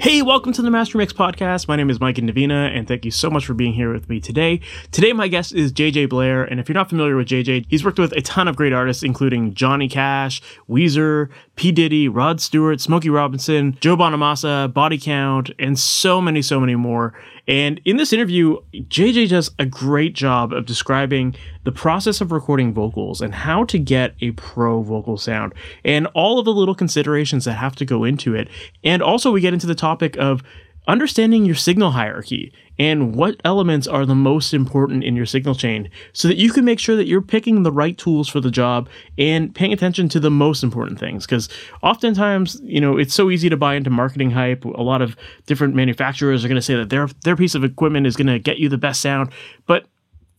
Hey, 0.00 0.22
welcome 0.22 0.54
to 0.54 0.62
the 0.62 0.70
Master 0.70 0.96
Mix 0.96 1.12
podcast. 1.12 1.68
My 1.68 1.76
name 1.76 1.90
is 1.90 2.00
Mike 2.00 2.16
Indovina, 2.16 2.74
and 2.74 2.88
thank 2.88 3.04
you 3.04 3.10
so 3.10 3.28
much 3.28 3.44
for 3.44 3.52
being 3.52 3.74
here 3.74 3.92
with 3.92 4.08
me 4.08 4.18
today. 4.18 4.62
Today, 4.92 5.12
my 5.12 5.28
guest 5.28 5.52
is 5.52 5.74
JJ 5.74 6.08
Blair, 6.08 6.42
and 6.42 6.58
if 6.58 6.70
you're 6.70 6.74
not 6.74 6.88
familiar 6.88 7.16
with 7.16 7.28
JJ, 7.28 7.66
he's 7.68 7.84
worked 7.84 7.98
with 7.98 8.12
a 8.12 8.22
ton 8.22 8.48
of 8.48 8.56
great 8.56 8.72
artists, 8.72 9.02
including 9.02 9.52
Johnny 9.52 9.90
Cash, 9.90 10.40
Weezer, 10.70 11.28
P. 11.60 11.72
Diddy, 11.72 12.08
Rod 12.08 12.40
Stewart, 12.40 12.80
Smokey 12.80 13.10
Robinson, 13.10 13.76
Joe 13.82 13.94
Bonamassa, 13.94 14.72
Body 14.72 14.96
Count, 14.96 15.50
and 15.58 15.78
so 15.78 16.18
many, 16.18 16.40
so 16.40 16.58
many 16.58 16.74
more. 16.74 17.12
And 17.46 17.82
in 17.84 17.98
this 17.98 18.14
interview, 18.14 18.56
JJ 18.72 19.28
does 19.28 19.50
a 19.58 19.66
great 19.66 20.14
job 20.14 20.54
of 20.54 20.64
describing 20.64 21.34
the 21.64 21.70
process 21.70 22.22
of 22.22 22.32
recording 22.32 22.72
vocals 22.72 23.20
and 23.20 23.34
how 23.34 23.64
to 23.64 23.78
get 23.78 24.14
a 24.22 24.30
pro 24.30 24.80
vocal 24.80 25.18
sound 25.18 25.52
and 25.84 26.06
all 26.14 26.38
of 26.38 26.46
the 26.46 26.52
little 26.54 26.74
considerations 26.74 27.44
that 27.44 27.52
have 27.52 27.76
to 27.76 27.84
go 27.84 28.04
into 28.04 28.34
it. 28.34 28.48
And 28.82 29.02
also, 29.02 29.30
we 29.30 29.42
get 29.42 29.52
into 29.52 29.66
the 29.66 29.74
topic 29.74 30.16
of 30.16 30.42
understanding 30.88 31.44
your 31.44 31.54
signal 31.54 31.92
hierarchy 31.92 32.52
and 32.78 33.14
what 33.14 33.38
elements 33.44 33.86
are 33.86 34.06
the 34.06 34.14
most 34.14 34.54
important 34.54 35.04
in 35.04 35.14
your 35.14 35.26
signal 35.26 35.54
chain 35.54 35.90
so 36.12 36.26
that 36.26 36.38
you 36.38 36.50
can 36.50 36.64
make 36.64 36.78
sure 36.78 36.96
that 36.96 37.06
you're 37.06 37.20
picking 37.20 37.62
the 37.62 37.70
right 37.70 37.98
tools 37.98 38.28
for 38.28 38.40
the 38.40 38.50
job 38.50 38.88
and 39.18 39.54
paying 39.54 39.72
attention 39.72 40.08
to 40.08 40.18
the 40.18 40.30
most 40.30 40.62
important 40.62 40.98
things. 40.98 41.26
Because 41.26 41.48
oftentimes 41.82 42.58
you 42.62 42.80
know 42.80 42.96
it's 42.96 43.14
so 43.14 43.30
easy 43.30 43.48
to 43.50 43.56
buy 43.56 43.74
into 43.74 43.90
marketing 43.90 44.30
hype. 44.30 44.64
A 44.64 44.82
lot 44.82 45.02
of 45.02 45.16
different 45.46 45.74
manufacturers 45.74 46.44
are 46.44 46.48
going 46.48 46.56
to 46.56 46.62
say 46.62 46.74
that 46.74 46.90
their 46.90 47.08
their 47.24 47.36
piece 47.36 47.54
of 47.54 47.64
equipment 47.64 48.06
is 48.06 48.16
going 48.16 48.28
to 48.28 48.38
get 48.38 48.58
you 48.58 48.68
the 48.68 48.78
best 48.78 49.02
sound. 49.02 49.30
But 49.66 49.86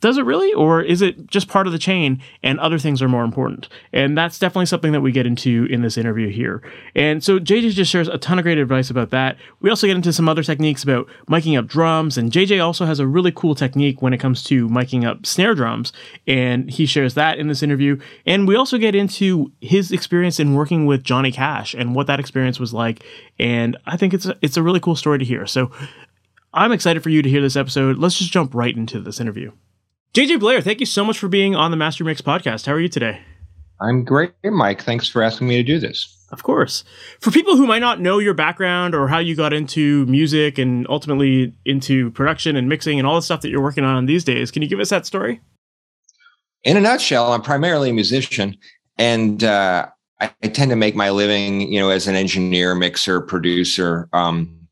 does 0.01 0.17
it 0.17 0.25
really? 0.25 0.51
Or 0.53 0.81
is 0.81 1.01
it 1.01 1.27
just 1.27 1.47
part 1.47 1.67
of 1.67 1.73
the 1.73 1.79
chain 1.79 2.21
and 2.41 2.59
other 2.59 2.79
things 2.79 3.01
are 3.01 3.07
more 3.07 3.23
important? 3.23 3.69
And 3.93 4.17
that's 4.17 4.39
definitely 4.39 4.65
something 4.65 4.91
that 4.91 5.01
we 5.01 5.11
get 5.11 5.27
into 5.27 5.67
in 5.69 5.83
this 5.83 5.95
interview 5.95 6.29
here. 6.29 6.61
And 6.95 7.23
so 7.23 7.39
jj 7.39 7.69
just 7.71 7.91
shares 7.91 8.07
a 8.07 8.17
ton 8.17 8.39
of 8.39 8.43
great 8.43 8.57
advice 8.57 8.89
about 8.89 9.11
that. 9.11 9.37
We 9.61 9.69
also 9.69 9.87
get 9.87 9.95
into 9.95 10.11
some 10.11 10.27
other 10.27 10.43
techniques 10.43 10.83
about 10.83 11.07
miking 11.27 11.57
up 11.57 11.67
drums. 11.67 12.17
And 12.17 12.31
jj 12.31 12.63
also 12.63 12.85
has 12.85 12.99
a 12.99 13.07
really 13.07 13.31
cool 13.31 13.53
technique 13.53 14.01
when 14.01 14.11
it 14.11 14.17
comes 14.17 14.43
to 14.45 14.67
miking 14.67 15.05
up 15.05 15.25
snare 15.25 15.53
drums. 15.53 15.93
And 16.27 16.69
he 16.69 16.87
shares 16.87 17.13
that 17.13 17.37
in 17.37 17.47
this 17.47 17.61
interview. 17.61 17.99
And 18.25 18.47
we 18.47 18.55
also 18.55 18.79
get 18.79 18.95
into 18.95 19.51
his 19.61 19.91
experience 19.91 20.39
in 20.39 20.55
working 20.55 20.87
with 20.87 21.03
johnny 21.03 21.31
cash 21.31 21.75
and 21.75 21.93
what 21.93 22.07
that 22.07 22.19
experience 22.19 22.59
was 22.59 22.73
like. 22.73 23.03
And 23.39 23.77
i 23.85 23.97
think 23.97 24.15
it's 24.15 24.25
a, 24.25 24.35
it's 24.41 24.57
a 24.57 24.63
really 24.63 24.79
cool 24.79 24.95
story 24.95 25.19
to 25.19 25.25
hear. 25.25 25.45
So 25.45 25.71
i'm 26.55 26.71
excited 26.71 27.03
for 27.03 27.09
you 27.09 27.21
to 27.21 27.29
hear 27.29 27.41
this 27.41 27.55
episode. 27.55 27.99
Let's 27.99 28.17
just 28.17 28.31
jump 28.31 28.55
right 28.55 28.75
into 28.75 28.99
this 28.99 29.19
interview 29.19 29.51
JJ 30.13 30.41
Blair, 30.41 30.59
thank 30.59 30.81
you 30.81 30.85
so 30.85 31.05
much 31.05 31.17
for 31.17 31.29
being 31.29 31.55
on 31.55 31.71
the 31.71 31.77
Master 31.77 32.03
Mix 32.03 32.19
podcast. 32.19 32.65
How 32.65 32.73
are 32.73 32.79
you 32.81 32.89
today? 32.89 33.21
I'm 33.79 34.03
great, 34.03 34.33
Mike. 34.43 34.81
Thanks 34.81 35.07
for 35.07 35.23
asking 35.23 35.47
me 35.47 35.55
to 35.55 35.63
do 35.63 35.79
this. 35.79 36.27
Of 36.33 36.43
course. 36.43 36.83
For 37.21 37.31
people 37.31 37.55
who 37.55 37.65
might 37.65 37.79
not 37.79 38.01
know 38.01 38.19
your 38.19 38.33
background 38.33 38.93
or 38.93 39.07
how 39.07 39.19
you 39.19 39.37
got 39.37 39.53
into 39.53 40.05
music 40.07 40.57
and 40.57 40.85
ultimately 40.89 41.53
into 41.63 42.11
production 42.11 42.57
and 42.57 42.67
mixing 42.67 42.99
and 42.99 43.07
all 43.07 43.15
the 43.15 43.21
stuff 43.21 43.39
that 43.39 43.49
you're 43.49 43.61
working 43.61 43.85
on 43.85 44.05
these 44.05 44.25
days, 44.25 44.51
can 44.51 44.61
you 44.61 44.67
give 44.67 44.81
us 44.81 44.89
that 44.89 45.05
story? 45.05 45.39
In 46.65 46.75
a 46.75 46.81
nutshell, 46.81 47.31
I'm 47.31 47.41
primarily 47.41 47.91
a 47.91 47.93
musician, 47.93 48.57
and 48.97 49.45
uh, 49.45 49.87
I, 50.19 50.33
I, 50.43 50.47
tend 50.49 50.71
to 50.71 50.75
make 50.75 50.93
my 50.93 51.09
living, 51.09 51.71
you 51.71 51.79
know, 51.79 51.89
as 51.89 52.09
an 52.09 52.15
engineer, 52.15 52.75
mixer, 52.75 53.21
producer. 53.21 54.09
Um, 54.11 54.67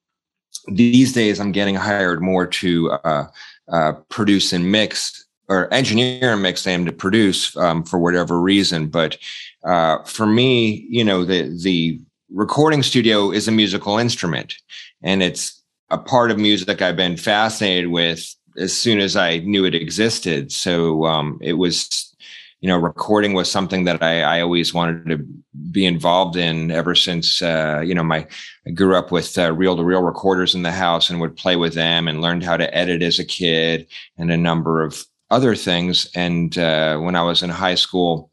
these 0.68 1.14
days, 1.14 1.40
I'm 1.40 1.54
getting 1.54 1.76
hired 1.76 2.22
more 2.22 2.46
to 2.46 2.92
uh, 2.92 3.28
uh, 3.72 3.94
produce 4.10 4.52
and 4.52 4.70
mix 4.70 5.28
or 5.50 5.74
engineer 5.74 6.38
mix 6.38 6.64
them 6.64 6.86
to 6.86 6.92
produce 6.92 7.58
um, 7.58 7.84
for 7.84 8.00
whatever 8.00 8.40
reason. 8.40 8.88
But 8.88 9.18
uh, 9.64 10.04
for 10.04 10.26
me, 10.26 10.86
you 10.90 11.04
know, 11.04 11.26
the 11.26 11.54
the 11.62 12.00
recording 12.32 12.84
studio 12.84 13.32
is 13.32 13.48
a 13.48 13.52
musical 13.52 13.98
instrument, 13.98 14.54
and 15.02 15.22
it's 15.22 15.62
a 15.90 15.98
part 15.98 16.32
of 16.32 16.38
music 16.38 16.82
I've 16.82 16.96
been 16.96 17.18
fascinated 17.18 17.88
with 17.88 18.36
as 18.58 18.76
soon 18.76 19.00
as 19.00 19.16
I 19.16 19.40
knew 19.40 19.66
it 19.66 19.76
existed. 19.76 20.52
So 20.52 21.06
um, 21.06 21.40
it 21.42 21.54
was, 21.54 22.16
you 22.62 22.68
know, 22.68 22.78
recording 22.78 23.34
was 23.34 23.50
something 23.50 23.86
that 23.86 24.04
I, 24.04 24.22
I 24.22 24.42
always 24.42 24.74
wanted 24.74 25.08
to 25.08 25.26
be 25.72 25.86
involved 25.86 26.36
in 26.36 26.70
ever 26.70 26.94
since, 26.94 27.42
uh, 27.42 27.82
you 27.84 27.96
know, 27.96 28.04
my 28.04 28.28
I 28.68 28.72
grew 28.72 28.96
up 28.96 29.12
with 29.12 29.36
reel 29.38 29.78
to 29.78 29.84
reel 29.84 30.04
recorders 30.04 30.54
in 30.54 30.62
the 30.62 30.72
house 30.72 31.10
and 31.10 31.20
would 31.22 31.36
play 31.36 31.56
with 31.56 31.74
them 31.74 32.08
and 32.08 32.22
learned 32.22 32.44
how 32.44 32.58
to 32.58 32.76
edit 32.76 33.02
as 33.02 33.18
a 33.18 33.26
kid 33.26 33.88
and 34.18 34.32
a 34.32 34.38
number 34.38 34.84
of 34.84 35.04
other 35.32 35.56
things. 35.56 36.10
And 36.16 36.58
uh, 36.58 36.98
when 36.98 37.16
I 37.16 37.24
was 37.24 37.44
in 37.44 37.50
high 37.50 37.76
school, 37.76 38.32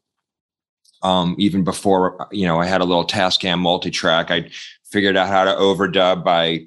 um, 1.02 1.36
even 1.38 1.64
before 1.64 2.26
you 2.32 2.46
know, 2.46 2.60
I 2.60 2.66
had 2.66 2.80
a 2.80 2.84
little 2.84 3.06
Tascam 3.06 3.58
multi-track. 3.58 4.30
I 4.30 4.50
figured 4.84 5.16
out 5.16 5.28
how 5.28 5.44
to 5.44 5.52
overdub 5.52 6.24
by 6.24 6.66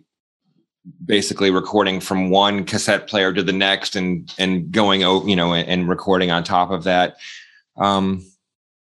basically 1.05 1.51
recording 1.51 1.99
from 1.99 2.29
one 2.29 2.63
cassette 2.65 3.07
player 3.07 3.33
to 3.33 3.43
the 3.43 3.53
next 3.53 3.95
and 3.95 4.33
and 4.37 4.71
going 4.71 5.01
you 5.01 5.35
know 5.35 5.53
and, 5.53 5.67
and 5.67 5.89
recording 5.89 6.31
on 6.31 6.43
top 6.43 6.71
of 6.71 6.83
that. 6.83 7.17
Um, 7.77 8.25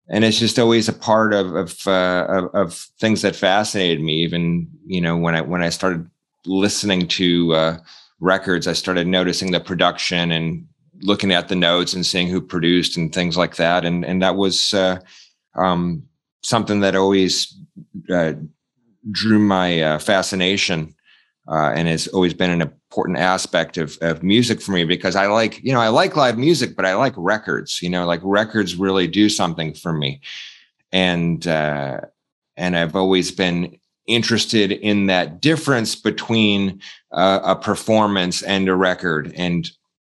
and 0.09 0.23
it's 0.23 0.39
just 0.39 0.57
always 0.57 0.89
a 0.89 0.93
part 0.93 1.33
of 1.33 1.55
of, 1.55 1.87
uh, 1.87 2.25
of, 2.27 2.55
of 2.55 2.73
things 2.99 3.21
that 3.21 3.35
fascinated 3.35 4.01
me. 4.01 4.23
Even 4.23 4.67
you 4.85 5.01
know 5.01 5.15
when 5.15 5.35
I 5.35 5.41
when 5.41 5.61
I 5.63 5.69
started 5.69 6.09
listening 6.45 7.07
to 7.07 7.53
uh, 7.53 7.77
records, 8.19 8.67
I 8.67 8.73
started 8.73 9.07
noticing 9.07 9.51
the 9.51 9.59
production 9.59 10.31
and 10.31 10.67
looking 11.01 11.31
at 11.31 11.47
the 11.47 11.55
notes 11.55 11.93
and 11.93 12.05
seeing 12.05 12.27
who 12.27 12.41
produced 12.41 12.97
and 12.97 13.13
things 13.13 13.37
like 13.37 13.55
that. 13.55 13.85
And 13.85 14.05
and 14.05 14.21
that 14.21 14.35
was 14.35 14.73
uh, 14.73 14.99
um, 15.55 16.03
something 16.41 16.81
that 16.81 16.95
always 16.95 17.55
uh, 18.09 18.33
drew 19.11 19.39
my 19.39 19.81
uh, 19.81 19.99
fascination. 19.99 20.95
Uh, 21.47 21.71
and 21.71 21.87
has 21.87 22.07
always 22.09 22.35
been 22.35 22.51
an 22.51 22.61
important 22.61 23.17
aspect 23.17 23.77
of, 23.77 23.97
of 24.01 24.21
music 24.21 24.61
for 24.61 24.71
me 24.71 24.83
because 24.83 25.15
I 25.15 25.25
like, 25.25 25.59
you 25.63 25.73
know, 25.73 25.79
I 25.79 25.87
like 25.87 26.15
live 26.15 26.37
music, 26.37 26.75
but 26.75 26.85
I 26.85 26.93
like 26.93 27.13
records, 27.17 27.81
you 27.81 27.89
know, 27.89 28.05
like 28.05 28.19
records 28.23 28.75
really 28.75 29.07
do 29.07 29.29
something 29.29 29.73
for 29.73 29.91
me. 29.91 30.21
And, 30.91 31.47
uh, 31.47 32.01
and 32.55 32.77
I've 32.77 32.95
always 32.95 33.31
been 33.31 33.79
interested 34.05 34.71
in 34.71 35.07
that 35.07 35.41
difference 35.41 35.95
between 35.95 36.81
uh, 37.11 37.39
a 37.43 37.55
performance 37.55 38.43
and 38.43 38.67
a 38.67 38.75
record 38.75 39.33
and 39.35 39.69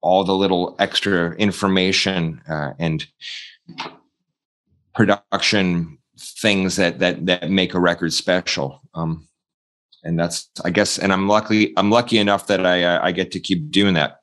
all 0.01 0.25
the 0.25 0.35
little 0.35 0.77
extra 0.79 1.35
information 1.37 2.41
uh, 2.49 2.73
and 2.79 3.07
production 4.95 5.99
things 6.19 6.77
that 6.77 6.99
that 6.99 7.27
that 7.27 7.51
make 7.51 7.75
a 7.75 7.81
record 7.81 8.13
special. 8.13 8.81
Um, 8.95 9.27
and 10.03 10.19
that's 10.19 10.51
I 10.65 10.71
guess, 10.71 10.99
and 10.99 11.13
I'm 11.13 11.29
lucky. 11.29 11.73
I'm 11.77 11.91
lucky 11.91 12.19
enough 12.19 12.47
that 12.47 12.65
I 12.65 12.85
uh, 12.85 13.01
I 13.03 13.13
get 13.13 13.31
to 13.33 13.41
keep 13.41 13.71
doing 13.71 13.95
that. 13.95 14.19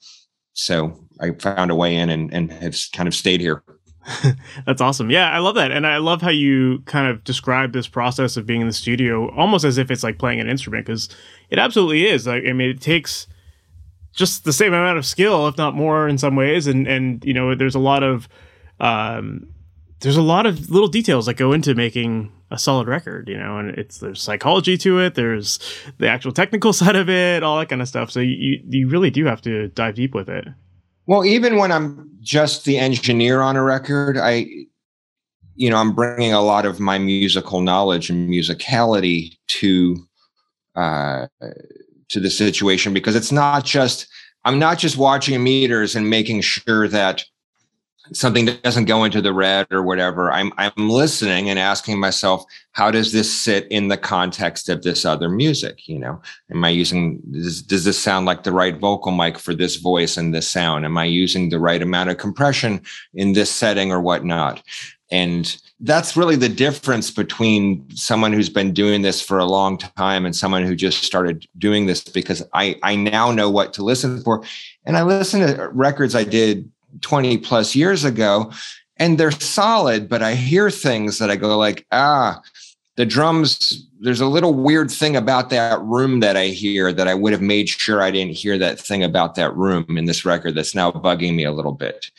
So 0.54 1.08
I 1.22 1.32
found 1.32 1.72
a 1.72 1.76
way 1.76 1.96
in 1.96 2.10
and 2.10 2.34
and 2.34 2.52
have 2.52 2.76
kind 2.94 3.08
of 3.08 3.16
stayed 3.16 3.42
here. 3.42 3.64
That's 4.66 4.82
awesome. 4.82 5.10
Yeah, 5.10 5.30
I 5.32 5.40
love 5.40 5.56
that. 5.56 5.72
And 5.72 5.86
I 5.86 5.98
love 5.98 6.22
how 6.22 6.30
you 6.30 6.80
kind 6.86 7.08
of 7.08 7.24
describe 7.24 7.74
this 7.74 7.88
process 7.88 8.38
of 8.38 8.46
being 8.46 8.62
in 8.62 8.68
the 8.68 8.74
studio 8.74 9.30
almost 9.32 9.66
as 9.66 9.78
if 9.78 9.92
it's 9.92 10.04
like 10.04 10.18
playing 10.18 10.40
an 10.40 10.50
instrument 10.50 10.86
because 10.86 11.10
it 11.50 11.60
absolutely 11.60 12.08
is. 12.08 12.26
Like, 12.26 12.44
I 12.48 12.54
mean, 12.54 12.70
it 12.70 12.82
takes 12.82 13.28
just 14.18 14.44
the 14.44 14.52
same 14.52 14.74
amount 14.74 14.98
of 14.98 15.06
skill, 15.06 15.48
if 15.48 15.58
not 15.58 15.76
more, 15.76 16.08
in 16.08 16.18
some 16.18 16.36
ways. 16.36 16.68
And 16.68 16.88
and 16.88 17.24
you 17.24 17.34
know, 17.34 17.56
there's 17.56 17.76
a 17.76 17.80
lot 17.80 18.04
of 18.04 18.28
um, 18.80 19.48
there's 20.02 20.18
a 20.18 20.22
lot 20.22 20.46
of 20.46 20.70
little 20.70 20.90
details 20.90 21.28
that 21.28 21.36
go 21.36 21.54
into 21.54 21.74
making 21.76 22.32
a 22.50 22.58
solid 22.58 22.88
record, 22.88 23.30
you 23.30 23.38
know, 23.38 23.58
and 23.58 23.70
it's 23.78 24.00
there's 24.00 24.22
psychology 24.22 24.78
to 24.78 25.00
it, 25.00 25.16
there's 25.16 25.60
the 26.00 26.08
actual 26.08 26.32
technical 26.32 26.74
side 26.82 26.96
of 26.96 27.10
it, 27.10 27.44
all 27.44 27.60
that 27.60 27.70
kind 27.70 27.82
of 27.82 27.88
stuff. 27.88 28.12
So 28.12 28.20
you 28.20 28.60
you 28.68 28.90
really 28.90 29.12
do 29.12 29.26
have 29.26 29.42
to 29.44 29.70
dive 29.70 29.96
deep 29.96 30.14
with 30.14 30.30
it. 30.30 30.46
Well, 31.06 31.24
even 31.24 31.56
when 31.58 31.72
I'm 31.72 32.10
just 32.20 32.66
the 32.66 32.78
engineer 32.78 33.42
on 33.42 33.56
a 33.56 33.64
record, 33.64 34.18
I 34.18 34.48
you 35.56 35.70
know, 35.70 35.78
I'm 35.78 35.94
bringing 35.94 36.34
a 36.34 36.42
lot 36.42 36.66
of 36.66 36.80
my 36.80 36.98
musical 36.98 37.62
knowledge 37.62 38.10
and 38.10 38.30
musicality 38.30 39.38
to 39.48 40.08
uh 40.76 41.28
to 42.10 42.20
the 42.20 42.30
situation 42.30 42.94
because 42.94 43.16
it's 43.16 43.32
not 43.32 43.66
just 43.66 44.08
I'm 44.46 44.60
not 44.60 44.78
just 44.78 44.98
watching 44.98 45.44
meters 45.44 45.96
and 45.96 46.10
making 46.10 46.42
sure 46.42 46.88
that 46.88 47.26
something 48.14 48.46
doesn't 48.46 48.86
go 48.86 49.04
into 49.04 49.22
the 49.22 49.34
red 49.34 49.68
or 49.72 49.84
whatever. 49.84 50.32
I'm 50.32 50.54
i'm 50.58 50.90
listening 50.90 51.50
and 51.50 51.60
asking 51.60 52.00
myself 52.00 52.46
how 52.72 52.92
does 52.92 53.12
this 53.12 53.34
sit 53.34 53.68
in 53.70 53.88
the 53.88 53.98
context 53.98 54.70
of 54.70 54.84
this 54.84 55.04
other 55.06 55.30
music 55.30 55.88
you 55.88 56.00
know? 56.00 56.22
Am 56.52 56.64
i 56.64 56.70
using 56.70 57.22
does, 57.32 57.62
does 57.62 57.84
this 57.84 58.00
sound 58.00 58.26
like 58.26 58.44
the 58.44 58.52
right 58.52 58.78
vocal 58.78 59.12
mic 59.12 59.38
for 59.38 59.54
this 59.54 59.76
voice 59.78 60.18
and 60.18 60.34
this 60.34 60.50
sound? 60.50 60.86
Am 60.86 60.98
i 60.98 61.06
using 61.06 61.50
the 61.50 61.60
right 61.60 61.82
amount 61.82 62.10
of 62.10 62.18
compression 62.18 62.82
in 63.14 63.34
this 63.34 63.52
setting 63.52 63.92
or 63.92 64.00
whatnot? 64.02 64.62
And 65.12 65.58
that's 65.82 66.18
really 66.18 66.36
the 66.36 66.50
difference 66.50 67.12
between 67.12 67.88
someone 67.96 68.34
who's 68.34 68.50
been 68.50 68.74
doing 68.74 69.04
this 69.04 69.22
for 69.22 69.38
a 69.38 69.46
long 69.46 69.78
time 69.78 70.26
and 70.26 70.36
someone 70.36 70.64
who 70.64 70.76
just 70.76 71.04
started 71.04 71.46
doing 71.58 71.86
this 71.86 72.04
because 72.04 72.42
I, 72.54 72.78
I 72.82 72.96
now 72.96 73.32
know 73.32 73.50
what 73.50 73.74
to 73.74 73.84
listen 73.84 74.22
for. 74.24 74.44
And 74.86 74.98
I 74.98 75.04
listen 75.04 75.42
to 75.42 75.70
records 75.70 76.16
I 76.16 76.24
did 76.24 76.72
20 77.02 77.38
plus 77.38 77.76
years 77.76 78.04
ago 78.04 78.52
and 78.98 79.20
they're 79.20 79.30
solid, 79.30 80.10
but 80.10 80.24
I 80.24 80.34
hear 80.34 80.72
things 80.72 81.20
that 81.20 81.30
I 81.30 81.36
go 81.36 81.56
like, 81.58 81.86
ah, 81.92 82.42
the 82.96 83.06
drums, 83.06 83.88
there's 84.00 84.22
a 84.22 84.26
little 84.26 84.56
weird 84.56 84.90
thing 84.90 85.16
about 85.16 85.52
that 85.52 85.80
room 85.82 86.22
that 86.22 86.36
I 86.36 86.48
hear 86.48 86.92
that 86.92 87.08
I 87.08 87.14
would 87.14 87.34
have 87.34 87.42
made 87.42 87.70
sure 87.70 88.02
I 88.02 88.10
didn't 88.10 88.34
hear 88.34 88.58
that 88.58 88.80
thing 88.80 89.04
about 89.04 89.36
that 89.36 89.56
room 89.56 89.86
in 89.90 90.06
this 90.06 90.26
record 90.26 90.56
that's 90.56 90.74
now 90.74 90.92
bugging 90.92 91.36
me 91.36 91.44
a 91.44 91.52
little 91.52 91.74
bit 91.74 92.10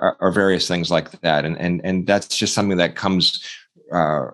or, 0.00 0.16
or 0.20 0.30
various 0.30 0.68
things 0.68 0.90
like 0.90 1.10
that. 1.20 1.44
And, 1.44 1.58
and, 1.58 1.80
and 1.84 2.06
that's 2.06 2.36
just 2.36 2.54
something 2.54 2.78
that 2.78 2.96
comes 2.96 3.44
uh, 3.92 4.26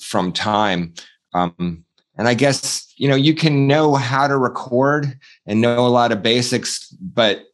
from 0.00 0.32
time. 0.32 0.94
Um, 1.34 1.84
and 2.16 2.28
I 2.28 2.34
guess, 2.34 2.92
you 2.96 3.08
know, 3.08 3.16
you 3.16 3.34
can 3.34 3.66
know 3.66 3.94
how 3.94 4.28
to 4.28 4.36
record 4.36 5.18
and 5.46 5.60
know 5.60 5.86
a 5.86 5.88
lot 5.88 6.12
of 6.12 6.22
basics, 6.22 6.88
but 7.00 7.44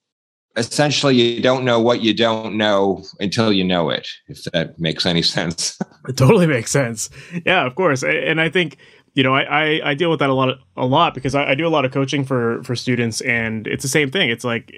essentially 0.57 1.15
you 1.15 1.41
don't 1.41 1.65
know 1.65 1.81
what 1.81 2.03
you 2.03 2.13
don't 2.13 2.57
know 2.57 3.05
until 3.21 3.53
you 3.53 3.65
know 3.65 3.91
it, 3.91 4.09
if 4.27 4.43
that 4.53 4.79
makes 4.79 5.07
any 5.07 5.23
sense. 5.37 5.79
it 6.09 6.17
totally 6.17 6.47
makes 6.47 6.71
sense. 6.71 7.09
Yeah, 7.47 7.65
of 7.65 7.75
course. 7.77 8.03
And 8.03 8.41
I 8.41 8.49
think, 8.49 8.77
you 9.15 9.23
know, 9.23 9.35
I, 9.35 9.43
I, 9.43 9.91
I 9.91 9.95
deal 9.95 10.11
with 10.11 10.19
that 10.19 10.31
a 10.31 10.35
lot, 10.35 10.59
a 10.77 10.87
lot 10.87 11.15
because 11.15 11.35
I, 11.35 11.51
I 11.51 11.55
do 11.55 11.67
a 11.67 11.71
lot 11.71 11.85
of 11.85 11.93
coaching 11.93 12.25
for, 12.25 12.63
for 12.65 12.75
students 12.75 13.21
and 13.21 13.67
it's 13.67 13.83
the 13.83 13.89
same 13.89 14.11
thing. 14.11 14.31
It's 14.31 14.45
like, 14.45 14.75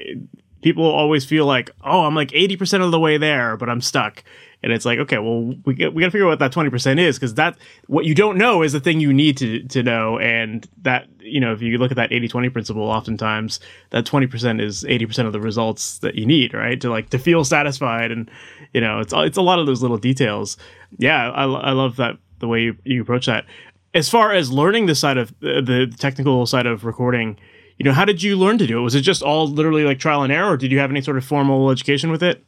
people 0.63 0.85
always 0.85 1.25
feel 1.25 1.47
like, 1.47 1.71
oh, 1.85 2.03
I'm 2.03 2.15
like 2.15 2.31
80% 2.31 2.85
of 2.85 2.91
the 2.91 3.01
way 3.01 3.19
there, 3.19 3.57
but 3.57 3.69
I'm 3.69 3.81
stuck. 3.81 4.23
And 4.63 4.73
it's 4.73 4.85
like, 4.85 4.99
okay, 4.99 5.19
well, 5.19 5.55
we 5.65 5.75
we 5.75 5.75
got 5.75 5.91
to 5.91 6.11
figure 6.11 6.27
out 6.27 6.31
what 6.31 6.39
that 6.41 6.53
20% 6.53 6.99
is 6.99 7.19
because 7.19 7.35
that 7.35 7.57
what 7.87 8.05
you 8.05 8.15
don't 8.15 8.37
know 8.37 8.63
is 8.63 8.73
the 8.73 8.81
thing 8.81 9.01
you 9.01 9.13
need 9.13 9.39
to, 9.39 9.63
to 9.69 9.83
know. 9.83 10.19
And 10.19 10.69
that, 10.83 11.07
you 11.19 11.41
know, 11.41 11.53
if 11.53 11.63
you 11.63 11.79
look 11.79 11.91
at 11.91 11.97
that 11.97 12.13
80 12.13 12.29
20 12.29 12.49
principle, 12.51 12.83
oftentimes 12.83 13.59
that 13.89 14.05
20% 14.05 14.61
is 14.61 14.85
80% 14.85 15.27
of 15.27 15.33
the 15.33 15.41
results 15.41 15.99
that 16.01 16.15
you 16.15 16.27
need, 16.27 16.53
right? 16.53 16.79
To 16.83 16.91
like 16.91 17.09
to 17.11 17.19
feel 17.19 17.43
satisfied. 17.43 18.11
And, 18.11 18.31
you 18.75 18.83
know, 18.83 19.01
it's, 19.01 19.15
it's 19.17 19.39
a 19.39 19.43
lot 19.43 19.59
of 19.59 19.67
those 19.67 19.81
little 19.81 19.99
details. 19.99 20.59
Yeah, 20.99 21.31
I, 21.31 21.45
I 21.45 21.73
love 21.73 21.97
that 21.97 22.19
the 22.41 22.49
way 22.49 22.63
you, 22.63 22.77
you 22.85 23.01
approach 23.01 23.27
that. 23.27 23.47
As 23.95 24.11
far 24.11 24.33
as 24.33 24.53
learning 24.53 24.87
the 24.87 24.95
side 24.95 25.17
of 25.17 25.33
the 25.41 25.93
technical 25.99 26.45
side 26.45 26.67
of 26.67 26.85
recording, 26.85 27.39
you 27.81 27.85
know, 27.85 27.95
how 27.95 28.05
did 28.05 28.23
you 28.23 28.37
learn 28.37 28.59
to 28.59 28.67
do 28.67 28.79
it? 28.79 28.83
Was 28.83 28.95
it 28.95 29.01
just 29.01 29.23
all 29.23 29.49
literally 29.49 29.85
like 29.85 29.99
trial 29.99 30.23
and 30.23 30.31
error, 30.31 30.53
or 30.53 30.57
did 30.59 30.71
you 30.71 30.79
have 30.79 30.91
any 30.91 31.01
sort 31.01 31.17
of 31.17 31.25
formal 31.25 31.71
education 31.71 32.11
with 32.11 32.23
it? 32.23 32.45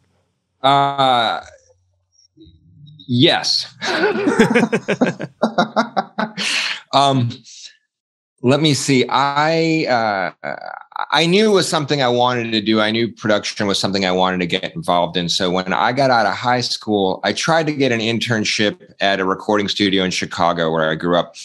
Uh, 0.61 1.40
yes. 3.08 3.75
um, 6.93 7.31
let 8.43 8.61
me 8.61 8.75
see. 8.75 9.06
I 9.08 9.87
uh, 9.87 10.32
I 11.11 11.25
knew 11.25 11.50
it 11.50 11.55
was 11.55 11.67
something 11.67 12.02
I 12.02 12.08
wanted 12.08 12.52
to 12.52 12.61
do. 12.61 12.82
I 12.82 12.90
knew 12.90 13.11
production 13.11 13.67
was 13.67 13.79
something 13.79 14.05
I 14.05 14.12
wanted 14.12 14.40
to 14.40 14.46
get 14.46 14.75
involved 14.75 15.17
in. 15.17 15.31
So 15.31 15.50
when 15.50 15.73
I 15.73 15.93
got 15.93 16.11
out 16.11 16.26
of 16.26 16.34
high 16.34 16.61
school, 16.61 17.20
I 17.25 17.32
tried 17.32 17.67
to 17.69 17.73
get 17.73 17.90
an 17.90 18.00
internship 18.00 18.93
at 19.00 19.19
a 19.19 19.25
recording 19.25 19.69
studio 19.69 20.05
in 20.05 20.11
Chicago 20.11 20.70
where 20.70 20.90
I 20.90 20.94
grew 20.94 21.17
up, 21.17 21.37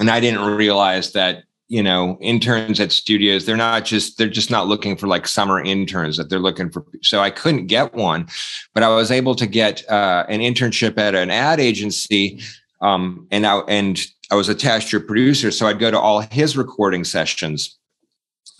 and 0.00 0.10
I 0.10 0.18
didn't 0.18 0.40
realize 0.40 1.12
that 1.12 1.44
you 1.70 1.84
know 1.84 2.18
interns 2.20 2.80
at 2.80 2.90
studios 2.90 3.46
they're 3.46 3.56
not 3.56 3.84
just 3.84 4.18
they're 4.18 4.28
just 4.28 4.50
not 4.50 4.66
looking 4.66 4.96
for 4.96 5.06
like 5.06 5.26
summer 5.26 5.62
interns 5.62 6.16
that 6.16 6.28
they're 6.28 6.40
looking 6.40 6.68
for. 6.68 6.84
So 7.00 7.20
i 7.20 7.30
couldn't 7.30 7.68
get 7.68 7.94
one 7.94 8.26
but 8.74 8.82
i 8.82 8.88
was 8.88 9.10
able 9.10 9.36
to 9.36 9.46
get 9.46 9.88
uh, 9.88 10.26
an 10.28 10.40
internship 10.40 10.98
at 10.98 11.14
an 11.14 11.30
ad 11.30 11.60
agency 11.60 12.42
um, 12.82 13.26
and 13.30 13.46
i 13.46 13.58
and 13.60 14.00
i 14.30 14.34
was 14.34 14.48
attached 14.48 14.90
to 14.90 14.96
a 14.96 15.00
producer 15.00 15.50
so 15.52 15.66
i'd 15.66 15.78
go 15.78 15.90
to 15.90 15.98
all 15.98 16.20
his 16.20 16.56
recording 16.58 17.04
sessions. 17.04 17.78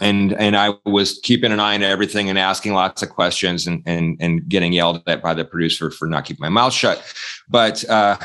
And 0.01 0.33
and 0.35 0.57
i 0.57 0.75
was 0.87 1.19
keeping 1.23 1.53
an 1.53 1.61
eye 1.61 1.75
on 1.75 1.83
everything 1.83 2.31
and 2.31 2.39
asking 2.39 2.73
lots 2.73 3.03
of 3.03 3.11
questions 3.11 3.67
and 3.67 3.83
and 3.87 4.17
and 4.21 4.49
getting 4.49 4.73
yelled 4.73 5.03
at 5.07 5.21
by 5.21 5.35
the 5.35 5.45
producer 5.45 5.91
for 5.91 6.07
not 6.07 6.25
keeping 6.25 6.43
my 6.43 6.49
mouth 6.49 6.73
shut. 6.73 7.03
But 7.51 7.85
uh 7.91 8.17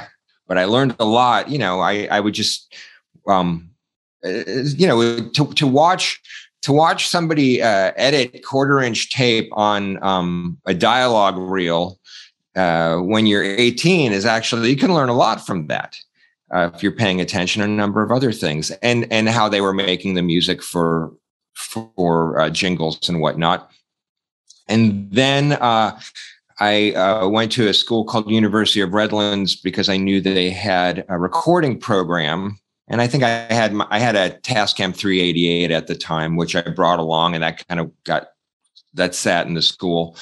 but 0.47 0.57
i 0.57 0.65
learned 0.65 0.95
a 0.99 1.05
lot 1.05 1.49
you 1.49 1.57
know 1.57 1.81
i 1.81 2.05
i 2.05 2.19
would 2.19 2.33
just 2.33 2.73
um 3.27 3.75
you 4.25 4.88
know, 4.88 5.30
to, 5.30 5.54
to 5.54 5.68
watch 5.68 6.22
to 6.63 6.74
watch 6.74 7.07
somebody 7.07 7.62
uh, 7.62 7.92
edit 7.95 8.44
quarter 8.44 8.81
inch 8.81 9.12
tape 9.12 9.50
on 9.54 10.01
um, 10.04 10.57
a 10.66 10.74
dialogue 10.74 11.38
reel 11.38 12.00
uh, 12.56 12.98
when 12.98 13.27
you're 13.27 13.44
18 13.44 14.12
is 14.12 14.25
actually 14.25 14.69
you 14.69 14.77
can 14.77 14.94
learn 14.94 15.10
a 15.10 15.13
lot 15.13 15.45
from 15.45 15.68
that 15.68 15.95
uh, 16.54 16.72
if 16.74 16.81
you're 16.81 16.92
paying 16.92 17.22
attention 17.22 17.62
a 17.62 17.68
number 17.68 18.01
of 18.01 18.12
other 18.12 18.31
things 18.31 18.72
and 18.81 19.07
and 19.12 19.30
how 19.30 19.48
they 19.48 19.62
were 19.62 19.74
making 19.74 20.16
the 20.16 20.22
music 20.22 20.63
for 20.63 21.12
for 21.56 22.39
uh, 22.39 22.50
jingles 22.50 23.10
and 23.10 23.22
whatnot. 23.22 23.72
And 24.68 25.10
then 25.12 25.54
uh, 25.54 26.00
I 26.60 26.92
uh, 26.92 27.27
went 27.27 27.51
to 27.54 27.68
a 27.68 27.74
school 27.74 28.06
called 28.06 28.30
University 28.30 28.81
of 28.81 28.94
Redlands 28.94 29.56
because 29.56 29.89
I 29.89 29.98
knew 29.98 30.22
that 30.22 30.30
they 30.30 30.50
had 30.50 31.06
a 31.10 31.18
recording 31.18 31.80
program 31.80 32.60
and 32.87 33.01
I 33.01 33.07
think 33.07 33.23
I 33.23 33.29
had 33.29 33.73
my, 33.73 33.87
I 33.89 33.99
had 33.99 34.15
a 34.15 34.37
Tascam 34.39 34.95
388 34.95 35.71
at 35.71 35.87
the 35.87 35.95
time, 35.95 36.35
which 36.35 36.55
I 36.55 36.61
brought 36.61 36.99
along, 36.99 37.33
and 37.33 37.43
that 37.43 37.67
kind 37.67 37.79
of 37.79 37.91
got 38.03 38.27
that 38.93 39.15
sat 39.15 39.47
in 39.47 39.55
the 39.55 39.61
school. 39.61 40.17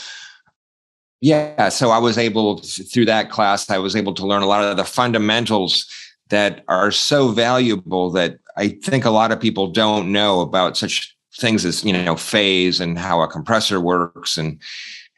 Yeah, 1.20 1.70
so 1.70 1.90
I 1.90 2.00
was 2.00 2.18
able 2.18 2.58
through 2.58 3.06
that 3.06 3.30
class, 3.30 3.70
I 3.70 3.78
was 3.78 3.96
able 3.96 4.14
to 4.16 4.26
learn 4.26 4.44
a 4.44 4.48
lot 4.48 4.64
of 4.64 4.78
the 4.78 4.84
fundamentals 4.86 5.88
that 6.30 6.64
are 6.68 6.92
so 6.92 7.30
valuable 7.30 8.12
that 8.12 8.40
I 8.58 8.70
think 8.84 9.06
a 9.06 9.10
lot 9.10 9.32
of 9.32 9.40
people 9.40 9.68
don't 9.68 10.12
know 10.12 10.42
about 10.42 10.78
such 10.78 11.16
things 11.36 11.66
as 11.66 11.84
you 11.84 11.94
know 11.94 12.16
phase 12.16 12.80
and 12.80 12.98
how 12.98 13.22
a 13.22 13.28
compressor 13.28 13.80
works 13.80 14.38
and 14.38 14.62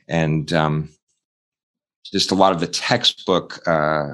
and 0.07 0.53
um, 0.53 0.89
just 2.03 2.31
a 2.31 2.35
lot 2.35 2.53
of 2.53 2.59
the 2.59 2.67
textbook 2.67 3.67
uh, 3.67 4.13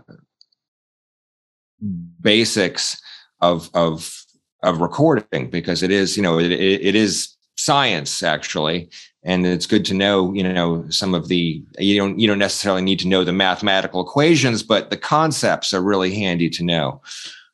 basics 2.22 3.02
of 3.42 3.70
of 3.74 4.26
of 4.64 4.80
recording 4.80 5.50
because 5.50 5.84
it 5.84 5.92
is 5.92 6.16
you 6.16 6.24
know 6.24 6.40
it, 6.40 6.52
it 6.52 6.96
is 6.96 7.36
science 7.58 8.24
actually. 8.24 8.90
And 9.24 9.46
it's 9.46 9.68
good 9.68 9.86
to 9.86 9.94
know 9.94 10.34
you 10.34 10.44
know 10.44 10.86
some 10.90 11.14
of 11.14 11.28
the 11.28 11.64
you 11.78 11.98
don't 11.98 12.18
you 12.20 12.28
don't 12.28 12.40
necessarily 12.40 12.82
need 12.82 13.00
to 13.00 13.08
know 13.08 13.24
the 13.24 13.34
mathematical 13.34 14.02
equations 14.02 14.64
but 14.64 14.90
the 14.90 14.98
concepts 14.98 15.74
are 15.74 15.82
really 15.82 16.14
handy 16.16 16.50
to 16.50 16.64
know. 16.64 17.02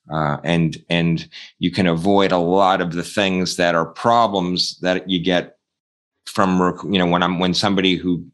Uh, 0.09 0.37
and 0.43 0.77
and 0.89 1.27
you 1.59 1.69
can 1.69 1.85
avoid 1.85 2.31
a 2.31 2.37
lot 2.37 2.79
of 2.79 2.93
the 2.93 3.03
things 3.03 3.57
that 3.57 3.75
are 3.75 3.85
problems 3.85 4.79
that 4.79 5.09
you 5.09 5.19
get 5.19 5.57
from 6.25 6.77
you 6.89 6.97
know 6.99 7.05
when 7.05 7.23
i'm 7.23 7.39
when 7.39 7.53
somebody 7.53 7.95
who 7.95 8.25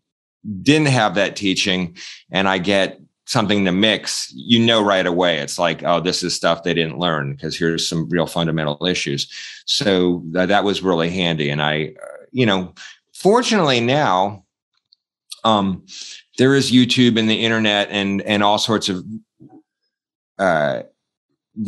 didn't 0.62 0.88
have 0.88 1.16
that 1.16 1.36
teaching 1.36 1.96
and 2.32 2.48
i 2.48 2.58
get 2.58 3.00
something 3.26 3.66
to 3.66 3.72
mix, 3.72 4.32
you 4.36 4.60
know 4.60 4.84
right 4.84 5.06
away. 5.06 5.38
It's 5.38 5.58
like, 5.58 5.84
oh, 5.84 6.00
this 6.00 6.24
is 6.24 6.36
stuff 6.36 6.64
they 6.64 6.74
didn't 6.74 7.00
learn 7.00 7.34
because 7.34 7.58
here's 7.58 7.88
some 7.88 8.10
real 8.10 8.28
fundamental 8.28 8.86
issues. 8.86 9.32
So 9.66 10.24
th- 10.34 10.50
that 10.50 10.64
was 10.64 10.82
really 10.82 11.10
handy. 11.10 11.50
And 11.50 11.62
I, 11.62 11.94
uh, 12.02 12.26
you 12.32 12.46
know, 12.46 12.74
fortunately 13.14 13.80
now, 13.80 14.44
um, 15.44 15.86
there 16.38 16.56
is 16.56 16.72
YouTube 16.72 17.18
and 17.20 17.30
the 17.30 17.46
internet 17.46 17.90
and 17.92 18.22
and 18.24 18.44
all 18.44 18.58
sorts 18.58 18.90
of 18.90 19.06
uh, 20.40 20.84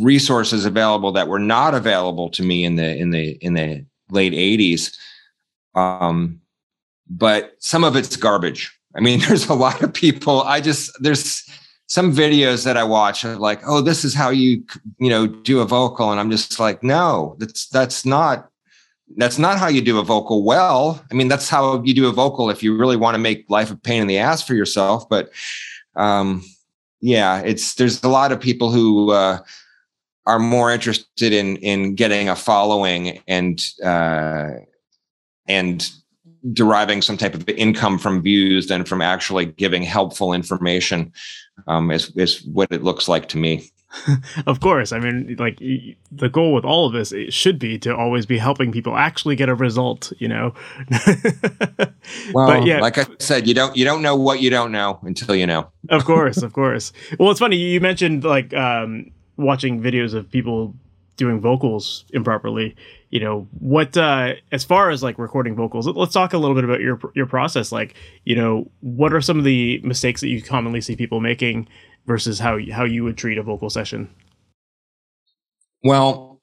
resources 0.00 0.64
available 0.64 1.12
that 1.12 1.28
were 1.28 1.38
not 1.38 1.74
available 1.74 2.30
to 2.30 2.42
me 2.42 2.64
in 2.64 2.76
the 2.76 2.96
in 2.96 3.10
the 3.10 3.32
in 3.40 3.54
the 3.54 3.84
late 4.10 4.32
80s. 4.32 4.96
Um, 5.74 6.40
but 7.08 7.54
some 7.58 7.84
of 7.84 7.96
it's 7.96 8.16
garbage 8.16 8.75
I 8.96 9.00
mean, 9.00 9.20
there's 9.28 9.48
a 9.48 9.54
lot 9.54 9.82
of 9.82 9.92
people. 9.92 10.42
I 10.42 10.60
just 10.60 10.90
there's 11.00 11.44
some 11.88 12.12
videos 12.12 12.64
that 12.64 12.76
I 12.76 12.82
watch 12.84 13.24
of 13.24 13.38
like, 13.38 13.60
oh, 13.66 13.80
this 13.80 14.04
is 14.04 14.14
how 14.14 14.30
you 14.30 14.64
you 14.98 15.10
know 15.10 15.26
do 15.26 15.60
a 15.60 15.66
vocal, 15.66 16.10
and 16.10 16.18
I'm 16.18 16.30
just 16.30 16.58
like, 16.58 16.82
no, 16.82 17.36
that's 17.38 17.68
that's 17.68 18.04
not 18.04 18.50
that's 19.16 19.38
not 19.38 19.58
how 19.58 19.68
you 19.68 19.80
do 19.80 19.98
a 19.98 20.04
vocal 20.04 20.42
well. 20.44 21.04
I 21.10 21.14
mean, 21.14 21.28
that's 21.28 21.48
how 21.48 21.82
you 21.84 21.94
do 21.94 22.08
a 22.08 22.12
vocal 22.12 22.50
if 22.50 22.62
you 22.62 22.76
really 22.76 22.96
want 22.96 23.14
to 23.14 23.20
make 23.20 23.48
life 23.48 23.70
a 23.70 23.76
pain 23.76 24.02
in 24.02 24.08
the 24.08 24.18
ass 24.18 24.42
for 24.42 24.54
yourself. 24.54 25.08
But 25.08 25.30
um, 25.94 26.42
yeah, 27.00 27.40
it's 27.40 27.74
there's 27.74 28.02
a 28.02 28.08
lot 28.08 28.32
of 28.32 28.40
people 28.40 28.70
who 28.70 29.12
uh, 29.12 29.38
are 30.26 30.38
more 30.40 30.72
interested 30.72 31.32
in 31.32 31.56
in 31.58 31.94
getting 31.94 32.28
a 32.28 32.34
following 32.34 33.22
and 33.28 33.64
uh, 33.84 34.50
and 35.46 35.88
deriving 36.52 37.02
some 37.02 37.16
type 37.16 37.34
of 37.34 37.48
income 37.48 37.98
from 37.98 38.22
views 38.22 38.66
than 38.68 38.84
from 38.84 39.02
actually 39.02 39.46
giving 39.46 39.82
helpful 39.82 40.32
information 40.32 41.12
um, 41.66 41.90
is, 41.90 42.10
is 42.16 42.44
what 42.44 42.70
it 42.70 42.82
looks 42.82 43.08
like 43.08 43.28
to 43.28 43.38
me. 43.38 43.70
of 44.46 44.60
course. 44.60 44.92
I 44.92 44.98
mean, 44.98 45.36
like 45.38 45.58
the 45.58 46.28
goal 46.28 46.54
with 46.54 46.64
all 46.64 46.86
of 46.86 46.92
this 46.92 47.12
it 47.12 47.32
should 47.32 47.58
be 47.58 47.78
to 47.78 47.94
always 47.94 48.26
be 48.26 48.38
helping 48.38 48.72
people 48.72 48.96
actually 48.96 49.36
get 49.36 49.48
a 49.48 49.54
result. 49.54 50.12
You 50.18 50.28
know. 50.28 50.54
well, 52.34 52.46
but 52.46 52.66
yeah, 52.66 52.80
like 52.80 52.98
I 52.98 53.06
said, 53.18 53.46
you 53.46 53.54
don't 53.54 53.76
you 53.76 53.84
don't 53.84 54.02
know 54.02 54.16
what 54.16 54.40
you 54.40 54.50
don't 54.50 54.72
know 54.72 54.98
until 55.02 55.34
you 55.34 55.46
know. 55.46 55.70
of 55.88 56.04
course, 56.04 56.42
of 56.42 56.52
course. 56.52 56.92
Well, 57.18 57.30
it's 57.30 57.40
funny 57.40 57.56
you 57.56 57.80
mentioned 57.80 58.24
like 58.24 58.52
um, 58.54 59.10
watching 59.36 59.80
videos 59.80 60.14
of 60.14 60.30
people 60.30 60.74
doing 61.16 61.40
vocals 61.40 62.04
improperly 62.12 62.76
you 63.10 63.20
know 63.20 63.46
what 63.58 63.96
uh 63.96 64.34
as 64.52 64.64
far 64.64 64.90
as 64.90 65.02
like 65.02 65.18
recording 65.18 65.54
vocals 65.54 65.86
let's 65.86 66.12
talk 66.12 66.32
a 66.32 66.38
little 66.38 66.54
bit 66.54 66.64
about 66.64 66.80
your 66.80 66.98
your 67.14 67.26
process. 67.26 67.72
Like 67.72 67.94
you 68.24 68.36
know 68.36 68.70
what 68.80 69.12
are 69.12 69.20
some 69.20 69.38
of 69.38 69.44
the 69.44 69.80
mistakes 69.84 70.20
that 70.20 70.28
you 70.28 70.42
commonly 70.42 70.80
see 70.80 70.96
people 70.96 71.20
making 71.20 71.68
versus 72.06 72.38
how 72.38 72.58
how 72.72 72.84
you 72.84 73.04
would 73.04 73.16
treat 73.16 73.38
a 73.38 73.42
vocal 73.42 73.70
session? 73.70 74.08
Well 75.82 76.40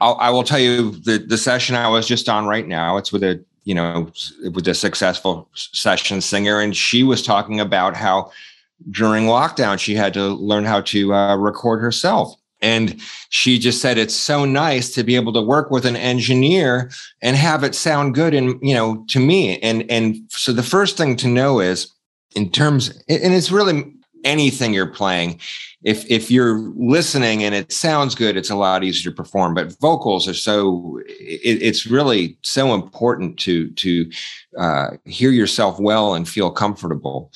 I'll, 0.00 0.16
I 0.18 0.30
will 0.30 0.44
tell 0.44 0.58
you 0.58 0.90
the 0.90 1.18
the 1.18 1.38
session 1.38 1.76
i 1.76 1.88
was 1.88 2.06
just 2.06 2.28
on 2.28 2.46
right 2.46 2.66
now 2.66 2.96
it's 2.96 3.12
with 3.12 3.22
a 3.22 3.42
you 3.64 3.74
know 3.74 4.10
with 4.52 4.66
a 4.68 4.74
successful 4.74 5.48
session 5.54 6.20
singer 6.20 6.60
and 6.60 6.76
she 6.76 7.02
was 7.02 7.22
talking 7.22 7.60
about 7.60 7.96
how 7.96 8.30
during 8.90 9.24
lockdown 9.24 9.78
she 9.78 9.94
had 9.94 10.12
to 10.14 10.28
learn 10.28 10.64
how 10.64 10.80
to 10.82 11.14
uh, 11.14 11.36
record 11.36 11.80
herself 11.80 12.34
and 12.64 13.00
she 13.28 13.58
just 13.58 13.82
said 13.82 13.98
it's 13.98 14.14
so 14.14 14.46
nice 14.46 14.92
to 14.94 15.04
be 15.04 15.16
able 15.16 15.34
to 15.34 15.42
work 15.42 15.70
with 15.70 15.84
an 15.84 15.96
engineer 15.96 16.90
and 17.22 17.36
have 17.36 17.62
it 17.62 17.74
sound 17.74 18.14
good 18.14 18.32
and 18.34 18.58
you 18.62 18.74
know 18.74 19.04
to 19.08 19.20
me. 19.20 19.58
And 19.60 19.88
and 19.90 20.16
so 20.30 20.52
the 20.52 20.62
first 20.62 20.96
thing 20.96 21.16
to 21.16 21.28
know 21.28 21.60
is 21.60 21.92
in 22.34 22.50
terms 22.50 22.88
and 23.08 23.34
it's 23.34 23.52
really 23.52 23.92
anything 24.24 24.72
you're 24.72 24.86
playing. 24.86 25.38
If 25.82 26.10
if 26.10 26.30
you're 26.30 26.58
listening 26.74 27.44
and 27.44 27.54
it 27.54 27.70
sounds 27.70 28.14
good 28.14 28.38
it's 28.38 28.48
a 28.48 28.56
lot 28.56 28.82
easier 28.82 29.10
to 29.10 29.14
perform 29.14 29.52
but 29.52 29.78
vocals 29.80 30.26
are 30.26 30.32
so 30.32 30.98
it, 31.06 31.58
it's 31.60 31.84
really 31.84 32.38
so 32.40 32.72
important 32.72 33.38
to 33.40 33.70
to 33.72 34.10
uh, 34.58 34.86
hear 35.04 35.30
yourself 35.30 35.78
well 35.78 36.14
and 36.14 36.26
feel 36.26 36.50
comfortable 36.50 37.30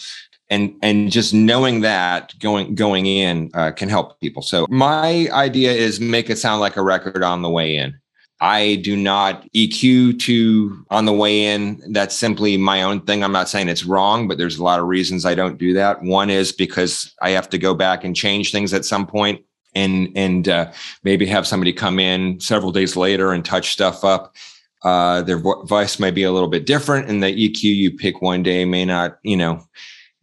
and 0.51 0.75
and 0.83 1.11
just 1.11 1.35
knowing 1.35 1.81
that 1.81 2.35
going 2.39 2.75
going 2.75 3.07
in 3.07 3.51
uh, 3.55 3.71
can 3.73 3.89
help 3.89 4.21
people. 4.21 4.43
So 4.43 4.67
my 4.69 5.29
idea 5.33 5.73
is 5.73 6.01
make 6.01 6.31
it 6.31 6.39
sound 6.39 6.61
like 6.61 6.77
a 6.77 6.83
record 6.83 7.23
on 7.23 7.43
the 7.43 7.51
way 7.51 7.77
in. 7.77 7.99
I 8.41 8.77
do 8.77 8.97
not 8.97 9.51
eq 9.53 10.19
to 10.21 10.87
on 10.91 11.05
the 11.05 11.13
way 11.13 11.45
in. 11.45 11.83
That's 11.93 12.15
simply 12.15 12.57
my 12.57 12.83
own 12.83 13.01
thing. 13.03 13.25
I'm 13.25 13.33
not 13.33 13.49
saying 13.49 13.69
it's 13.69 13.85
wrong 13.85 14.29
but 14.29 14.39
there's 14.39 14.59
a 14.59 14.65
lot 14.65 14.81
of 14.81 14.87
reasons 14.87 15.25
i 15.25 15.35
don't 15.35 15.59
do 15.59 15.75
that. 15.75 16.03
One 16.03 16.31
is 16.31 16.53
because 16.53 17.15
i 17.21 17.31
have 17.31 17.49
to 17.51 17.59
go 17.59 17.75
back 17.75 18.05
and 18.05 18.17
change 18.17 18.53
things 18.53 18.73
at 18.73 18.85
some 18.85 19.07
point 19.07 19.45
and 19.75 20.11
and 20.17 20.49
uh, 20.49 20.73
maybe 21.05 21.27
have 21.27 21.47
somebody 21.47 21.73
come 21.73 21.99
in 21.99 22.41
several 22.41 22.73
days 22.73 22.97
later 22.97 23.33
and 23.33 23.45
touch 23.45 23.71
stuff 23.71 24.05
up. 24.05 24.35
Uh, 24.85 25.23
their 25.23 25.39
voice 25.39 25.99
may 25.99 26.13
be 26.13 26.23
a 26.23 26.31
little 26.31 26.49
bit 26.49 26.65
different 26.65 27.09
and 27.11 27.21
the 27.21 27.27
eq 27.27 27.63
you 27.65 27.91
pick 27.91 28.23
one 28.23 28.45
day 28.45 28.65
may 28.65 28.85
not 28.85 29.19
you 29.25 29.37
know 29.37 29.61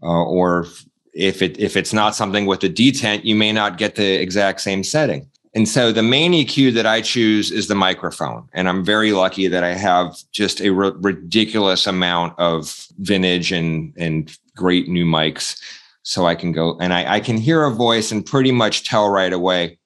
uh, 0.06 0.24
or 0.24 0.68
if 1.14 1.42
it 1.42 1.60
if 1.60 1.76
it's 1.76 1.94
not 1.94 2.16
something 2.16 2.46
with 2.46 2.64
a 2.64 2.70
detent, 2.70 3.24
you 3.24 3.36
may 3.36 3.52
not 3.52 3.78
get 3.78 3.96
the 3.96 4.22
exact 4.22 4.62
same 4.62 4.84
setting. 4.84 5.30
And 5.56 5.70
so 5.70 5.94
the 5.94 6.04
main 6.04 6.34
EQ 6.34 6.74
that 6.74 6.86
I 6.86 7.00
choose 7.02 7.50
is 7.50 7.70
the 7.70 7.76
microphone. 7.76 8.50
And 8.54 8.68
I'm 8.68 8.84
very 8.84 9.14
lucky 9.14 9.48
that 9.48 9.64
I 9.64 9.74
have 9.74 10.18
just 10.34 10.60
a 10.60 10.68
r- 10.68 10.98
ridiculous 11.00 11.88
amount 11.88 12.38
of 12.38 12.86
vintage 13.00 13.54
and, 13.54 13.94
and 13.96 14.38
great 14.58 14.90
new 14.90 15.06
mics. 15.06 15.58
So 16.04 16.28
I 16.28 16.36
can 16.36 16.52
go 16.52 16.78
and 16.82 16.94
I, 16.94 17.16
I 17.16 17.20
can 17.22 17.38
hear 17.38 17.64
a 17.64 17.72
voice 17.72 18.12
and 18.12 18.26
pretty 18.26 18.52
much 18.52 18.84
tell 18.84 19.10
right 19.10 19.32
away 19.32 19.80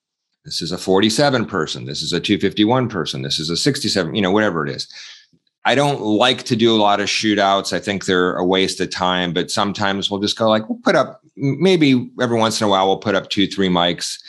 this 0.43 0.61
is 0.61 0.71
a 0.71 0.77
47 0.77 1.45
person, 1.45 1.85
this 1.85 2.01
is 2.01 2.11
a 2.13 2.19
251 2.19 2.89
person, 2.89 3.21
this 3.21 3.39
is 3.39 3.51
a 3.51 3.55
67, 3.55 4.15
you 4.15 4.21
know, 4.21 4.31
whatever 4.31 4.65
it 4.65 4.75
is. 4.75 4.87
I 5.65 5.75
don't 5.75 6.01
like 6.01 6.43
to 6.43 6.55
do 6.55 6.73
a 6.73 6.81
lot 6.81 6.99
of 6.99 7.07
shootouts. 7.07 7.73
I 7.73 7.79
think 7.79 8.05
they're 8.05 8.35
a 8.35 8.45
waste 8.45 8.79
of 8.79 8.89
time, 8.89 9.33
but 9.33 9.51
sometimes 9.51 10.09
we'll 10.09 10.21
just 10.21 10.37
go 10.37 10.49
like, 10.49 10.67
we'll 10.69 10.79
put 10.83 10.95
up 10.95 11.21
maybe 11.35 12.09
every 12.21 12.37
once 12.37 12.59
in 12.59 12.65
a 12.65 12.69
while 12.69 12.87
we'll 12.87 12.97
put 12.97 13.15
up 13.15 13.29
two, 13.29 13.47
three 13.47 13.69
mics 13.69 14.19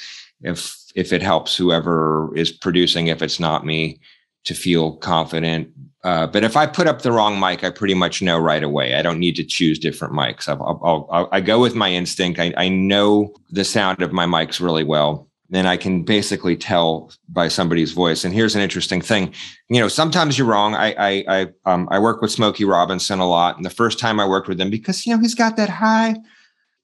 if 0.42 0.76
if 0.96 1.12
it 1.12 1.22
helps 1.22 1.56
whoever 1.56 2.36
is 2.36 2.50
producing, 2.50 3.06
if 3.06 3.22
it's 3.22 3.38
not 3.38 3.64
me, 3.64 4.00
to 4.44 4.54
feel 4.54 4.96
confident. 4.96 5.68
Uh, 6.02 6.26
but 6.26 6.42
if 6.42 6.56
I 6.56 6.66
put 6.66 6.88
up 6.88 7.02
the 7.02 7.12
wrong 7.12 7.38
mic, 7.38 7.62
I 7.62 7.70
pretty 7.70 7.94
much 7.94 8.22
know 8.22 8.38
right 8.38 8.62
away. 8.62 8.94
I 8.94 9.02
don't 9.02 9.20
need 9.20 9.36
to 9.36 9.44
choose 9.44 9.78
different 9.78 10.14
mics. 10.14 10.48
I'll, 10.48 10.80
I'll, 10.82 11.08
I'll, 11.12 11.28
i 11.30 11.40
go 11.40 11.60
with 11.60 11.76
my 11.76 11.92
instinct. 11.92 12.40
I, 12.40 12.52
I 12.56 12.68
know 12.68 13.32
the 13.50 13.64
sound 13.64 14.02
of 14.02 14.12
my 14.12 14.26
mics 14.26 14.60
really 14.60 14.82
well 14.82 15.29
then 15.50 15.66
I 15.66 15.76
can 15.76 16.02
basically 16.02 16.56
tell 16.56 17.12
by 17.28 17.48
somebody's 17.48 17.92
voice. 17.92 18.24
And 18.24 18.32
here's 18.32 18.54
an 18.54 18.62
interesting 18.62 19.00
thing. 19.00 19.34
You 19.68 19.80
know, 19.80 19.88
sometimes 19.88 20.38
you're 20.38 20.46
wrong. 20.46 20.74
I 20.74 20.94
I 20.96 21.24
I 21.28 21.46
um 21.66 21.88
I 21.90 21.98
work 21.98 22.22
with 22.22 22.30
Smokey 22.30 22.64
Robinson 22.64 23.18
a 23.18 23.28
lot. 23.28 23.56
And 23.56 23.64
the 23.64 23.70
first 23.70 23.98
time 23.98 24.20
I 24.20 24.26
worked 24.26 24.48
with 24.48 24.60
him, 24.60 24.70
because 24.70 25.04
you 25.06 25.14
know, 25.14 25.20
he's 25.20 25.34
got 25.34 25.56
that 25.56 25.68
high, 25.68 26.16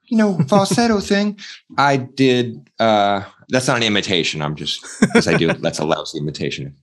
you 0.05 0.19
know, 0.19 0.39
falsetto 0.49 1.01
thing. 1.13 1.39
I 1.79 1.97
did 1.97 2.69
uh 2.81 3.23
that's 3.49 3.69
not 3.69 3.77
an 3.77 3.85
imitation. 3.85 4.43
I'm 4.43 4.57
just 4.57 4.85
because 5.01 5.29
I 5.29 5.37
do 5.37 5.53
that's 5.53 5.79
a 5.79 5.85
lousy 5.85 6.19
imitation. 6.19 6.77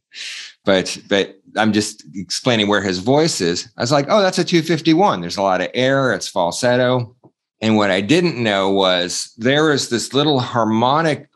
But 0.64 0.98
but 1.10 1.36
I'm 1.58 1.74
just 1.74 2.06
explaining 2.16 2.70
where 2.70 2.82
his 2.82 3.00
voice 3.00 3.42
is. 3.42 3.68
I 3.78 3.82
was 3.82 3.92
like, 3.92 4.06
oh, 4.08 4.22
that's 4.22 4.40
a 4.40 4.46
251. 4.46 5.20
There's 5.20 5.38
a 5.38 5.42
lot 5.42 5.60
of 5.60 5.70
air, 5.74 6.14
it's 6.14 6.30
falsetto. 6.30 7.14
And 7.62 7.78
what 7.78 7.92
I 7.92 8.02
didn't 8.02 8.42
know 8.42 8.70
was 8.70 9.34
there 9.38 9.72
is 9.72 9.90
this 9.90 10.14
little 10.14 10.40
harmonic 10.40 11.30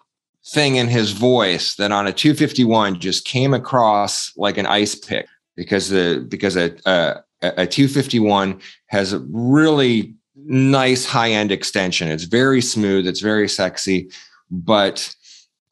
thing 0.49 0.77
in 0.77 0.87
his 0.87 1.11
voice 1.11 1.75
that 1.75 1.91
on 1.91 2.07
a 2.07 2.13
251 2.13 2.99
just 2.99 3.25
came 3.25 3.53
across 3.53 4.31
like 4.37 4.57
an 4.57 4.65
ice 4.65 4.95
pick 4.95 5.27
because 5.55 5.89
the 5.89 6.25
because 6.29 6.55
a 6.55 6.71
a, 6.85 7.23
a 7.41 7.67
251 7.67 8.59
has 8.87 9.13
a 9.13 9.19
really 9.29 10.13
nice 10.35 11.05
high 11.05 11.31
end 11.31 11.51
extension. 11.51 12.09
It's 12.09 12.23
very 12.23 12.61
smooth. 12.61 13.07
It's 13.07 13.19
very 13.19 13.49
sexy, 13.49 14.09
but 14.49 15.13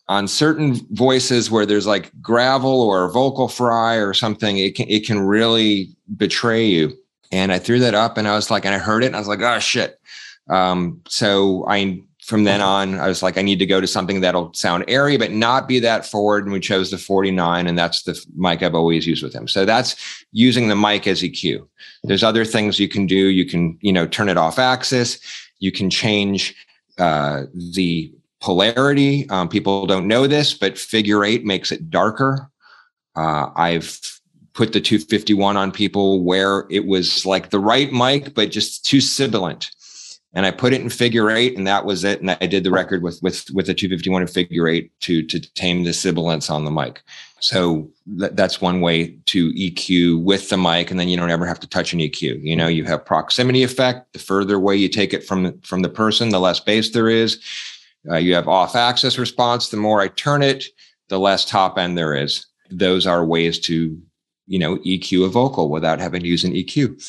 on 0.08 0.28
certain 0.28 0.76
voices 0.92 1.50
where 1.50 1.66
there's 1.66 1.88
like 1.88 2.12
gravel 2.22 2.82
or 2.82 3.12
vocal 3.12 3.48
fry 3.48 3.96
or 3.96 4.14
something, 4.14 4.58
it 4.58 4.76
can 4.76 4.88
it 4.90 5.06
can 5.06 5.20
really 5.22 5.96
betray 6.18 6.66
you. 6.66 6.94
And 7.32 7.52
I 7.52 7.60
threw 7.60 7.80
that 7.80 7.96
up 7.96 8.18
and 8.18 8.28
I 8.28 8.36
was 8.36 8.52
like, 8.52 8.66
and 8.66 8.76
I 8.76 8.78
heard 8.78 9.04
it 9.04 9.08
and 9.08 9.16
I 9.16 9.20
was 9.20 9.28
like, 9.28 9.42
oh 9.42 9.60
shit. 9.60 10.00
Um, 10.48 11.02
so 11.08 11.66
I 11.68 12.04
from 12.26 12.44
then 12.44 12.60
on, 12.60 12.96
I 12.96 13.08
was 13.08 13.22
like, 13.22 13.38
I 13.38 13.44
need 13.44 13.60
to 13.60 13.68
go 13.68 13.80
to 13.80 13.86
something 13.86 14.22
that'll 14.22 14.52
sound 14.56 14.84
airy, 14.88 15.16
but 15.16 15.32
not 15.32 15.68
be 15.68 15.78
that 15.82 16.08
forward. 16.08 16.44
And 16.44 16.52
we 16.52 16.60
chose 16.60 16.90
the 16.90 16.98
49, 16.98 17.68
and 17.68 17.78
that's 17.78 18.02
the 18.02 18.20
mic 18.36 18.64
I've 18.64 18.74
always 18.74 19.06
used 19.06 19.22
with 19.22 19.32
him. 19.32 19.48
So 19.48 19.64
that's 19.64 20.26
using 20.32 20.68
the 20.68 20.76
mic 20.76 21.06
as 21.06 21.22
EQ. 21.22 21.68
There's 22.04 22.24
other 22.24 22.44
things 22.44 22.80
you 22.80 22.88
can 22.88 23.06
do. 23.06 23.16
You 23.16 23.46
can, 23.46 23.78
you 23.82 23.94
know, 23.94 24.08
turn 24.08 24.28
it 24.28 24.38
off 24.38 24.58
axis. 24.58 25.20
You 25.60 25.72
can 25.72 25.92
change 25.92 26.56
uh, 26.98 27.44
the 27.54 28.12
polarity. 28.42 29.30
Um, 29.30 29.48
people 29.48 29.86
don't 29.86 30.08
know 30.08 30.26
this, 30.26 30.56
but 30.56 30.80
figure 30.80 31.24
eight 31.24 31.46
makes 31.46 31.72
it 31.72 31.92
darker. 31.92 32.50
Uh, 33.16 33.50
I've 33.56 34.00
put 34.54 34.74
the 34.74 34.82
251 34.82 35.58
on 35.58 35.72
people 35.72 36.24
where 36.24 36.66
it 36.72 36.88
was 36.88 37.24
like 37.24 37.52
the 37.52 37.60
right 37.60 37.92
mic, 37.94 38.34
but 38.34 38.50
just 38.50 38.84
too 38.84 39.00
sibilant 39.00 39.70
and 40.36 40.46
I 40.46 40.52
put 40.52 40.74
it 40.74 40.82
in 40.82 40.90
figure 40.90 41.32
eight, 41.32 41.58
and 41.58 41.66
that 41.66 41.86
was 41.86 42.04
it. 42.04 42.20
And 42.20 42.30
I 42.30 42.46
did 42.46 42.66
the 42.66 42.72
record 42.72 43.02
with 43.02 43.22
with 43.24 43.46
with 43.54 43.70
a 43.70 43.74
251 43.74 44.22
in 44.22 44.28
figure 44.28 44.68
eight 44.68 44.92
to 45.02 45.24
to 45.24 45.40
tame 45.54 45.84
the 45.84 45.94
sibilance 45.94 46.50
on 46.50 46.66
the 46.66 46.72
mic. 46.72 47.02
So 47.40 47.90
th- 48.20 48.34
that's 48.34 48.60
one 48.60 48.82
way 48.82 49.18
to 49.28 49.54
EQ 49.54 50.24
with 50.24 50.50
the 50.50 50.58
mic, 50.58 50.92
and 50.92 51.00
then 51.00 51.08
you 51.08 51.16
don't 51.16 51.32
ever 51.32 51.46
have 51.46 51.60
to 51.62 51.68
touch 51.68 51.94
an 51.94 52.00
EQ. 52.00 52.44
You 52.44 52.56
know, 52.56 52.68
you 52.68 52.84
have 52.84 53.06
proximity 53.06 53.64
effect. 53.64 54.12
The 54.12 54.20
further 54.20 54.56
away 54.56 54.76
you 54.76 54.90
take 54.90 55.14
it 55.14 55.24
from 55.24 55.58
from 55.62 55.82
the 55.82 55.90
person, 55.90 56.30
the 56.30 56.40
less 56.40 56.60
bass 56.60 56.90
there 56.90 57.10
is. 57.10 57.42
Uh, 58.10 58.18
you 58.18 58.36
have 58.36 58.48
off 58.48 58.76
axis 58.76 59.18
response. 59.18 59.70
The 59.70 59.78
more 59.78 60.02
I 60.02 60.10
turn 60.10 60.44
it, 60.44 60.66
the 61.08 61.18
less 61.18 61.46
top 61.46 61.78
end 61.78 61.98
there 61.98 62.14
is. 62.14 62.46
Those 62.70 63.08
are 63.08 63.26
ways 63.26 63.58
to 63.60 63.98
you 64.48 64.60
know 64.60 64.78
EQ 64.80 65.26
a 65.26 65.30
vocal 65.30 65.70
without 65.70 66.00
having 66.00 66.22
to 66.22 66.28
use 66.28 66.44
an 66.44 66.54
EQ. 66.54 67.02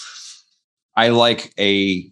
I 0.94 1.08
like 1.08 1.52
a 1.58 2.10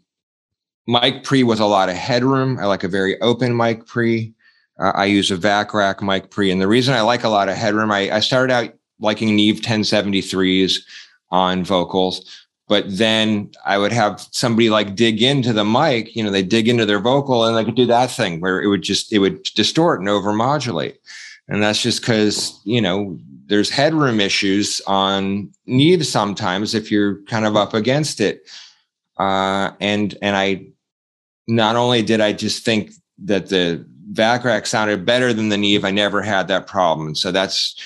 mic 0.87 1.25
pre 1.25 1.43
with 1.43 1.61
a 1.61 1.67
lot 1.67 1.89
of 1.89 1.97
headroom. 1.97 2.59
I 2.59 2.67
like 2.67 2.85
a 2.85 2.89
very 2.89 3.21
open 3.21 3.57
mic 3.57 3.87
pre. 3.87 4.35
Uh, 4.79 4.93
I 4.95 5.07
use 5.07 5.31
a 5.31 5.37
Vac 5.37 5.73
Rac 5.73 6.03
mic 6.03 6.31
pre. 6.31 6.51
And 6.51 6.61
the 6.61 6.69
reason 6.69 6.95
I 6.95 7.01
like 7.01 7.25
a 7.25 7.29
lot 7.29 7.49
of 7.49 7.57
headroom, 7.57 7.91
I, 7.91 8.11
I 8.11 8.21
started 8.21 8.53
out 8.53 8.73
liking 9.01 9.35
Neve 9.35 9.61
1073s 9.61 10.79
on 11.31 11.65
vocals, 11.65 12.47
but 12.69 12.85
then 12.89 13.51
I 13.65 13.79
would 13.79 13.93
have 13.93 14.27
somebody 14.31 14.71
like 14.71 14.95
dig 14.95 15.23
into 15.23 15.53
the 15.53 15.65
mic, 15.65 16.15
you 16.15 16.23
know, 16.23 16.31
they 16.31 16.43
dig 16.43 16.69
into 16.69 16.87
their 16.87 17.01
vocal 17.01 17.45
and 17.45 17.57
they 17.57 17.65
could 17.65 17.75
do 17.75 17.87
that 17.87 18.11
thing 18.11 18.41
where 18.41 18.63
it 18.63 18.69
would 18.69 18.83
just, 18.83 19.13
it 19.13 19.19
would 19.19 19.43
distort 19.55 20.01
and 20.01 20.09
overmodulate. 20.09 20.97
And 21.49 21.63
that's 21.63 21.83
just 21.83 22.01
because, 22.01 22.59
you 22.65 22.81
know, 22.81 23.19
there's 23.47 23.69
headroom 23.69 24.21
issues 24.21 24.81
on 24.87 25.51
Neve 25.67 26.07
sometimes 26.07 26.75
if 26.75 26.91
you're 26.91 27.23
kind 27.25 27.45
of 27.45 27.57
up 27.57 27.75
against 27.75 28.21
it. 28.21 28.49
Uh, 29.19 29.71
and 29.81 30.17
and 30.23 30.37
I 30.37 30.67
not 31.47 31.77
only 31.77 32.03
did 32.03 32.21
I 32.21 32.33
just 32.33 32.65
think 32.65 32.93
that 33.25 33.49
the 33.49 33.85
Vac 34.11 34.45
Rac 34.45 34.67
sounded 34.67 35.05
better 35.05 35.33
than 35.33 35.49
the 35.49 35.57
Neve, 35.57 35.85
I 35.85 35.91
never 35.91 36.23
had 36.23 36.49
that 36.49 36.67
problem. 36.67 37.15
So 37.15 37.33
that's 37.33 37.77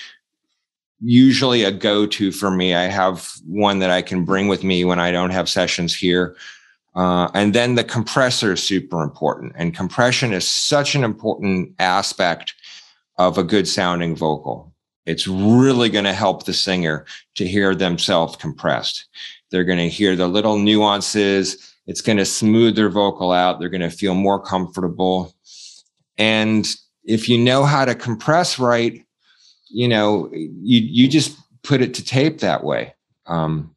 usually 1.00 1.64
a 1.64 1.70
go-to 1.70 2.32
for 2.32 2.50
me. 2.50 2.74
I 2.74 2.82
have 2.82 3.32
one 3.46 3.78
that 3.78 3.90
I 3.90 4.02
can 4.02 4.24
bring 4.24 4.48
with 4.48 4.64
me 4.64 4.84
when 4.84 4.98
I 4.98 5.10
don't 5.10 5.30
have 5.30 5.48
sessions 5.48 5.94
here. 5.94 6.36
Uh, 6.94 7.30
and 7.34 7.54
then 7.54 7.76
the 7.76 7.84
compressor 7.84 8.52
is 8.52 8.62
super 8.62 9.02
important. 9.02 9.52
And 9.56 9.74
compression 9.74 10.32
is 10.32 10.48
such 10.48 10.94
an 10.94 11.04
important 11.04 11.74
aspect 11.78 12.54
of 13.16 13.38
a 13.38 13.44
good 13.44 13.68
sounding 13.68 14.16
vocal. 14.16 14.72
It's 15.06 15.26
really 15.26 15.88
going 15.88 16.04
to 16.04 16.12
help 16.12 16.44
the 16.44 16.52
singer 16.52 17.06
to 17.36 17.46
hear 17.46 17.74
themselves 17.74 18.36
compressed. 18.36 19.06
They're 19.50 19.64
going 19.64 19.78
to 19.78 19.88
hear 19.88 20.16
the 20.16 20.28
little 20.28 20.58
nuances. 20.58 21.67
It's 21.88 22.02
going 22.02 22.18
to 22.18 22.26
smooth 22.26 22.76
their 22.76 22.90
vocal 22.90 23.32
out. 23.32 23.58
They're 23.58 23.70
going 23.70 23.80
to 23.80 23.90
feel 23.90 24.14
more 24.14 24.40
comfortable. 24.40 25.34
And 26.18 26.68
if 27.02 27.30
you 27.30 27.38
know 27.38 27.64
how 27.64 27.86
to 27.86 27.94
compress 27.94 28.58
right, 28.58 29.02
you 29.70 29.88
know, 29.88 30.30
you 30.32 30.80
you 30.80 31.08
just 31.08 31.34
put 31.62 31.80
it 31.80 31.94
to 31.94 32.04
tape 32.04 32.40
that 32.40 32.62
way. 32.62 32.94
Um, 33.26 33.74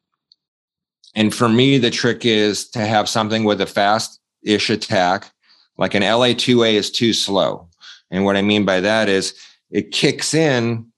and 1.15 1.33
for 1.33 1.47
me, 1.47 1.77
the 1.77 1.89
trick 1.89 2.25
is 2.25 2.69
to 2.71 2.79
have 2.79 3.07
something 3.07 3.45
with 3.45 3.61
a 3.61 3.65
fast 3.65 4.19
ish 4.43 4.69
attack. 4.69 5.31
Like 5.77 5.95
an 5.95 6.03
LA2A 6.03 6.73
is 6.73 6.91
too 6.91 7.13
slow. 7.13 7.69
And 8.11 8.25
what 8.25 8.35
I 8.35 8.41
mean 8.41 8.65
by 8.65 8.81
that 8.81 9.07
is 9.07 9.33
it 9.69 9.91
kicks 9.91 10.33
in 10.33 10.91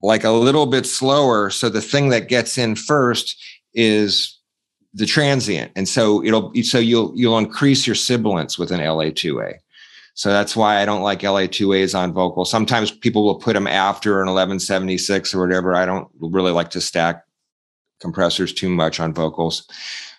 like 0.00 0.24
a 0.24 0.30
little 0.30 0.66
bit 0.66 0.86
slower. 0.86 1.50
So 1.50 1.68
the 1.68 1.82
thing 1.82 2.08
that 2.08 2.28
gets 2.28 2.56
in 2.56 2.74
first 2.74 3.36
is 3.74 4.38
the 4.94 5.06
transient. 5.06 5.72
And 5.74 5.88
so 5.88 6.22
it'll, 6.24 6.52
so 6.62 6.78
you'll, 6.78 7.12
you'll 7.14 7.38
increase 7.38 7.86
your 7.86 7.96
sibilance 7.96 8.58
with 8.58 8.70
an 8.70 8.80
LA2A. 8.80 9.54
So 10.14 10.30
that's 10.30 10.54
why 10.54 10.80
I 10.80 10.84
don't 10.84 11.02
like 11.02 11.20
LA2As 11.20 11.98
on 11.98 12.12
vocal. 12.12 12.44
Sometimes 12.44 12.90
people 12.90 13.24
will 13.24 13.36
put 13.36 13.54
them 13.54 13.66
after 13.66 14.20
an 14.20 14.26
1176 14.26 15.34
or 15.34 15.40
whatever. 15.40 15.74
I 15.74 15.86
don't 15.86 16.08
really 16.20 16.52
like 16.52 16.70
to 16.70 16.80
stack 16.80 17.24
compressors 18.00 18.52
too 18.52 18.68
much 18.68 19.00
on 19.00 19.14
vocals. 19.14 19.66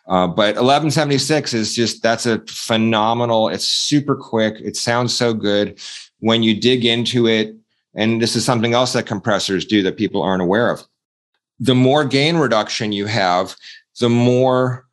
Uh, 0.08 0.27
but 0.27 0.56
1176 0.56 1.53
is 1.53 1.75
just 1.75 2.01
that's 2.01 2.25
a 2.25 2.39
phenomenal. 2.48 3.50
It's 3.50 3.68
super 3.68 4.15
quick. 4.15 4.56
It 4.60 4.75
sounds 4.75 5.13
so 5.13 5.34
good 5.34 5.80
when 6.20 6.44
you 6.44 6.60
dig 6.60 6.86
into 6.86 7.27
it. 7.27 7.56
And 7.94 8.22
this 8.22 8.36
is 8.36 8.44
something 8.44 8.74
else 8.74 8.94
that 8.94 9.06
compressors 9.06 9.65
do 9.65 9.84
that 9.84 9.98
people 9.98 10.24
aren't 10.24 10.42
aware 10.42 10.72
of. 10.72 10.84
The 11.60 11.75
more 11.75 12.03
gain 12.03 12.38
reduction 12.38 12.92
you 12.92 13.06
have, 13.06 13.56
the 14.00 14.09
more 14.09 14.85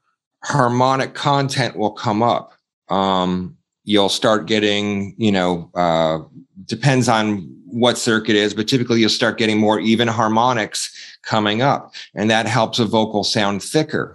harmonic 0.44 1.14
content 1.14 1.76
will 1.76 1.92
come 1.92 2.22
up. 2.22 2.52
Um, 2.88 3.56
you'll 3.84 4.08
start 4.08 4.46
getting, 4.46 5.14
you 5.18 5.32
know, 5.32 5.70
uh, 5.74 6.18
depends 6.66 7.08
on 7.08 7.48
what 7.66 7.98
circuit 7.98 8.36
is, 8.36 8.52
but 8.54 8.68
typically 8.68 9.00
you'll 9.00 9.08
start 9.08 9.38
getting 9.38 9.58
more 9.58 9.80
even 9.80 10.08
harmonics 10.08 10.92
coming 11.22 11.62
up. 11.62 11.94
And 12.14 12.30
that 12.30 12.46
helps 12.46 12.78
a 12.78 12.84
vocal 12.84 13.24
sound 13.24 13.62
thicker 13.62 14.14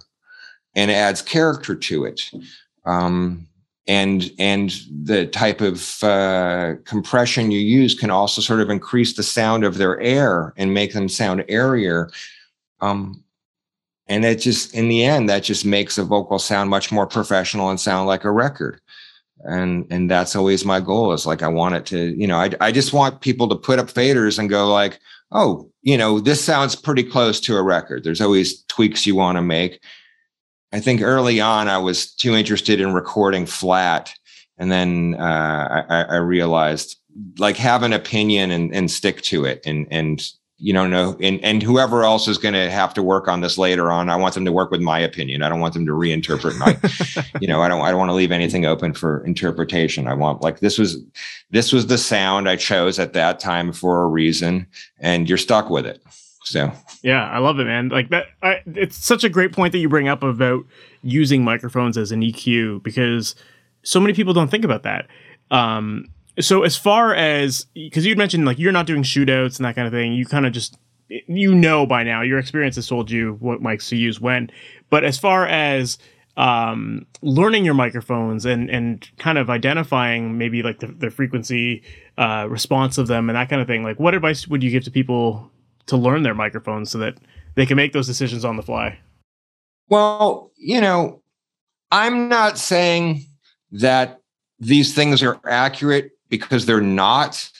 and 0.74 0.90
adds 0.90 1.22
character 1.22 1.74
to 1.74 2.04
it. 2.04 2.20
Um, 2.84 3.48
and 3.88 4.32
and 4.38 4.74
the 4.90 5.26
type 5.26 5.60
of 5.60 6.02
uh, 6.02 6.74
compression 6.84 7.50
you 7.50 7.60
use 7.60 7.94
can 7.94 8.10
also 8.10 8.40
sort 8.40 8.60
of 8.60 8.68
increase 8.68 9.14
the 9.14 9.22
sound 9.22 9.64
of 9.64 9.78
their 9.78 10.00
air 10.00 10.52
and 10.56 10.74
make 10.74 10.92
them 10.92 11.08
sound 11.08 11.44
airier. 11.48 12.10
Um, 12.80 13.22
and 14.08 14.24
it 14.24 14.36
just 14.36 14.74
in 14.74 14.88
the 14.88 15.04
end 15.04 15.28
that 15.28 15.42
just 15.42 15.64
makes 15.64 15.98
a 15.98 16.04
vocal 16.04 16.38
sound 16.38 16.70
much 16.70 16.92
more 16.92 17.06
professional 17.06 17.70
and 17.70 17.80
sound 17.80 18.06
like 18.06 18.24
a 18.24 18.30
record. 18.30 18.80
And 19.44 19.86
and 19.90 20.10
that's 20.10 20.34
always 20.34 20.64
my 20.64 20.80
goal 20.80 21.12
is 21.12 21.26
like 21.26 21.42
i 21.42 21.48
want 21.48 21.74
it 21.74 21.84
to 21.86 22.18
you 22.18 22.26
know 22.26 22.38
i, 22.38 22.50
I 22.58 22.72
just 22.72 22.94
want 22.94 23.20
people 23.20 23.48
to 23.48 23.54
put 23.54 23.78
up 23.78 23.88
faders 23.88 24.38
and 24.38 24.48
go 24.48 24.72
like 24.72 24.98
oh 25.30 25.70
you 25.82 25.98
know 25.98 26.20
this 26.20 26.42
sounds 26.42 26.74
pretty 26.74 27.04
close 27.04 27.38
to 27.40 27.56
a 27.56 27.62
record. 27.62 28.02
There's 28.02 28.22
always 28.22 28.62
tweaks 28.64 29.06
you 29.06 29.14
want 29.14 29.36
to 29.36 29.42
make. 29.42 29.80
I 30.72 30.80
think 30.80 31.02
early 31.02 31.38
on 31.40 31.68
i 31.68 31.78
was 31.78 32.12
too 32.12 32.34
interested 32.34 32.80
in 32.80 32.92
recording 32.92 33.46
flat. 33.46 34.12
And 34.58 34.72
then 34.72 35.16
uh, 35.18 35.84
I, 35.88 36.02
I 36.04 36.16
realized 36.16 36.98
like 37.38 37.56
have 37.56 37.82
an 37.82 37.92
opinion 37.92 38.50
and, 38.50 38.74
and 38.74 38.90
stick 38.90 39.20
to 39.22 39.44
it 39.44 39.60
and 39.66 39.86
and 39.90 40.26
you 40.58 40.72
don't 40.72 40.90
know 40.90 41.16
and 41.20 41.42
and 41.44 41.62
whoever 41.62 42.02
else 42.02 42.26
is 42.28 42.38
going 42.38 42.54
to 42.54 42.70
have 42.70 42.94
to 42.94 43.02
work 43.02 43.28
on 43.28 43.42
this 43.42 43.58
later 43.58 43.90
on 43.90 44.08
i 44.08 44.16
want 44.16 44.32
them 44.32 44.44
to 44.44 44.52
work 44.52 44.70
with 44.70 44.80
my 44.80 44.98
opinion. 44.98 45.42
I 45.42 45.50
don't 45.50 45.60
want 45.60 45.74
them 45.74 45.84
to 45.84 45.92
reinterpret 45.92 46.56
my 46.58 47.30
you 47.40 47.48
know 47.48 47.60
i 47.60 47.68
don't 47.68 47.82
i 47.82 47.90
don't 47.90 47.98
want 47.98 48.08
to 48.08 48.14
leave 48.14 48.32
anything 48.32 48.64
open 48.64 48.94
for 48.94 49.24
interpretation. 49.26 50.06
I 50.06 50.14
want 50.14 50.42
like 50.42 50.60
this 50.60 50.78
was 50.78 50.98
this 51.50 51.72
was 51.72 51.88
the 51.88 51.98
sound 51.98 52.48
i 52.48 52.56
chose 52.56 52.98
at 52.98 53.12
that 53.12 53.38
time 53.38 53.72
for 53.72 54.02
a 54.02 54.06
reason 54.06 54.66
and 54.98 55.28
you're 55.28 55.38
stuck 55.38 55.68
with 55.68 55.86
it. 55.86 56.02
So. 56.44 56.72
Yeah 57.02 57.28
i 57.28 57.38
love 57.38 57.58
it 57.58 57.64
man. 57.64 57.90
Like 57.90 58.08
that 58.08 58.26
I, 58.42 58.62
it's 58.66 58.96
such 58.96 59.24
a 59.24 59.28
great 59.28 59.52
point 59.52 59.72
that 59.72 59.78
you 59.78 59.90
bring 59.90 60.08
up 60.08 60.22
about 60.22 60.64
using 61.02 61.44
microphones 61.44 61.98
as 61.98 62.12
an 62.12 62.22
eq 62.22 62.82
because 62.82 63.34
so 63.82 64.00
many 64.00 64.14
people 64.14 64.32
don't 64.32 64.50
think 64.50 64.64
about 64.64 64.84
that. 64.84 65.06
Um 65.50 66.06
so 66.40 66.62
as 66.62 66.76
far 66.76 67.14
as 67.14 67.66
because 67.74 68.04
you'd 68.04 68.18
mentioned 68.18 68.44
like 68.44 68.58
you're 68.58 68.72
not 68.72 68.86
doing 68.86 69.02
shootouts 69.02 69.58
and 69.58 69.64
that 69.64 69.74
kind 69.74 69.86
of 69.86 69.92
thing, 69.92 70.12
you 70.12 70.26
kind 70.26 70.46
of 70.46 70.52
just 70.52 70.78
you 71.08 71.54
know 71.54 71.86
by 71.86 72.02
now 72.02 72.22
your 72.22 72.38
experience 72.38 72.76
has 72.76 72.88
told 72.88 73.10
you 73.10 73.36
what 73.40 73.62
mics 73.62 73.88
to 73.88 73.96
use 73.96 74.20
when. 74.20 74.50
But 74.90 75.04
as 75.04 75.18
far 75.18 75.46
as 75.46 75.98
um, 76.36 77.06
learning 77.22 77.64
your 77.64 77.74
microphones 77.74 78.44
and 78.44 78.68
and 78.70 79.08
kind 79.18 79.38
of 79.38 79.48
identifying 79.48 80.36
maybe 80.36 80.62
like 80.62 80.80
the, 80.80 80.88
the 80.88 81.10
frequency 81.10 81.82
uh, 82.18 82.46
response 82.50 82.98
of 82.98 83.06
them 83.06 83.30
and 83.30 83.36
that 83.36 83.48
kind 83.48 83.62
of 83.62 83.68
thing, 83.68 83.82
like 83.82 83.98
what 83.98 84.14
advice 84.14 84.46
would 84.46 84.62
you 84.62 84.70
give 84.70 84.84
to 84.84 84.90
people 84.90 85.50
to 85.86 85.96
learn 85.96 86.22
their 86.22 86.34
microphones 86.34 86.90
so 86.90 86.98
that 86.98 87.16
they 87.54 87.64
can 87.64 87.76
make 87.76 87.92
those 87.92 88.06
decisions 88.06 88.44
on 88.44 88.56
the 88.56 88.62
fly? 88.62 88.98
Well, 89.88 90.50
you 90.56 90.80
know, 90.80 91.22
I'm 91.90 92.28
not 92.28 92.58
saying 92.58 93.24
that 93.70 94.20
these 94.58 94.94
things 94.94 95.22
are 95.22 95.38
accurate 95.46 96.10
because 96.28 96.66
they're 96.66 96.80
not. 96.80 97.50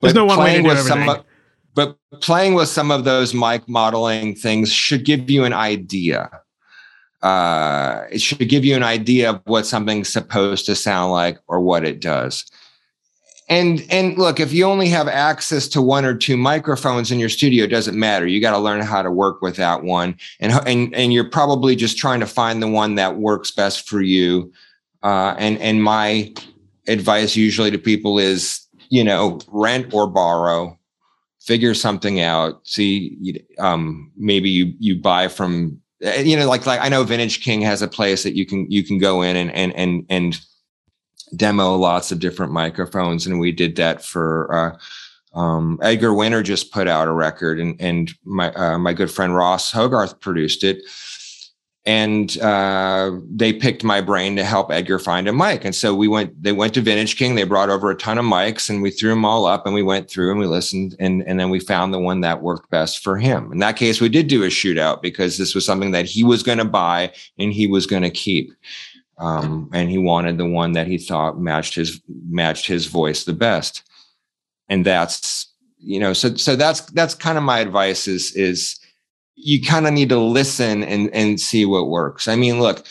There's 0.00 0.14
no 0.14 0.24
one 0.24 0.38
way 0.38 0.56
to 0.56 0.62
do 0.62 0.70
everything. 0.70 1.06
Some, 1.06 1.24
but 1.74 1.96
playing 2.20 2.54
with 2.54 2.68
some 2.68 2.90
of 2.90 3.04
those 3.04 3.34
mic 3.34 3.68
modeling 3.68 4.34
things 4.34 4.72
should 4.72 5.04
give 5.04 5.30
you 5.30 5.44
an 5.44 5.52
idea. 5.52 6.30
Uh, 7.22 8.04
it 8.10 8.20
should 8.20 8.48
give 8.48 8.64
you 8.64 8.74
an 8.74 8.82
idea 8.82 9.30
of 9.30 9.42
what 9.44 9.66
something's 9.66 10.08
supposed 10.08 10.66
to 10.66 10.74
sound 10.74 11.12
like 11.12 11.38
or 11.48 11.60
what 11.60 11.84
it 11.84 12.00
does. 12.00 12.50
And 13.48 13.84
and 13.90 14.16
look, 14.16 14.38
if 14.38 14.52
you 14.52 14.64
only 14.64 14.88
have 14.88 15.08
access 15.08 15.66
to 15.68 15.82
one 15.82 16.04
or 16.04 16.14
two 16.14 16.36
microphones 16.36 17.10
in 17.10 17.18
your 17.18 17.28
studio, 17.28 17.64
it 17.64 17.68
doesn't 17.68 17.98
matter. 17.98 18.26
You 18.26 18.40
got 18.40 18.52
to 18.52 18.58
learn 18.58 18.80
how 18.80 19.02
to 19.02 19.10
work 19.10 19.42
with 19.42 19.56
that 19.56 19.82
one, 19.82 20.16
and 20.38 20.52
and 20.66 20.94
and 20.94 21.12
you're 21.12 21.28
probably 21.28 21.74
just 21.74 21.98
trying 21.98 22.20
to 22.20 22.26
find 22.26 22.62
the 22.62 22.68
one 22.68 22.94
that 22.94 23.16
works 23.16 23.50
best 23.50 23.88
for 23.88 24.00
you. 24.00 24.52
Uh, 25.02 25.34
and 25.36 25.58
and 25.58 25.82
my 25.82 26.32
advice 26.86 27.36
usually 27.36 27.70
to 27.70 27.78
people 27.78 28.18
is, 28.18 28.66
you 28.88 29.04
know, 29.04 29.40
rent 29.48 29.92
or 29.92 30.06
borrow, 30.06 30.78
figure 31.40 31.74
something 31.74 32.20
out. 32.20 32.66
See, 32.66 33.44
um, 33.58 34.10
maybe 34.16 34.50
you 34.50 34.74
you 34.78 35.00
buy 35.00 35.28
from, 35.28 35.80
eh, 36.02 36.22
you 36.22 36.36
know, 36.36 36.48
like 36.48 36.66
like 36.66 36.80
I 36.80 36.88
know 36.88 37.04
Vintage 37.04 37.42
King 37.42 37.60
has 37.62 37.82
a 37.82 37.88
place 37.88 38.22
that 38.22 38.34
you 38.34 38.46
can 38.46 38.70
you 38.70 38.84
can 38.84 38.98
go 38.98 39.22
in 39.22 39.36
and 39.36 39.50
and 39.52 39.74
and 39.74 40.06
and 40.08 40.40
demo 41.36 41.76
lots 41.76 42.10
of 42.10 42.18
different 42.18 42.52
microphones, 42.52 43.26
and 43.26 43.40
we 43.40 43.52
did 43.52 43.76
that 43.76 44.04
for. 44.04 44.54
Uh, 44.54 44.78
um, 45.32 45.78
Edgar 45.80 46.12
Winter 46.12 46.42
just 46.42 46.72
put 46.72 46.88
out 46.88 47.06
a 47.06 47.12
record, 47.12 47.60
and 47.60 47.80
and 47.80 48.12
my 48.24 48.52
uh, 48.54 48.78
my 48.78 48.92
good 48.92 49.12
friend 49.12 49.36
Ross 49.36 49.70
Hogarth 49.70 50.18
produced 50.18 50.64
it 50.64 50.82
and 51.86 52.38
uh, 52.40 53.10
they 53.30 53.54
picked 53.54 53.82
my 53.82 54.02
brain 54.02 54.36
to 54.36 54.44
help 54.44 54.70
Edgar 54.70 54.98
find 54.98 55.26
a 55.26 55.32
mic. 55.32 55.64
And 55.64 55.74
so 55.74 55.94
we 55.94 56.08
went. 56.08 56.42
They 56.42 56.52
went 56.52 56.74
to 56.74 56.82
Vintage 56.82 57.16
King. 57.16 57.34
They 57.34 57.44
brought 57.44 57.70
over 57.70 57.90
a 57.90 57.96
ton 57.96 58.18
of 58.18 58.24
mics, 58.24 58.68
and 58.68 58.82
we 58.82 58.90
threw 58.90 59.10
them 59.10 59.24
all 59.24 59.46
up, 59.46 59.64
and 59.64 59.74
we 59.74 59.82
went 59.82 60.10
through 60.10 60.30
and 60.30 60.40
we 60.40 60.46
listened, 60.46 60.94
and 60.98 61.22
and 61.26 61.40
then 61.40 61.48
we 61.48 61.58
found 61.58 61.94
the 61.94 61.98
one 61.98 62.20
that 62.20 62.42
worked 62.42 62.70
best 62.70 63.02
for 63.02 63.16
him. 63.16 63.50
In 63.50 63.58
that 63.58 63.76
case, 63.76 64.00
we 64.00 64.10
did 64.10 64.26
do 64.26 64.44
a 64.44 64.48
shootout 64.48 65.00
because 65.00 65.38
this 65.38 65.54
was 65.54 65.64
something 65.64 65.92
that 65.92 66.04
he 66.04 66.22
was 66.22 66.42
going 66.42 66.58
to 66.58 66.64
buy 66.64 67.12
and 67.38 67.52
he 67.52 67.66
was 67.66 67.86
going 67.86 68.02
to 68.02 68.10
keep. 68.10 68.52
Um, 69.16 69.68
and 69.74 69.90
he 69.90 69.98
wanted 69.98 70.38
the 70.38 70.46
one 70.46 70.72
that 70.72 70.86
he 70.86 70.96
thought 70.96 71.38
matched 71.38 71.74
his 71.74 72.00
matched 72.28 72.66
his 72.66 72.86
voice 72.86 73.24
the 73.24 73.32
best. 73.32 73.82
And 74.68 74.84
that's 74.84 75.46
you 75.78 75.98
know 75.98 76.12
so 76.12 76.34
so 76.34 76.56
that's 76.56 76.82
that's 76.92 77.14
kind 77.14 77.38
of 77.38 77.44
my 77.44 77.60
advice 77.60 78.06
is 78.06 78.34
is 78.36 78.79
you 79.34 79.62
kind 79.62 79.86
of 79.86 79.92
need 79.92 80.08
to 80.10 80.18
listen 80.18 80.82
and, 80.84 81.08
and 81.14 81.40
see 81.40 81.64
what 81.64 81.88
works. 81.88 82.28
I 82.28 82.36
mean, 82.36 82.60
look, 82.60 82.86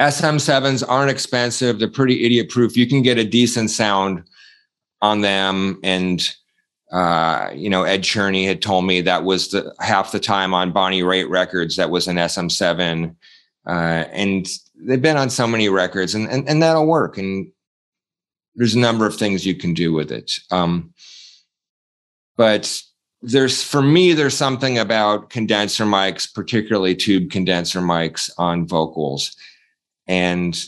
SM7s 0.00 0.84
aren't 0.88 1.10
expensive. 1.10 1.78
They're 1.78 1.88
pretty 1.88 2.24
idiot 2.24 2.48
proof. 2.50 2.76
You 2.76 2.86
can 2.86 3.02
get 3.02 3.18
a 3.18 3.24
decent 3.24 3.70
sound 3.70 4.24
on 5.00 5.20
them. 5.20 5.80
And 5.82 6.20
Uh, 6.92 7.50
you 7.52 7.68
know, 7.68 7.82
Ed 7.82 8.02
Cherney 8.02 8.46
had 8.46 8.62
told 8.62 8.84
me 8.84 9.00
that 9.00 9.24
was 9.24 9.48
the 9.48 9.74
half 9.80 10.12
the 10.12 10.20
time 10.20 10.54
on 10.54 10.70
Bonnie 10.72 11.02
Raitt 11.02 11.28
records 11.28 11.74
that 11.74 11.90
was 11.90 12.06
an 12.06 12.18
SM7. 12.18 13.16
Uh, 13.66 14.04
and 14.12 14.46
they've 14.76 15.02
been 15.02 15.16
on 15.16 15.30
so 15.30 15.46
many 15.46 15.68
records 15.68 16.14
and, 16.14 16.28
and, 16.28 16.48
and 16.48 16.62
that'll 16.62 16.86
work. 16.86 17.18
And 17.18 17.50
there's 18.54 18.76
a 18.76 18.78
number 18.78 19.06
of 19.06 19.16
things 19.16 19.44
you 19.44 19.56
can 19.56 19.74
do 19.74 19.92
with 19.92 20.12
it. 20.12 20.38
Um, 20.52 20.92
but 22.36 22.80
there's, 23.24 23.62
for 23.62 23.82
me, 23.82 24.12
there's 24.12 24.36
something 24.36 24.78
about 24.78 25.30
condenser 25.30 25.84
mics, 25.84 26.32
particularly 26.32 26.94
tube 26.94 27.30
condenser 27.30 27.80
mics 27.80 28.30
on 28.38 28.66
vocals. 28.66 29.36
And 30.06 30.62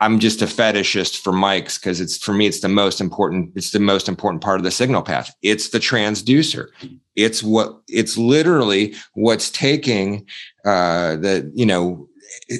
I'm 0.00 0.18
just 0.18 0.42
a 0.42 0.46
fetishist 0.46 1.18
for 1.18 1.32
mics 1.32 1.78
because 1.78 2.00
it's 2.00 2.18
for 2.18 2.32
me, 2.34 2.46
it's 2.46 2.60
the 2.60 2.68
most 2.68 3.00
important, 3.00 3.52
it's 3.54 3.70
the 3.70 3.78
most 3.78 4.08
important 4.08 4.42
part 4.42 4.58
of 4.58 4.64
the 4.64 4.70
signal 4.72 5.02
path. 5.02 5.32
It's 5.42 5.68
the 5.68 5.78
transducer. 5.78 6.68
It's 7.14 7.40
what 7.40 7.80
it's 7.88 8.18
literally 8.18 8.96
what's 9.14 9.48
taking 9.50 10.26
uh 10.64 11.16
the, 11.16 11.52
you 11.54 11.66
know, 11.66 12.08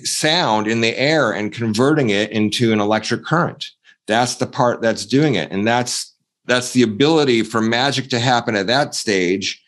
sound 0.05 0.69
in 0.69 0.83
the 0.83 0.97
air 0.97 1.33
and 1.33 1.53
converting 1.53 2.11
it 2.11 2.31
into 2.31 2.73
an 2.73 2.81
electric 2.81 3.25
current. 3.25 3.71
That's 4.07 4.37
the 4.37 4.47
part 4.47 4.81
that's 4.81 5.05
doing 5.05 5.35
it. 5.35 5.51
And 5.51 5.67
that's 5.67 6.12
that's 6.47 6.73
the 6.73 6.83
ability 6.83 7.43
for 7.43 7.61
magic 7.61 8.09
to 8.09 8.19
happen 8.19 8.57
at 8.57 8.67
that 8.67 8.95
stage 8.95 9.63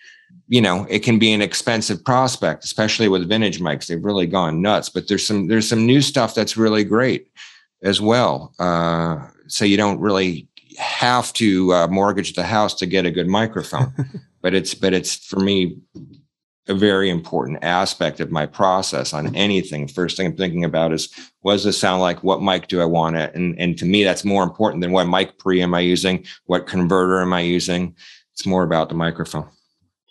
you 0.49 0.61
know 0.61 0.87
it 0.91 1.01
can 1.01 1.19
be 1.19 1.33
an 1.33 1.43
expensive 1.43 2.05
prospect 2.05 2.65
especially 2.65 3.09
with 3.09 3.29
vintage 3.29 3.61
mics 3.61 3.87
they've 3.87 4.05
really 4.05 4.27
gone 4.27 4.61
nuts 4.61 4.89
but 4.89 5.09
there's 5.09 5.27
some 5.27 5.47
there's 5.47 5.69
some 5.69 5.87
new 5.87 6.01
stuff 6.01 6.35
that's 6.35 6.57
really 6.57 6.85
great 6.85 7.29
as 7.85 8.01
well. 8.01 8.53
Uh, 8.59 9.29
so 9.47 9.65
you 9.65 9.77
don't 9.77 10.01
really 10.01 10.49
have 10.79 11.33
to 11.35 11.73
uh, 11.73 11.87
mortgage 11.89 12.33
the 12.33 12.43
house 12.43 12.75
to 12.75 12.87
get 12.87 13.07
a 13.07 13.11
good 13.11 13.29
microphone, 13.29 13.93
but 14.43 14.55
it's 14.55 14.75
but 14.75 14.93
it's 14.93 15.15
for 15.15 15.39
me 15.39 15.77
a 16.67 16.75
very 16.75 17.11
important 17.11 17.59
aspect 17.63 18.21
of 18.21 18.31
my 18.31 18.47
process 18.47 19.13
on 19.13 19.27
mm-hmm. 19.27 19.37
anything. 19.37 19.89
First 19.89 20.17
thing 20.17 20.27
I'm 20.27 20.37
thinking 20.37 20.65
about 20.65 20.93
is 20.93 21.09
what 21.41 21.53
does 21.53 21.65
this 21.65 21.79
sound 21.79 22.01
like? 22.01 22.23
What 22.25 22.43
mic 22.43 22.69
do 22.69 22.81
I 22.81 22.87
want 22.87 23.17
it? 23.17 23.35
And 23.35 23.59
and 23.59 23.77
to 23.79 23.85
me, 23.85 24.05
that's 24.05 24.25
more 24.25 24.43
important 24.43 24.81
than 24.81 24.93
what 24.93 25.05
mic 25.05 25.39
pre 25.39 25.61
am 25.61 25.75
I 25.75 25.81
using? 25.81 26.25
What 26.47 26.67
converter 26.67 27.21
am 27.21 27.33
I 27.33 27.41
using? 27.41 27.95
It's 28.33 28.47
more 28.47 28.63
about 28.63 28.89
the 28.89 28.95
microphone. 28.95 29.49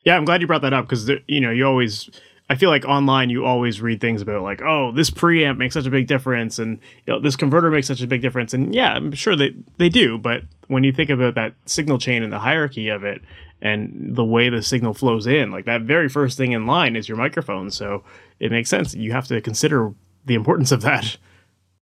Yeah, 0.06 0.16
I'm 0.16 0.26
glad 0.26 0.42
you 0.42 0.48
brought 0.48 0.62
that 0.62 0.74
up 0.74 0.86
because 0.86 1.10
you 1.28 1.42
know 1.42 1.52
you 1.52 1.66
always 1.66 2.10
I 2.50 2.56
feel 2.56 2.70
like 2.70 2.86
online 2.86 3.30
you 3.30 3.46
always 3.46 3.82
read 3.82 4.02
things 4.02 4.22
about 4.22 4.44
like, 4.44 4.62
oh, 4.62 4.92
this 4.92 5.10
preamp 5.10 5.58
makes 5.58 5.74
such 5.74 5.86
a 5.86 5.90
big 5.90 6.08
difference, 6.08 6.60
and 6.60 6.80
you 7.06 7.14
know, 7.14 7.20
this 7.20 7.36
converter 7.36 7.72
makes 7.72 7.88
such 7.88 8.02
a 8.02 8.08
big 8.08 8.22
difference, 8.22 8.54
and 8.54 8.76
yeah, 8.76 8.94
I'm 8.94 9.12
sure 9.14 9.36
they 9.36 9.56
they 9.78 9.90
do. 9.90 10.18
But 10.18 10.44
when 10.68 10.84
you 10.84 10.92
think 10.92 11.10
about 11.10 11.36
that 11.36 11.56
signal 11.66 11.98
chain 11.98 12.22
and 12.22 12.34
the 12.34 12.40
hierarchy 12.40 12.90
of 12.90 13.04
it, 13.04 13.22
and 13.62 14.16
the 14.16 14.26
way 14.26 14.50
the 14.50 14.62
signal 14.62 14.94
flows 14.94 15.28
in, 15.28 15.52
like 15.52 15.66
that 15.66 15.82
very 15.84 16.10
first 16.10 16.38
thing 16.38 16.52
in 16.52 16.66
line 16.66 16.96
is 16.96 17.08
your 17.08 17.18
microphone. 17.18 17.72
So 17.72 18.04
it 18.40 18.52
makes 18.52 18.70
sense. 18.70 18.94
You 18.94 19.12
have 19.12 19.28
to 19.28 19.42
consider 19.42 19.94
the 20.26 20.36
importance 20.36 20.72
of 20.72 20.82
that. 20.82 21.18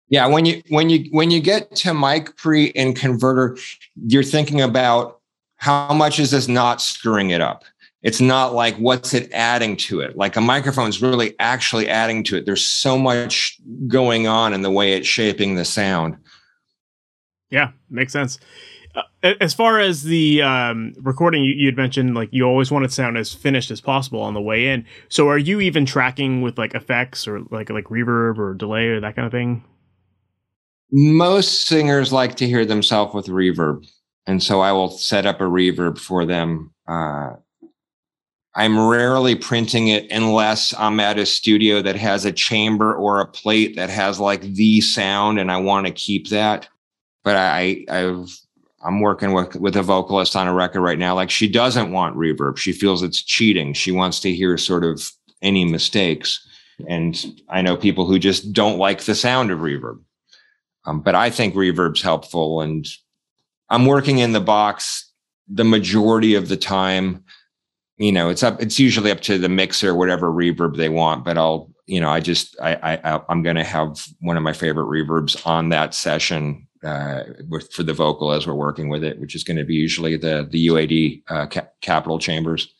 Yeah, 0.09 0.25
when 0.27 0.45
you 0.45 0.61
when 0.69 0.89
you 0.89 1.09
when 1.11 1.31
you 1.31 1.41
get 1.41 1.75
to 1.77 1.93
mic 1.93 2.35
pre 2.37 2.71
and 2.75 2.95
converter, 2.95 3.57
you're 3.95 4.23
thinking 4.23 4.61
about 4.61 5.19
how 5.57 5.93
much 5.93 6.19
is 6.19 6.31
this 6.31 6.47
not 6.47 6.81
screwing 6.81 7.31
it 7.31 7.41
up 7.41 7.63
it's 8.03 8.21
not 8.21 8.53
like 8.53 8.75
what's 8.77 9.13
it 9.13 9.29
adding 9.33 9.75
to 9.75 10.01
it 10.01 10.15
like 10.15 10.35
a 10.35 10.41
microphone 10.41 10.87
is 10.87 11.01
really 11.01 11.35
actually 11.39 11.89
adding 11.89 12.23
to 12.23 12.37
it 12.37 12.45
there's 12.45 12.63
so 12.63 12.97
much 12.97 13.59
going 13.87 14.27
on 14.27 14.53
in 14.53 14.61
the 14.61 14.71
way 14.71 14.93
it's 14.93 15.07
shaping 15.07 15.55
the 15.55 15.65
sound 15.65 16.15
yeah 17.49 17.71
makes 17.89 18.13
sense 18.13 18.39
as 19.23 19.53
far 19.53 19.79
as 19.79 20.03
the 20.03 20.41
um, 20.41 20.93
recording 21.01 21.43
you, 21.43 21.53
you'd 21.53 21.77
mentioned 21.77 22.15
like 22.15 22.29
you 22.31 22.43
always 22.43 22.71
want 22.71 22.85
it 22.85 22.89
to 22.89 22.93
sound 22.93 23.17
as 23.17 23.33
finished 23.33 23.71
as 23.71 23.81
possible 23.81 24.21
on 24.21 24.33
the 24.33 24.41
way 24.41 24.67
in 24.67 24.85
so 25.09 25.27
are 25.27 25.37
you 25.37 25.59
even 25.59 25.85
tracking 25.85 26.41
with 26.41 26.57
like 26.57 26.73
effects 26.73 27.27
or 27.27 27.41
like 27.51 27.69
like 27.69 27.85
reverb 27.85 28.37
or 28.37 28.53
delay 28.53 28.87
or 28.87 28.99
that 28.99 29.15
kind 29.15 29.25
of 29.25 29.31
thing 29.31 29.63
most 30.91 31.67
singers 31.67 32.13
like 32.13 32.35
to 32.35 32.47
hear 32.47 32.65
themselves 32.65 33.13
with 33.13 33.27
reverb 33.27 33.85
and 34.25 34.41
so 34.41 34.61
i 34.61 34.71
will 34.71 34.89
set 34.89 35.25
up 35.25 35.41
a 35.41 35.45
reverb 35.45 35.97
for 35.97 36.25
them 36.25 36.71
uh, 36.87 37.31
I'm 38.57 38.87
rarely 38.87 39.35
printing 39.35 39.89
it 39.89 40.11
unless 40.11 40.73
I'm 40.79 40.99
at 40.99 41.19
a 41.19 41.27
studio 41.27 41.79
that 41.83 41.95
has 41.95 42.25
a 42.25 42.31
chamber 42.31 42.95
or 42.95 43.19
a 43.19 43.27
plate 43.27 43.75
that 43.75 43.91
has 43.91 44.19
like 44.19 44.41
the 44.41 44.81
sound 44.81 45.37
and 45.39 45.51
I 45.51 45.57
want 45.57 45.85
to 45.85 45.93
keep 45.93 46.29
that. 46.29 46.67
But 47.23 47.35
I, 47.35 47.85
I've, 47.87 48.35
I'm 48.83 49.01
working 49.01 49.33
with, 49.33 49.55
with 49.55 49.75
a 49.75 49.83
vocalist 49.83 50.35
on 50.35 50.47
a 50.47 50.53
record 50.53 50.81
right 50.81 50.99
now. 50.99 51.15
Like 51.15 51.29
she 51.29 51.47
doesn't 51.47 51.91
want 51.91 52.15
reverb. 52.15 52.57
She 52.57 52.71
feels 52.71 53.01
it's 53.01 53.21
cheating. 53.21 53.73
She 53.73 53.91
wants 53.91 54.19
to 54.21 54.33
hear 54.33 54.57
sort 54.57 54.83
of 54.83 55.09
any 55.41 55.65
mistakes. 55.65 56.45
And 56.87 57.41
I 57.49 57.61
know 57.61 57.75
people 57.75 58.05
who 58.05 58.19
just 58.19 58.53
don't 58.53 58.77
like 58.77 59.01
the 59.01 59.15
sound 59.15 59.51
of 59.51 59.59
reverb. 59.59 59.99
Um, 60.85 61.01
but 61.01 61.15
I 61.15 61.29
think 61.29 61.55
reverb's 61.55 62.01
helpful. 62.01 62.61
And 62.61 62.87
I'm 63.69 63.85
working 63.85 64.19
in 64.19 64.31
the 64.31 64.39
box 64.39 65.11
the 65.49 65.63
majority 65.63 66.35
of 66.35 66.49
the 66.49 66.57
time 66.57 67.23
you 67.97 68.11
know, 68.11 68.29
it's 68.29 68.43
up, 68.43 68.61
it's 68.61 68.79
usually 68.79 69.11
up 69.11 69.21
to 69.21 69.37
the 69.37 69.49
mixer, 69.49 69.95
whatever 69.95 70.31
reverb 70.31 70.77
they 70.77 70.89
want, 70.89 71.25
but 71.25 71.37
I'll, 71.37 71.71
you 71.87 71.99
know, 71.99 72.09
I 72.09 72.19
just, 72.19 72.55
I, 72.61 72.99
I, 73.03 73.21
I'm 73.27 73.41
going 73.41 73.55
to 73.55 73.63
have 73.63 74.05
one 74.19 74.37
of 74.37 74.43
my 74.43 74.53
favorite 74.53 74.85
reverbs 74.85 75.45
on 75.47 75.69
that 75.69 75.95
session, 75.95 76.66
uh, 76.83 77.23
with, 77.49 77.71
for 77.71 77.83
the 77.83 77.93
vocal 77.93 78.31
as 78.31 78.47
we're 78.47 78.53
working 78.53 78.89
with 78.89 79.03
it, 79.03 79.19
which 79.19 79.35
is 79.35 79.43
going 79.43 79.57
to 79.57 79.65
be 79.65 79.75
usually 79.75 80.17
the, 80.17 80.47
the 80.49 80.67
UAD, 80.67 81.23
uh, 81.29 81.47
ca- 81.47 81.67
Capitol 81.81 82.19
Chambers. 82.19 82.73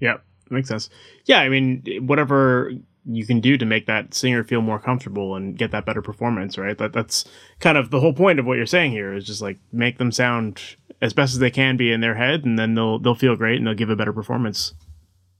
Yeah, 0.00 0.18
makes 0.50 0.68
sense. 0.68 0.90
Yeah. 1.24 1.40
I 1.40 1.48
mean, 1.48 1.82
whatever 2.02 2.72
you 3.04 3.26
can 3.26 3.40
do 3.40 3.56
to 3.58 3.64
make 3.64 3.86
that 3.86 4.14
singer 4.14 4.44
feel 4.44 4.60
more 4.60 4.78
comfortable 4.78 5.34
and 5.34 5.56
get 5.56 5.70
that 5.72 5.84
better 5.84 6.02
performance, 6.02 6.56
right? 6.56 6.78
That 6.78 6.92
that's 6.92 7.24
kind 7.60 7.76
of 7.76 7.90
the 7.90 8.00
whole 8.00 8.12
point 8.12 8.38
of 8.38 8.46
what 8.46 8.56
you're 8.56 8.66
saying 8.66 8.92
here 8.92 9.12
is 9.12 9.24
just 9.24 9.42
like 9.42 9.58
make 9.72 9.98
them 9.98 10.12
sound 10.12 10.60
as 11.00 11.12
best 11.12 11.32
as 11.32 11.40
they 11.40 11.50
can 11.50 11.76
be 11.76 11.90
in 11.90 12.00
their 12.00 12.14
head, 12.14 12.44
and 12.44 12.58
then 12.58 12.74
they'll 12.74 12.98
they'll 12.98 13.14
feel 13.14 13.36
great 13.36 13.58
and 13.58 13.66
they'll 13.66 13.74
give 13.74 13.90
a 13.90 13.96
better 13.96 14.12
performance. 14.12 14.74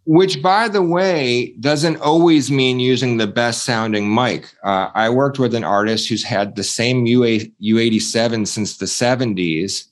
Which, 0.04 0.42
by 0.42 0.68
the 0.68 0.82
way, 0.82 1.54
doesn't 1.60 2.00
always 2.00 2.50
mean 2.50 2.80
using 2.80 3.16
the 3.16 3.26
best 3.28 3.62
sounding 3.62 4.12
mic. 4.12 4.52
Uh, 4.64 4.90
I 4.94 5.08
worked 5.10 5.38
with 5.38 5.54
an 5.54 5.62
artist 5.62 6.08
who's 6.08 6.24
had 6.24 6.56
the 6.56 6.64
same 6.64 7.06
UA, 7.06 7.38
U87 7.62 8.48
since 8.48 8.78
the 8.78 8.86
70s. 8.86 9.84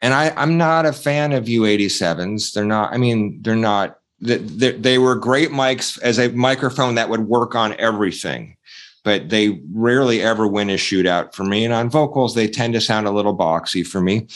And 0.00 0.14
I, 0.14 0.30
I'm 0.36 0.56
not 0.56 0.86
a 0.86 0.92
fan 0.92 1.32
of 1.32 1.44
U87s. 1.44 2.54
They're 2.54 2.64
not, 2.64 2.94
I 2.94 2.96
mean, 2.96 3.40
they're 3.42 3.56
not 3.56 3.98
they, 4.24 4.72
they 4.72 4.98
were 4.98 5.14
great 5.14 5.50
mics 5.50 6.00
as 6.00 6.18
a 6.18 6.30
microphone 6.30 6.94
that 6.94 7.08
would 7.08 7.28
work 7.28 7.54
on 7.54 7.74
everything 7.78 8.56
but 9.02 9.28
they 9.28 9.60
rarely 9.72 10.22
ever 10.22 10.48
win 10.48 10.70
a 10.70 10.74
shootout 10.74 11.34
for 11.34 11.44
me 11.44 11.64
and 11.64 11.74
on 11.74 11.90
vocals 11.90 12.34
they 12.34 12.48
tend 12.48 12.74
to 12.74 12.80
sound 12.80 13.06
a 13.06 13.10
little 13.10 13.36
boxy 13.36 13.86
for 13.86 14.00
me 14.00 14.26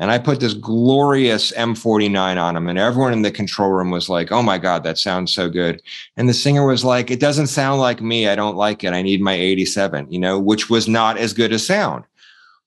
and 0.00 0.10
i 0.10 0.18
put 0.18 0.40
this 0.40 0.54
glorious 0.54 1.52
m49 1.52 2.42
on 2.42 2.56
him, 2.56 2.68
and 2.68 2.78
everyone 2.78 3.12
in 3.12 3.22
the 3.22 3.30
control 3.30 3.70
room 3.70 3.90
was 3.90 4.08
like 4.08 4.32
oh 4.32 4.42
my 4.42 4.58
god 4.58 4.82
that 4.82 4.98
sounds 4.98 5.32
so 5.32 5.48
good. 5.48 5.82
And 6.16 6.28
the 6.28 6.34
singer 6.34 6.66
was 6.66 6.84
like 6.84 7.10
it 7.10 7.20
doesn't 7.20 7.46
sound 7.46 7.80
like 7.80 8.00
me. 8.02 8.26
I 8.28 8.34
don't 8.34 8.56
like 8.56 8.82
it. 8.82 8.92
I 8.92 9.02
need 9.02 9.20
my 9.20 9.34
87 9.34 10.10
you 10.10 10.18
know 10.18 10.40
which 10.40 10.68
was 10.68 10.88
not 10.88 11.18
as 11.18 11.32
good 11.32 11.52
a 11.52 11.58
sound. 11.58 12.04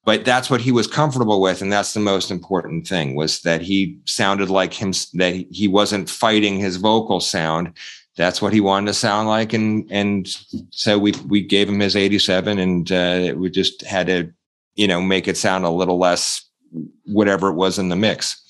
But 0.05 0.25
that's 0.25 0.49
what 0.49 0.59
he 0.59 0.73
was 0.73 0.85
comfortable 0.85 1.41
with 1.41 1.61
and 1.61 1.71
that's 1.71 1.93
the 1.93 1.99
most 1.99 2.29
important 2.29 2.87
thing 2.87 3.15
was 3.15 3.41
that 3.41 3.61
he 3.61 3.97
sounded 4.05 4.49
like 4.49 4.73
him 4.73 4.91
that 5.15 5.33
he 5.51 5.67
wasn't 5.67 6.09
fighting 6.09 6.59
his 6.59 6.77
vocal 6.77 7.19
sound. 7.19 7.73
That's 8.15 8.41
what 8.41 8.53
he 8.53 8.61
wanted 8.61 8.87
to 8.87 8.93
sound 8.93 9.27
like 9.27 9.53
and 9.53 9.87
and 9.91 10.27
so 10.69 10.99
we 10.99 11.13
we 11.27 11.41
gave 11.41 11.67
him 11.67 11.79
his 11.79 11.95
87 11.95 12.59
and 12.59 12.91
uh, 12.91 13.33
we 13.35 13.49
just 13.49 13.81
had 13.81 14.07
to 14.07 14.31
you 14.75 14.87
know 14.87 15.01
make 15.01 15.27
it 15.27 15.37
sound 15.37 15.65
a 15.65 15.69
little 15.69 15.97
less 15.97 16.49
whatever 17.05 17.49
it 17.49 17.53
was 17.53 17.79
in 17.79 17.89
the 17.89 17.95
mix 17.95 18.41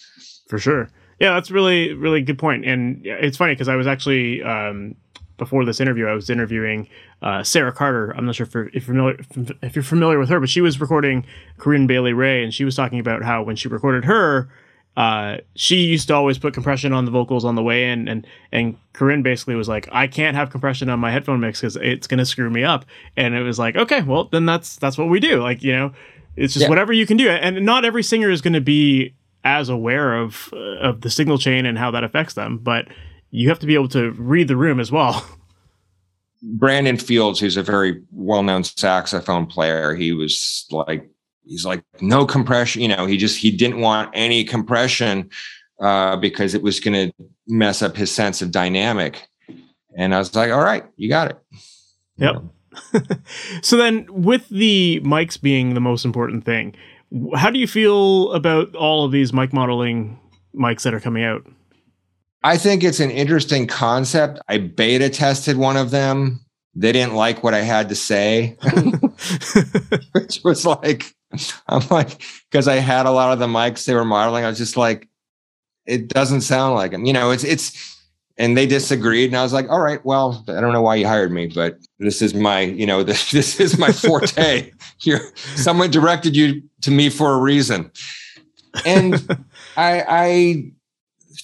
for 0.48 0.58
sure 0.58 0.90
yeah 1.20 1.34
that's 1.34 1.52
really 1.52 1.94
really 1.94 2.22
good 2.22 2.38
point. 2.38 2.66
and 2.66 3.02
it's 3.06 3.38
funny 3.38 3.54
because 3.54 3.68
i 3.68 3.76
was 3.76 3.88
actually 3.88 4.42
um 4.44 4.96
before 5.38 5.66
this 5.66 5.80
interview, 5.80 6.06
I 6.06 6.14
was 6.14 6.30
interviewing 6.30 6.88
uh, 7.22 7.44
Sarah 7.44 7.74
Carter. 7.74 8.12
I'm 8.12 8.26
not 8.26 8.36
sure 8.36 8.46
if 8.46 8.54
you're, 8.54 8.70
if 8.74 8.86
familiar 8.86 9.18
if 9.62 9.76
you're 9.76 9.84
familiar 9.84 10.20
with 10.20 10.30
her, 10.30 10.40
but 10.40 10.50
she 10.50 10.62
was 10.62 10.80
recording 10.80 11.26
Corinne 11.58 11.88
Bailey 11.88 12.14
Rae, 12.14 12.44
and 12.44 12.54
she 12.54 12.66
was 12.66 12.76
talking 12.76 13.00
about 13.00 13.24
how 13.24 13.44
when 13.44 13.56
she 13.56 13.68
recorded 13.68 14.06
her, 14.06 14.50
uh, 14.96 15.38
she 15.56 15.78
used 15.78 16.08
to 16.10 16.14
always 16.14 16.38
put 16.38 16.54
compression 16.54 16.94
on 16.94 17.06
the 17.06 17.12
vocals 17.12 17.46
on 17.46 17.56
the 17.56 17.64
way 17.64 17.90
in, 17.90 18.08
and 18.08 18.28
and 18.52 18.78
Corinne 18.94 19.24
basically 19.24 19.56
was 19.56 19.68
like, 19.68 19.88
I 19.92 20.08
can't 20.08 20.36
have 20.36 20.50
compression 20.50 20.90
on 20.90 21.00
my 21.00 21.12
headphone 21.12 21.40
mix 21.40 21.62
because 21.62 21.76
it's 21.78 22.08
gonna 22.08 22.26
screw 22.26 22.50
me 22.50 22.64
up. 22.64 22.86
And 23.18 23.34
it 23.34 23.44
was 23.44 23.58
like, 23.58 23.76
okay, 23.76 24.02
well 24.02 24.26
then 24.26 24.46
that's 24.46 24.76
that's 24.78 24.98
what 24.98 25.10
we 25.10 25.20
do. 25.20 25.42
Like 25.42 25.64
you 25.64 25.74
know, 25.74 25.94
it's 26.36 26.54
just 26.54 26.64
yeah. 26.64 26.70
whatever 26.70 26.94
you 26.94 27.06
can 27.06 27.18
do, 27.18 27.30
and 27.30 27.66
not 27.66 27.86
every 27.86 28.04
singer 28.04 28.30
is 28.30 28.42
going 28.42 28.54
to 28.54 28.62
be 28.62 29.16
as 29.44 29.70
aware 29.70 30.16
of 30.16 30.50
uh, 30.54 30.78
of 30.80 31.02
the 31.02 31.10
signal 31.10 31.38
chain 31.38 31.66
and 31.66 31.78
how 31.78 31.92
that 31.92 32.04
affects 32.04 32.34
them, 32.34 32.58
but 32.58 32.88
you 33.30 33.50
have 33.50 33.60
to 33.60 33.66
be 33.66 33.74
able 33.74 33.90
to 33.90 34.12
read 34.12 34.48
the 34.48 34.56
room 34.56 34.80
as 34.80 34.92
well. 34.92 35.26
Brandon 36.42 36.98
Fields, 36.98 37.40
who's 37.40 37.58
a 37.58 37.64
very 37.64 38.02
well 38.12 38.44
known 38.44 38.64
saxophone 38.64 39.46
player, 39.46 39.96
he 39.96 40.12
was 40.14 40.66
like 40.72 41.10
he's 41.46 41.66
like 41.66 41.84
no 42.00 42.26
compression 42.26 42.82
you 42.82 42.88
know 42.88 43.06
he 43.06 43.18
just 43.18 43.38
he 43.38 43.52
didn't 43.52 43.82
want 43.82 44.10
any 44.14 44.46
compression 44.46 45.30
uh, 45.82 46.16
because 46.16 46.54
it 46.54 46.64
was 46.64 46.80
going 46.80 46.94
to 46.94 47.14
mess 47.48 47.82
up 47.82 47.98
his 47.98 48.10
sense 48.12 48.42
of 48.42 48.52
dynamic. 48.52 49.28
And 49.96 50.16
i 50.16 50.20
was 50.20 50.34
like 50.36 50.52
all 50.52 50.64
right 50.64 50.86
you 50.96 51.10
got 51.10 51.32
it. 51.32 51.38
Yep 52.18 52.44
so 53.62 53.78
then 53.78 54.06
with 54.10 54.48
the 54.50 55.02
mics 55.04 55.40
being 55.40 55.74
the 55.74 55.82
most 55.82 56.06
important 56.06 56.44
thing 56.46 56.76
how 57.36 57.50
do 57.50 57.60
you 57.60 57.68
feel 57.68 58.32
about 58.34 58.76
all 58.76 59.06
of 59.06 59.12
these 59.12 59.34
mic 59.34 59.54
modeling 59.54 60.20
mics 60.56 60.84
that 60.84 60.94
are 60.94 61.00
coming 61.00 61.24
out? 61.24 61.46
I 62.44 62.58
think 62.58 62.84
it's 62.84 63.00
an 63.00 63.12
interesting 63.12 63.68
concept. 63.68 64.40
I 64.50 64.58
beta 64.58 65.10
tested 65.10 65.58
one 65.58 65.78
of 65.78 65.92
them. 65.92 66.42
They 66.76 66.92
didn't 66.92 67.14
like 67.14 67.44
what 67.44 67.54
I 67.54 67.62
had 67.62 67.90
to 67.90 67.96
say, 67.96 68.58
which 70.12 70.42
was 70.44 70.66
like, 70.66 71.14
I'm 71.68 71.88
like, 71.90 72.22
because 72.50 72.68
I 72.68 72.76
had 72.76 73.06
a 73.06 73.12
lot 73.12 73.32
of 73.32 73.40
the 73.40 73.48
mics 73.48 73.86
they 73.86 73.94
were 73.94 74.06
modeling, 74.06 74.44
I 74.44 74.50
was 74.50 74.58
just 74.58 74.76
like, 74.76 75.08
it 75.86 76.08
doesn't 76.08 76.42
sound 76.42 76.76
like 76.76 76.92
them. 76.92 77.06
You 77.06 77.14
know, 77.14 77.32
it's, 77.32 77.44
it's, 77.44 77.93
and 78.38 78.58
they 78.58 78.66
disagreed. 78.66 79.30
And 79.30 79.38
I 79.38 79.44
was 79.44 79.54
like, 79.54 79.70
all 79.70 79.82
right, 79.82 80.04
well, 80.06 80.44
I 80.48 80.60
don't 80.60 80.74
know 80.74 80.82
why 80.82 80.96
you 80.96 81.08
hired 81.08 81.32
me, 81.32 81.48
but 81.48 81.78
this 82.00 82.22
is 82.22 82.34
my, 82.34 82.62
you 82.62 82.86
know, 82.86 83.04
this, 83.04 83.32
this 83.32 83.60
is 83.60 83.78
my 83.78 83.92
forte. 83.92 84.72
Here, 85.00 85.32
someone 85.56 85.92
directed 85.92 86.36
you 86.36 86.62
to 86.82 86.92
me 86.92 87.10
for 87.10 87.34
a 87.34 87.38
reason. 87.38 87.92
And 88.86 89.16
I, 89.78 90.04
I 90.08 90.72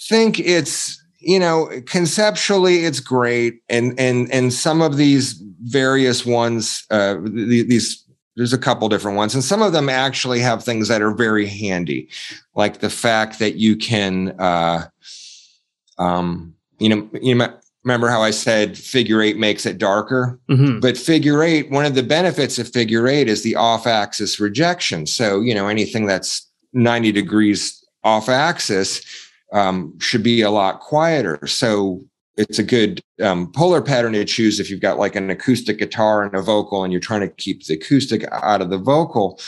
think 0.09 0.39
it's, 0.39 0.97
you 1.21 1.37
know 1.37 1.69
conceptually 1.85 2.85
it's 2.85 3.01
great 3.01 3.61
and 3.67 3.99
and 3.99 4.31
and 4.31 4.53
some 4.53 4.81
of 4.81 4.95
these 4.95 5.33
various 5.63 6.25
ones 6.25 6.85
uh 6.91 7.17
these 7.25 8.05
there's 8.37 8.53
a 8.53 8.57
couple 8.57 8.87
different 8.87 9.17
ones 9.17 9.33
and 9.33 9.43
some 9.43 9.61
of 9.61 9.73
them 9.73 9.89
actually 9.89 10.39
have 10.39 10.63
things 10.63 10.87
that 10.87 11.01
are 11.01 11.11
very 11.11 11.45
handy 11.45 12.07
like 12.55 12.79
the 12.79 12.89
fact 12.89 13.37
that 13.39 13.55
you 13.55 13.75
can 13.75 14.29
uh 14.39 14.87
um 15.97 16.55
you 16.79 16.89
know 16.89 17.09
you 17.21 17.35
know 17.35 17.53
remember 17.83 18.09
how 18.09 18.21
i 18.21 18.31
said 18.31 18.77
figure 18.77 19.21
eight 19.21 19.37
makes 19.37 19.65
it 19.65 19.77
darker 19.77 20.39
mm-hmm. 20.49 20.79
but 20.79 20.97
figure 20.97 21.43
eight 21.43 21.69
one 21.71 21.85
of 21.85 21.95
the 21.95 22.03
benefits 22.03 22.59
of 22.59 22.67
figure 22.67 23.07
eight 23.07 23.29
is 23.29 23.43
the 23.43 23.55
off 23.55 23.87
axis 23.87 24.39
rejection 24.39 25.05
so 25.05 25.39
you 25.39 25.53
know 25.53 25.67
anything 25.67 26.05
that's 26.05 26.49
90 26.73 27.11
degrees 27.11 27.83
off 28.03 28.29
axis 28.29 29.01
um, 29.53 29.97
should 29.99 30.23
be 30.23 30.41
a 30.41 30.51
lot 30.51 30.79
quieter. 30.79 31.45
So 31.47 32.01
it's 32.37 32.59
a 32.59 32.63
good 32.63 33.01
um, 33.21 33.51
polar 33.51 33.81
pattern 33.81 34.13
to 34.13 34.23
choose 34.25 34.59
if 34.59 34.69
you've 34.69 34.79
got 34.79 34.99
like 34.99 35.15
an 35.15 35.29
acoustic 35.29 35.79
guitar 35.79 36.23
and 36.23 36.33
a 36.35 36.41
vocal 36.41 36.83
and 36.83 36.93
you're 36.93 37.01
trying 37.01 37.21
to 37.21 37.29
keep 37.29 37.65
the 37.65 37.73
acoustic 37.73 38.23
out 38.31 38.61
of 38.61 38.69
the 38.69 38.77
vocal. 38.77 39.39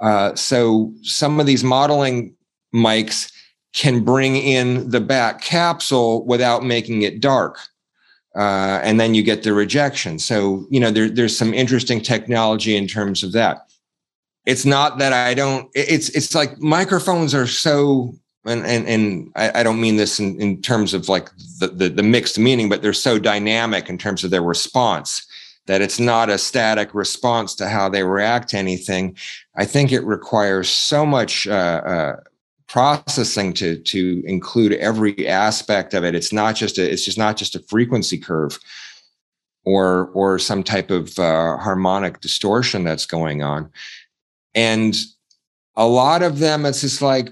Uh, 0.00 0.34
so 0.34 0.92
some 1.02 1.40
of 1.40 1.46
these 1.46 1.64
modeling 1.64 2.34
mics 2.74 3.32
can 3.72 4.02
bring 4.04 4.36
in 4.36 4.90
the 4.90 5.00
back 5.00 5.40
capsule 5.40 6.24
without 6.26 6.64
making 6.64 7.02
it 7.02 7.20
dark. 7.20 7.58
Uh, 8.36 8.80
and 8.82 9.00
then 9.00 9.14
you 9.14 9.22
get 9.22 9.42
the 9.42 9.52
rejection. 9.52 10.18
So, 10.18 10.66
you 10.70 10.78
know, 10.78 10.90
there, 10.90 11.08
there's 11.08 11.36
some 11.36 11.52
interesting 11.52 12.00
technology 12.00 12.76
in 12.76 12.86
terms 12.86 13.22
of 13.22 13.32
that. 13.32 13.66
It's 14.46 14.64
not 14.64 14.98
that 14.98 15.12
I 15.12 15.34
don't, 15.34 15.68
it's, 15.74 16.08
it's 16.10 16.34
like 16.34 16.60
microphones 16.60 17.34
are 17.34 17.46
so 17.46 18.14
and 18.46 18.64
and 18.64 18.88
and 18.88 19.32
I, 19.36 19.60
I, 19.60 19.62
don't 19.62 19.80
mean 19.80 19.96
this 19.96 20.18
in, 20.18 20.40
in 20.40 20.62
terms 20.62 20.94
of 20.94 21.08
like 21.08 21.28
the, 21.58 21.68
the, 21.68 21.88
the 21.88 22.02
mixed 22.02 22.38
meaning, 22.38 22.68
but 22.68 22.80
they're 22.82 22.92
so 22.92 23.18
dynamic 23.18 23.90
in 23.90 23.98
terms 23.98 24.24
of 24.24 24.30
their 24.30 24.42
response 24.42 25.26
that 25.66 25.82
it's 25.82 26.00
not 26.00 26.30
a 26.30 26.38
static 26.38 26.94
response 26.94 27.54
to 27.56 27.68
how 27.68 27.88
they 27.88 28.02
react 28.02 28.48
to 28.48 28.56
anything. 28.56 29.16
I 29.56 29.66
think 29.66 29.92
it 29.92 30.04
requires 30.04 30.70
so 30.70 31.04
much 31.04 31.46
uh, 31.46 31.82
uh, 31.84 32.16
processing 32.70 33.52
to 33.52 33.76
to 33.78 34.22
include 34.24 34.72
every 34.74 35.26
aspect 35.26 35.92
of 35.92 36.04
it. 36.04 36.14
It's 36.14 36.32
not 36.32 36.54
just 36.54 36.78
a 36.78 36.90
it's 36.90 37.04
just 37.04 37.18
not 37.18 37.36
just 37.36 37.56
a 37.56 37.62
frequency 37.68 38.16
curve 38.16 38.58
or 39.64 40.10
or 40.14 40.38
some 40.38 40.62
type 40.62 40.90
of 40.90 41.18
uh, 41.18 41.56
harmonic 41.56 42.20
distortion 42.20 42.84
that's 42.84 43.06
going 43.06 43.42
on, 43.42 43.70
and 44.54 44.96
a 45.76 45.86
lot 45.86 46.22
of 46.22 46.38
them 46.38 46.64
it's 46.64 46.82
just 46.82 47.02
like 47.02 47.30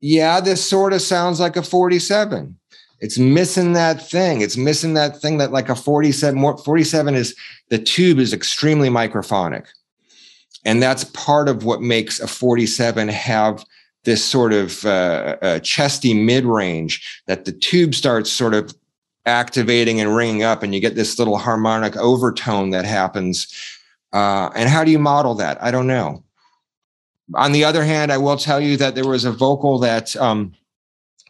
yeah, 0.00 0.40
this 0.40 0.68
sort 0.68 0.92
of 0.92 1.00
sounds 1.00 1.40
like 1.40 1.56
a 1.56 1.62
47. 1.62 2.58
It's 3.00 3.16
missing 3.16 3.72
that 3.72 4.06
thing. 4.06 4.42
It's 4.42 4.56
missing 4.56 4.92
that 4.94 5.18
thing 5.18 5.38
that 5.38 5.50
like 5.50 5.70
a 5.70 5.74
47 5.74 6.38
more 6.38 6.58
47 6.58 7.14
is 7.14 7.34
the 7.70 7.78
tube 7.78 8.18
is 8.18 8.32
extremely 8.32 8.88
microphonic. 8.88 9.66
And 10.64 10.82
that's 10.82 11.04
part 11.04 11.48
of 11.48 11.64
what 11.64 11.80
makes 11.80 12.20
a 12.20 12.26
47 12.26 13.08
have 13.08 13.64
this 14.04 14.24
sort 14.24 14.52
of 14.52 14.84
uh, 14.84 15.36
uh, 15.42 15.58
chesty 15.60 16.14
mid 16.14 16.44
range 16.44 17.22
that 17.26 17.44
the 17.44 17.52
tube 17.52 17.94
starts 17.94 18.30
sort 18.30 18.54
of 18.54 18.74
activating 19.26 20.00
and 20.00 20.14
ringing 20.14 20.42
up, 20.42 20.62
and 20.62 20.74
you 20.74 20.80
get 20.80 20.94
this 20.94 21.18
little 21.18 21.38
harmonic 21.38 21.96
overtone 21.96 22.70
that 22.70 22.84
happens. 22.84 23.48
Uh, 24.12 24.50
and 24.54 24.68
how 24.68 24.84
do 24.84 24.90
you 24.90 24.98
model 24.98 25.34
that? 25.34 25.60
I 25.62 25.70
don't 25.70 25.86
know. 25.86 26.22
On 27.34 27.52
the 27.52 27.64
other 27.64 27.84
hand, 27.84 28.12
I 28.12 28.18
will 28.18 28.36
tell 28.36 28.60
you 28.60 28.76
that 28.76 28.94
there 28.94 29.08
was 29.08 29.24
a 29.24 29.32
vocal 29.32 29.78
that 29.78 30.14
um, 30.16 30.52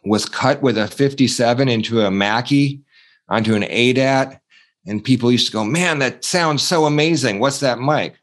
was 0.03 0.25
cut 0.25 0.61
with 0.61 0.77
a 0.77 0.87
57 0.87 1.69
into 1.69 2.01
a 2.01 2.11
Mackie 2.11 2.81
onto 3.29 3.55
an 3.55 3.63
ADAT. 3.63 4.39
And 4.85 5.03
people 5.03 5.31
used 5.31 5.47
to 5.47 5.53
go, 5.53 5.63
man, 5.63 5.99
that 5.99 6.23
sounds 6.23 6.61
so 6.61 6.85
amazing. 6.85 7.39
What's 7.39 7.61
that 7.61 7.79
mic? 7.79 8.19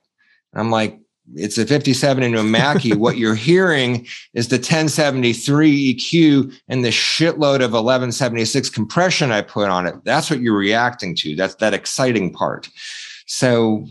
I'm 0.55 0.71
like, 0.71 1.01
it's 1.35 1.59
a 1.59 1.67
57 1.67 2.23
into 2.23 2.39
a 2.39 2.45
Mackie. 2.45 2.93
what 2.97 3.17
you're 3.17 3.35
hearing 3.35 4.07
is 4.35 4.49
the 4.49 4.57
1073 4.57 5.95
EQ 5.95 6.55
and 6.69 6.85
the 6.85 6.91
shitload 6.91 7.57
of 7.57 7.73
1176 7.73 8.71
compression 8.71 9.33
I 9.33 9.43
put 9.43 9.69
on 9.69 9.87
it. 9.87 9.97
That's 10.05 10.31
what 10.31 10.41
you're 10.41 10.57
reacting 10.57 11.15
to. 11.17 11.37
That's 11.37 11.57
that 11.57 11.75
exciting 11.75 12.33
part. 12.33 12.69
So 13.27 13.87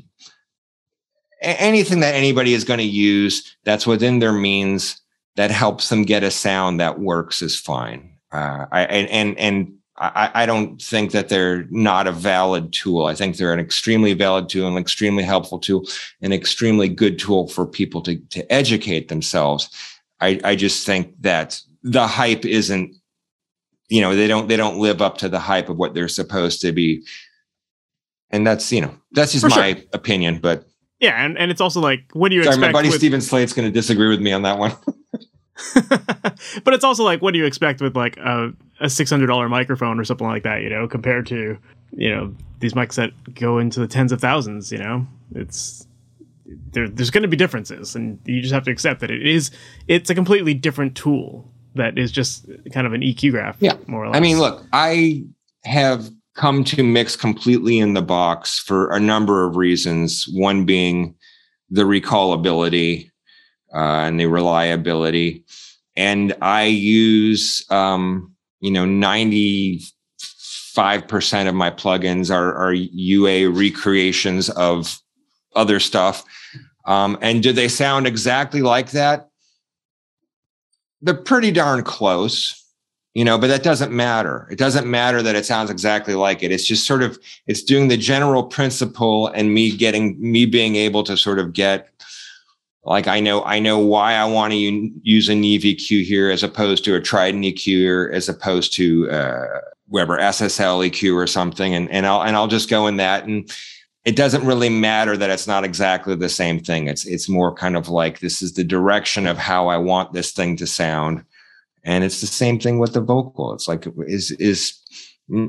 anything 1.41 1.99
that 2.01 2.15
anybody 2.15 2.53
is 2.53 2.63
going 2.63 2.79
to 2.79 2.83
use 2.83 3.55
that's 3.63 3.87
within 3.87 4.19
their 4.19 4.33
means 4.33 5.01
that 5.35 5.51
helps 5.51 5.89
them 5.89 6.03
get 6.03 6.23
a 6.23 6.31
sound 6.31 6.79
that 6.79 6.99
works 6.99 7.41
is 7.41 7.59
fine. 7.59 8.09
Uh, 8.31 8.65
I, 8.71 8.81
and 8.83 9.37
and 9.37 9.73
I, 10.01 10.31
I, 10.33 10.45
don't 10.47 10.81
think 10.81 11.11
that 11.11 11.29
they're 11.29 11.67
not 11.69 12.07
a 12.07 12.11
valid 12.11 12.73
tool. 12.73 13.05
I 13.05 13.13
think 13.13 13.37
they're 13.37 13.53
an 13.53 13.59
extremely 13.59 14.13
valid 14.13 14.49
tool, 14.49 14.67
an 14.67 14.77
extremely 14.77 15.23
helpful 15.23 15.59
tool, 15.59 15.85
an 16.23 16.33
extremely 16.33 16.89
good 16.89 17.19
tool 17.19 17.47
for 17.47 17.67
people 17.67 18.01
to 18.01 18.17
to 18.17 18.51
educate 18.51 19.09
themselves. 19.09 19.69
I, 20.19 20.39
I 20.43 20.55
just 20.55 20.87
think 20.87 21.13
that 21.21 21.61
the 21.83 22.07
hype 22.07 22.45
isn't, 22.45 22.95
you 23.89 24.01
know, 24.01 24.15
they 24.15 24.27
don't 24.27 24.47
they 24.47 24.57
don't 24.57 24.79
live 24.79 25.03
up 25.03 25.19
to 25.19 25.29
the 25.29 25.39
hype 25.39 25.69
of 25.69 25.77
what 25.77 25.93
they're 25.93 26.07
supposed 26.07 26.61
to 26.61 26.71
be. 26.71 27.05
And 28.31 28.47
that's 28.47 28.71
you 28.71 28.81
know 28.81 28.95
that's 29.11 29.33
just 29.33 29.43
for 29.43 29.49
my 29.49 29.75
sure. 29.75 29.83
opinion, 29.93 30.39
but 30.39 30.65
yeah, 30.99 31.25
and, 31.25 31.37
and 31.37 31.49
it's 31.49 31.61
also 31.61 31.81
like, 31.81 32.03
what 32.13 32.29
do 32.29 32.35
you 32.35 32.43
Sorry, 32.43 32.53
expect? 32.53 32.73
my 32.73 32.79
buddy 32.79 32.89
with... 32.89 32.97
Steven 32.97 33.21
Slate's 33.21 33.53
going 33.53 33.67
to 33.67 33.71
disagree 33.71 34.07
with 34.07 34.21
me 34.21 34.31
on 34.31 34.43
that 34.43 34.57
one. 34.57 34.73
but 36.63 36.73
it's 36.73 36.83
also 36.83 37.03
like, 37.03 37.21
what 37.21 37.33
do 37.33 37.39
you 37.39 37.45
expect 37.45 37.81
with 37.81 37.95
like 37.95 38.17
a, 38.17 38.53
a 38.79 38.89
six 38.89 39.09
hundred 39.09 39.27
dollar 39.27 39.49
microphone 39.49 39.99
or 39.99 40.03
something 40.03 40.27
like 40.27 40.43
that? 40.43 40.61
You 40.61 40.69
know, 40.69 40.87
compared 40.87 41.25
to 41.27 41.57
you 41.91 42.09
know 42.09 42.33
these 42.59 42.73
mics 42.73 42.95
that 42.95 43.11
go 43.33 43.57
into 43.57 43.79
the 43.79 43.87
tens 43.87 44.11
of 44.11 44.21
thousands. 44.21 44.71
You 44.71 44.79
know, 44.79 45.07
it's 45.35 45.87
there, 46.73 46.87
there's 46.87 47.09
going 47.09 47.23
to 47.23 47.27
be 47.27 47.37
differences, 47.37 47.95
and 47.95 48.19
you 48.25 48.41
just 48.41 48.53
have 48.53 48.63
to 48.65 48.71
accept 48.71 49.01
that 49.01 49.11
it 49.11 49.25
is. 49.25 49.51
It's 49.87 50.09
a 50.09 50.15
completely 50.15 50.53
different 50.53 50.95
tool 50.95 51.47
that 51.75 51.97
is 51.97 52.11
just 52.11 52.45
kind 52.73 52.87
of 52.87 52.93
an 52.93 53.01
EQ 53.01 53.31
graph. 53.31 53.57
Yeah, 53.59 53.77
more 53.87 54.03
or 54.03 54.07
less. 54.07 54.17
I 54.17 54.19
mean, 54.19 54.39
look, 54.39 54.65
I 54.73 55.23
have 55.63 56.09
come 56.35 56.63
to 56.63 56.83
mix 56.83 57.15
completely 57.15 57.79
in 57.79 57.93
the 57.93 58.01
box 58.01 58.59
for 58.59 58.91
a 58.91 58.99
number 58.99 59.45
of 59.45 59.55
reasons. 59.55 60.25
One 60.33 60.65
being 60.65 61.15
the 61.69 61.83
recallability 61.83 63.10
uh, 63.73 64.05
and 64.05 64.19
the 64.19 64.25
reliability. 64.25 65.43
And 65.95 66.35
I 66.41 66.65
use, 66.65 67.65
um, 67.69 68.33
you 68.59 68.71
know, 68.71 68.85
95% 68.85 69.81
of 71.47 71.55
my 71.55 71.71
plugins 71.71 72.33
are, 72.33 72.53
are 72.55 72.73
UA 72.73 73.49
recreations 73.49 74.49
of 74.51 74.97
other 75.55 75.79
stuff. 75.79 76.23
Um, 76.85 77.17
and 77.21 77.43
do 77.43 77.51
they 77.53 77.67
sound 77.67 78.07
exactly 78.07 78.61
like 78.61 78.91
that? 78.91 79.29
They're 81.01 81.13
pretty 81.13 81.51
darn 81.51 81.83
close 81.83 82.61
you 83.13 83.25
know 83.25 83.37
but 83.37 83.47
that 83.47 83.63
doesn't 83.63 83.91
matter 83.91 84.47
it 84.51 84.57
doesn't 84.57 84.89
matter 84.89 85.21
that 85.21 85.35
it 85.35 85.45
sounds 85.45 85.69
exactly 85.69 86.15
like 86.15 86.43
it 86.43 86.51
it's 86.51 86.65
just 86.65 86.85
sort 86.85 87.03
of 87.03 87.19
it's 87.47 87.63
doing 87.63 87.87
the 87.87 87.97
general 87.97 88.43
principle 88.43 89.27
and 89.27 89.53
me 89.53 89.75
getting 89.75 90.15
me 90.19 90.45
being 90.45 90.75
able 90.75 91.03
to 91.03 91.17
sort 91.17 91.39
of 91.39 91.53
get 91.53 91.89
like 92.83 93.07
i 93.07 93.19
know 93.19 93.43
i 93.43 93.59
know 93.59 93.79
why 93.79 94.13
i 94.13 94.25
want 94.25 94.51
to 94.51 94.57
use 95.03 95.29
an 95.29 95.43
EVQ 95.43 96.03
here 96.03 96.29
as 96.29 96.43
opposed 96.43 96.83
to 96.85 96.95
a 96.95 97.01
trident 97.01 97.43
eq 97.43 97.59
here 97.59 98.11
as 98.13 98.27
opposed 98.27 98.73
to 98.73 99.09
uh 99.11 99.45
whatever 99.87 100.17
ssl 100.17 100.87
eq 100.89 101.13
or 101.13 101.27
something 101.27 101.75
and 101.75 101.89
and 101.91 102.05
i'll 102.05 102.23
and 102.23 102.35
i'll 102.35 102.47
just 102.47 102.69
go 102.69 102.87
in 102.87 102.97
that 102.97 103.25
and 103.25 103.51
it 104.03 104.15
doesn't 104.15 104.45
really 104.45 104.69
matter 104.69 105.15
that 105.15 105.29
it's 105.29 105.47
not 105.47 105.63
exactly 105.63 106.15
the 106.15 106.29
same 106.29 106.59
thing. 106.59 106.87
It's 106.87 107.05
it's 107.05 107.29
more 107.29 107.53
kind 107.53 107.77
of 107.77 107.87
like 107.87 108.19
this 108.19 108.41
is 108.41 108.53
the 108.53 108.63
direction 108.63 109.27
of 109.27 109.37
how 109.37 109.67
I 109.67 109.77
want 109.77 110.13
this 110.13 110.31
thing 110.31 110.55
to 110.57 110.67
sound. 110.67 111.23
And 111.83 112.03
it's 112.03 112.21
the 112.21 112.27
same 112.27 112.59
thing 112.59 112.79
with 112.79 112.93
the 112.93 113.01
vocal. 113.01 113.53
It's 113.53 113.67
like 113.67 113.85
is 114.07 114.31
is 114.31 114.79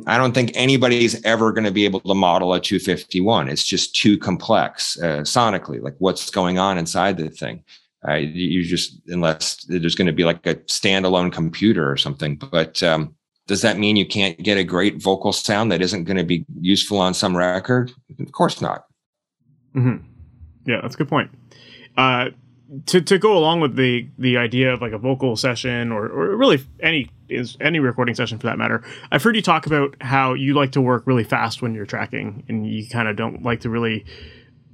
I 0.07 0.16
don't 0.16 0.33
think 0.33 0.53
anybody's 0.55 1.23
ever 1.25 1.51
going 1.53 1.64
to 1.64 1.73
be 1.73 1.85
able 1.85 2.01
to 2.01 2.14
model 2.14 2.55
a 2.55 2.61
251. 2.61 3.49
It's 3.49 3.64
just 3.64 3.97
too 3.97 4.16
complex 4.16 4.97
uh, 5.01 5.23
sonically, 5.23 5.83
like 5.83 5.97
what's 5.99 6.31
going 6.31 6.59
on 6.59 6.79
inside 6.79 7.16
the 7.16 7.31
thing. 7.31 7.64
Uh, 8.07 8.14
you 8.14 8.64
just 8.64 9.01
unless 9.09 9.64
there's 9.64 9.95
going 9.95 10.07
to 10.07 10.12
be 10.12 10.25
like 10.25 10.45
a 10.47 10.57
standalone 10.57 11.33
computer 11.33 11.90
or 11.90 11.97
something. 11.97 12.37
But 12.37 12.83
um, 12.83 13.14
does 13.47 13.62
that 13.62 13.79
mean 13.79 13.97
you 13.97 14.07
can't 14.07 14.38
get 14.38 14.59
a 14.59 14.64
great 14.64 15.03
vocal 15.03 15.33
sound 15.33 15.73
that 15.73 15.83
isn't 15.83 16.05
going 16.05 16.16
to 16.16 16.25
be 16.25 16.45
useful 16.61 16.99
on 16.99 17.14
some 17.14 17.37
record? 17.37 17.92
Of 18.21 18.33
course 18.33 18.61
not. 18.61 18.87
Mm-hmm. 19.75 20.05
Yeah, 20.66 20.81
that's 20.81 20.95
a 20.95 20.99
good 20.99 21.09
point. 21.09 21.31
Uh, 21.97 22.31
to 22.87 23.01
to 23.01 23.19
go 23.19 23.37
along 23.37 23.61
with 23.61 23.77
the 23.77 24.09
the 24.19 24.37
idea 24.37 24.73
of 24.73 24.81
like 24.81 24.93
a 24.93 24.99
vocal 24.99 25.37
session 25.37 25.93
or 25.93 26.07
or 26.07 26.37
really 26.37 26.65
any 26.81 27.11
is 27.29 27.57
any 27.61 27.79
recording 27.79 28.15
session 28.15 28.39
for 28.39 28.47
that 28.47 28.59
matter. 28.59 28.83
I've 29.11 29.23
heard 29.23 29.37
you 29.37 29.43
talk 29.43 29.67
about 29.67 29.95
how 30.01 30.35
you 30.35 30.55
like 30.55 30.73
to 30.73 30.81
work 30.81 31.07
really 31.07 31.25
fast 31.25 31.63
when 31.63 31.75
you're 31.75 31.87
tracking, 31.87 32.45
and 32.49 32.67
you 32.67 32.89
kind 32.89 33.09
of 33.09 33.17
don't 33.17 33.43
like 33.43 33.61
to 33.61 33.71
really 33.71 34.05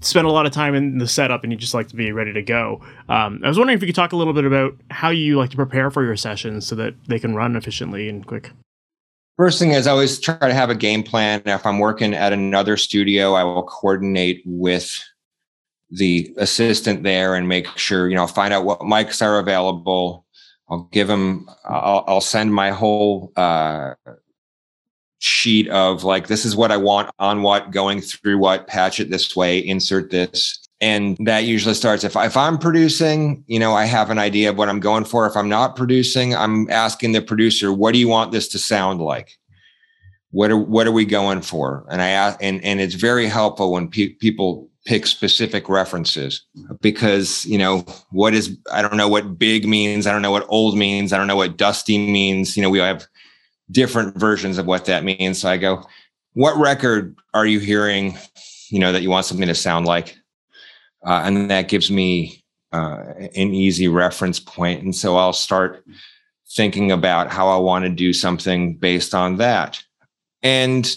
spend 0.01 0.27
a 0.27 0.31
lot 0.31 0.47
of 0.47 0.53
time 0.53 0.75
in 0.75 0.99
the 0.99 1.09
setup, 1.09 1.43
and 1.43 1.53
you 1.53 1.59
just 1.59 1.75
like 1.75 1.89
to 1.89 1.97
be 1.97 2.13
ready 2.13 2.33
to 2.33 2.43
go. 2.43 2.81
Um, 3.09 3.41
I 3.45 3.49
was 3.49 3.59
wondering 3.59 3.77
if 3.77 3.83
you 3.83 3.89
could 3.89 3.97
talk 3.97 4.13
a 4.13 4.17
little 4.17 4.33
bit 4.33 4.45
about 4.45 4.77
how 4.91 5.11
you 5.11 5.37
like 5.37 5.51
to 5.51 5.57
prepare 5.57 5.91
for 5.91 6.05
your 6.05 6.17
sessions 6.17 6.67
so 6.67 6.75
that 6.77 6.95
they 7.07 7.19
can 7.19 7.35
run 7.35 7.57
efficiently 7.57 8.09
and 8.09 8.27
quick. 8.27 8.53
First 9.37 9.59
thing 9.61 9.71
is 9.71 9.87
I 9.87 9.93
always 9.93 10.19
try 10.19 10.37
to 10.37 10.55
have 10.55 10.71
a 10.71 10.75
game 10.75 11.03
plan. 11.03 11.43
If 11.47 11.65
I'm 11.65 11.79
working 11.79 12.13
at 12.13 12.33
another 12.33 12.77
studio, 12.77 13.35
I 13.35 13.45
will 13.45 13.63
coordinate 13.63 14.43
with 14.45 15.01
the 15.91 16.35
assistant 16.37 17.03
there 17.03 17.35
and 17.35 17.49
make 17.49 17.67
sure, 17.77 18.09
you 18.09 18.15
know, 18.15 18.27
find 18.27 18.53
out 18.53 18.65
what 18.65 18.81
mics 18.81 19.23
are 19.23 19.39
available. 19.39 20.27
I'll 20.69 20.89
give 20.93 21.09
them, 21.09 21.49
I'll, 21.65 22.05
I'll 22.07 22.21
send 22.21 22.53
my 22.53 22.71
whole 22.71 23.33
uh, 23.37 23.95
sheet 25.19 25.69
of 25.69 26.05
like, 26.05 26.27
this 26.27 26.45
is 26.45 26.55
what 26.55 26.71
I 26.71 26.77
want 26.77 27.11
on 27.19 27.43
what, 27.43 27.71
going 27.71 28.03
through 28.03 28.39
what, 28.39 28.67
patch 28.67 29.01
it 29.01 29.11
this 29.11 29.35
way, 29.35 29.59
insert 29.59 30.11
this. 30.11 30.63
And 30.81 31.17
that 31.21 31.41
usually 31.41 31.75
starts 31.75 32.05
if, 32.05 32.15
if 32.15 32.37
I'm 32.37 32.59
producing, 32.59 33.43
you 33.49 33.59
know, 33.59 33.75
I 33.75 33.87
have 33.87 34.11
an 34.11 34.19
idea 34.19 34.51
of 34.51 34.59
what 34.59 34.69
I'm 34.69 34.79
going 34.79 35.05
for. 35.05 35.27
If 35.27 35.37
I'm 35.37 35.49
not 35.49 35.75
producing, 35.75 36.37
I'm 36.37 36.71
asking 36.71 37.13
the 37.13 37.23
producer, 37.23 37.73
what 37.73 37.95
do 37.95 37.99
you 37.99 38.07
want 38.07 38.31
this 38.31 38.47
to 38.49 38.59
sound 38.59 39.01
like? 39.01 39.39
What 40.31 40.51
are, 40.51 40.59
what 40.59 40.87
are 40.87 40.93
we 40.93 41.07
going 41.07 41.41
for? 41.41 41.87
And 41.91 42.03
I 42.03 42.09
ask, 42.11 42.39
and, 42.43 42.63
and 42.63 42.81
it's 42.81 42.95
very 42.95 43.27
helpful 43.27 43.73
when 43.73 43.89
pe- 43.89 44.11
people 44.11 44.68
pick 44.89 45.07
specific 45.07 45.69
references 45.69 46.47
because, 46.81 47.45
you 47.45 47.59
know, 47.59 47.85
what 48.09 48.33
is, 48.33 48.57
I 48.73 48.81
don't 48.81 48.97
know 48.97 49.07
what 49.07 49.39
big 49.39 49.69
means. 49.69 50.07
I 50.07 50.13
don't 50.13 50.23
know 50.23 50.31
what 50.31 50.47
old 50.49 50.79
means. 50.79 51.13
I 51.13 51.19
don't 51.19 51.27
know 51.27 51.37
what 51.37 51.59
dusty 51.59 51.99
means. 51.99 52.57
You 52.57 52.63
know, 52.63 52.71
we 52.71 52.79
have 52.79 53.07
different 53.71 54.17
versions 54.17 54.57
of 54.57 54.65
what 54.65 54.87
that 54.87 55.05
means. 55.05 55.43
So 55.43 55.51
I 55.51 55.59
go, 55.59 55.85
what 56.33 56.57
record 56.57 57.15
are 57.35 57.45
you 57.45 57.59
hearing, 57.59 58.17
you 58.71 58.79
know, 58.79 58.91
that 58.91 59.03
you 59.03 59.11
want 59.11 59.27
something 59.27 59.47
to 59.47 59.55
sound 59.55 59.85
like? 59.85 60.17
Uh, 61.07 61.21
and 61.23 61.51
that 61.51 61.69
gives 61.69 61.91
me 61.91 62.43
uh, 62.73 63.03
an 63.37 63.53
easy 63.53 63.89
reference 63.89 64.41
point. 64.41 64.83
And 64.83 64.97
so 64.97 65.19
I'll 65.19 65.35
start 65.35 65.85
thinking 66.57 66.91
about 66.93 67.31
how 67.31 67.49
I 67.49 67.59
want 67.59 67.85
to 67.85 67.91
do 67.91 68.15
something 68.15 68.75
based 68.75 69.15
on 69.15 69.37
that. 69.37 69.83
And 70.43 70.91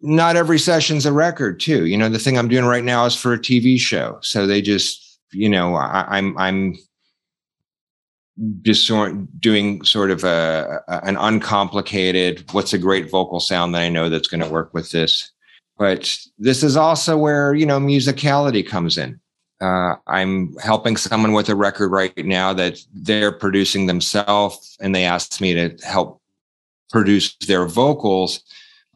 not 0.00 0.36
every 0.36 0.58
session's 0.58 1.06
a 1.06 1.12
record, 1.12 1.60
too. 1.60 1.86
You 1.86 1.96
know, 1.96 2.08
the 2.08 2.18
thing 2.18 2.38
I'm 2.38 2.48
doing 2.48 2.64
right 2.64 2.84
now 2.84 3.04
is 3.06 3.16
for 3.16 3.32
a 3.32 3.38
TV 3.38 3.78
show. 3.78 4.18
So 4.22 4.46
they 4.46 4.62
just, 4.62 5.20
you 5.32 5.48
know, 5.48 5.74
I, 5.74 6.06
I'm 6.08 6.36
I'm 6.38 6.76
just 8.62 8.86
sort 8.86 9.40
doing 9.40 9.84
sort 9.84 10.10
of 10.10 10.24
a, 10.24 10.80
a, 10.88 11.04
an 11.04 11.16
uncomplicated 11.16 12.44
what's 12.52 12.72
a 12.72 12.78
great 12.78 13.10
vocal 13.10 13.40
sound 13.40 13.74
that 13.74 13.82
I 13.82 13.88
know 13.88 14.08
that's 14.08 14.28
going 14.28 14.42
to 14.42 14.48
work 14.48 14.72
with 14.72 14.90
this. 14.90 15.30
But 15.76 16.16
this 16.38 16.62
is 16.62 16.76
also 16.76 17.16
where 17.16 17.54
you 17.54 17.66
know 17.66 17.78
musicality 17.78 18.66
comes 18.66 18.98
in. 18.98 19.20
Uh, 19.60 19.96
I'm 20.06 20.54
helping 20.62 20.96
someone 20.96 21.32
with 21.32 21.48
a 21.48 21.56
record 21.56 21.90
right 21.90 22.16
now 22.18 22.52
that 22.52 22.78
they're 22.92 23.32
producing 23.32 23.86
themselves, 23.86 24.76
and 24.80 24.94
they 24.94 25.04
asked 25.04 25.40
me 25.40 25.54
to 25.54 25.76
help 25.84 26.20
produce 26.90 27.34
their 27.46 27.66
vocals. 27.66 28.42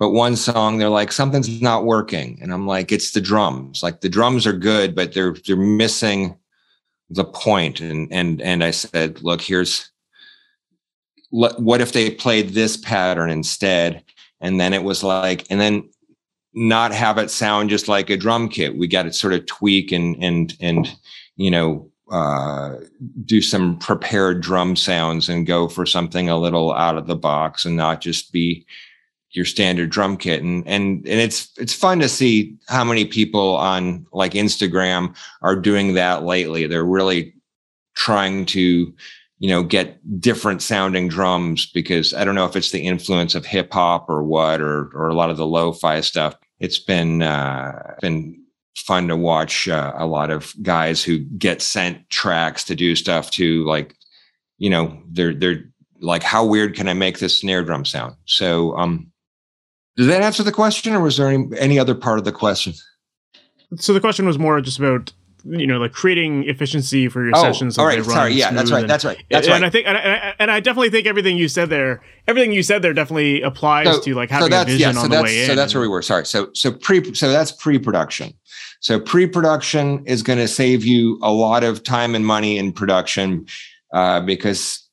But 0.03 0.11
one 0.11 0.35
song, 0.35 0.79
they're 0.79 0.89
like, 0.89 1.13
something's 1.13 1.63
not 1.63 1.85
working, 1.85 2.37
and 2.43 2.53
I'm 2.53 2.67
like, 2.67 2.91
it's 2.91 3.13
the 3.13 3.21
drums. 3.21 3.85
Like 3.85 4.01
the 4.01 4.09
drums 4.09 4.49
are 4.49 4.53
good, 4.53 4.97
but 4.97 5.15
they're 5.15 5.37
they're 5.47 5.55
missing 5.55 6.37
the 7.09 7.25
point. 7.25 7.81
And 7.81 8.13
and 8.13 8.43
and 8.43 8.65
I 8.65 8.73
said, 8.73 9.23
look, 9.23 9.41
here's 9.41 9.93
what 11.31 11.81
if 11.81 11.93
they 11.93 12.11
played 12.11 12.49
this 12.49 12.77
pattern 12.77 13.31
instead? 13.31 14.03
And 14.41 14.59
then 14.59 14.73
it 14.73 14.83
was 14.83 15.05
like, 15.05 15.47
and 15.51 15.61
then 15.61 15.89
not 16.53 16.93
have 16.93 17.17
it 17.17 17.31
sound 17.31 17.71
just 17.71 17.87
like 17.87 18.11
a 18.11 18.17
drum 18.17 18.49
kit. 18.49 18.77
We 18.77 18.89
got 18.89 19.05
to 19.05 19.13
sort 19.13 19.35
of 19.35 19.47
tweak 19.47 19.93
and 19.93 20.17
and 20.21 20.53
and 20.59 20.93
you 21.37 21.53
know 21.53 21.89
uh, 22.11 22.79
do 23.25 23.41
some 23.41 23.79
prepared 23.79 24.41
drum 24.41 24.75
sounds 24.75 25.29
and 25.29 25.47
go 25.47 25.69
for 25.69 25.87
something 25.87 26.29
a 26.29 26.41
little 26.41 26.73
out 26.73 26.99
of 26.99 27.07
the 27.07 27.15
box 27.15 27.65
and 27.65 27.77
not 27.77 28.01
just 28.01 28.33
be 28.33 28.67
your 29.33 29.45
standard 29.45 29.91
drum 29.91 30.17
kit. 30.17 30.43
And 30.43 30.67
and 30.67 30.99
and 31.07 31.21
it's 31.21 31.51
it's 31.59 31.75
fun 31.75 32.01
to 32.01 32.09
see 32.09 32.57
how 32.69 32.85
many 32.85 33.05
people 33.05 33.57
on 33.57 34.07
like 34.13 34.33
Instagram 34.33 35.17
are 35.43 35.57
doing 35.57 35.95
that 35.95 36.25
lately. 36.25 36.67
They're 36.67 36.85
really 36.85 37.35
trying 37.95 38.47
to 38.47 38.95
you 39.43 39.49
know 39.49 39.63
get 39.63 39.99
different 40.21 40.63
sounding 40.63 41.09
drums 41.09 41.67
because 41.67 42.15
i 42.15 42.25
don't 42.25 42.37
know 42.37 42.47
if 42.47 42.55
it's 42.55 42.71
the 42.71 42.87
influence 42.87 43.35
of 43.35 43.45
hip 43.45 43.73
hop 43.73 44.09
or 44.09 44.23
what 44.23 44.61
or 44.61 44.89
or 44.95 45.09
a 45.09 45.15
lot 45.15 45.31
of 45.31 45.37
the 45.37 45.47
lo-fi 45.47 46.01
stuff. 46.01 46.37
It's 46.61 46.79
been 46.79 47.23
uh 47.23 47.97
been 48.01 48.41
fun 48.77 49.09
to 49.09 49.17
watch 49.17 49.69
uh, 49.69 49.93
a 49.97 50.07
lot 50.07 50.31
of 50.31 50.55
guys 50.63 51.05
who 51.05 51.19
get 51.19 51.61
sent 51.61 52.09
tracks 52.09 52.65
to 52.65 52.75
do 52.75 52.97
stuff 52.97 53.31
to 53.33 53.65
like 53.67 53.97
you 54.59 54.71
know 54.71 55.03
they're 55.11 55.35
they're 55.35 55.65
like 56.01 56.23
how 56.23 56.45
weird 56.45 56.75
can 56.75 56.89
i 56.89 56.95
make 56.95 57.19
this 57.19 57.39
snare 57.39 57.63
drum 57.63 57.85
sound? 57.85 58.15
So 58.27 58.77
um 58.77 59.12
does 59.97 60.07
that 60.07 60.23
answer 60.23 60.43
the 60.43 60.53
question 60.53 60.95
or 60.95 61.01
was 61.01 61.17
there 61.17 61.29
any, 61.29 61.47
any 61.59 61.79
other 61.79 61.95
part 61.95 62.19
of 62.19 62.25
the 62.25 62.33
question 62.33 62.73
so 63.77 63.93
the 63.93 64.01
question 64.01 64.27
was 64.27 64.39
more 64.39 64.61
just 64.61 64.79
about 64.79 65.13
you 65.45 65.67
know 65.67 65.79
like 65.79 65.93
creating 65.93 66.49
efficiency 66.49 67.09
for 67.09 67.25
your 67.25 67.33
oh, 67.35 67.43
sessions. 67.43 67.79
All 67.79 67.87
right, 67.87 68.05
sorry, 68.05 68.35
yeah, 68.35 68.53
that's 68.53 68.71
right, 68.71 68.87
that's 68.87 69.05
right, 69.05 69.23
that's 69.31 69.47
and, 69.47 69.53
right. 69.53 69.57
And 69.57 69.65
I 69.65 69.71
think, 69.71 69.87
and 69.87 69.99
I, 69.99 70.35
and 70.39 70.51
I, 70.51 70.61
definitely 70.61 70.91
think 70.91 71.07
everything 71.07 71.37
you 71.37 71.49
said 71.49 71.69
there, 71.69 72.03
everything 72.29 72.53
you 72.53 72.63
said 72.63 72.83
there, 72.83 72.93
definitely 72.93 73.43
applies 73.43 73.87
so, 73.87 74.01
to 74.03 74.15
like 74.15 74.31
having 74.31 74.53
so 74.53 74.63
a 74.63 74.65
vision 74.65 74.81
yeah, 74.81 74.93
so 74.93 75.01
on 75.01 75.11
the 75.11 75.23
way 75.23 75.43
in. 75.43 75.47
So 75.47 75.55
that's 75.55 75.75
where 75.75 75.81
we 75.81 75.89
were. 75.89 76.03
Sorry. 76.03 76.27
So 76.27 76.51
so 76.55 76.73
pre 76.73 77.15
so 77.15 77.31
that's 77.31 77.53
pre-production. 77.53 78.33
So 78.81 78.99
pre-production 78.99 80.05
is 80.07 80.23
going 80.23 80.41
to 80.41 80.49
save 80.49 80.85
you 80.85 81.19
a 81.23 81.33
lot 81.33 81.63
of 81.63 81.85
time 81.85 82.15
and 82.15 82.27
money 82.27 82.59
in 82.59 82.73
production 82.73 83.47
uh, 83.93 84.21
because 84.21 84.89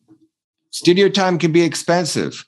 studio 0.70 1.10
time 1.10 1.40
can 1.40 1.52
be 1.52 1.64
expensive 1.64 2.46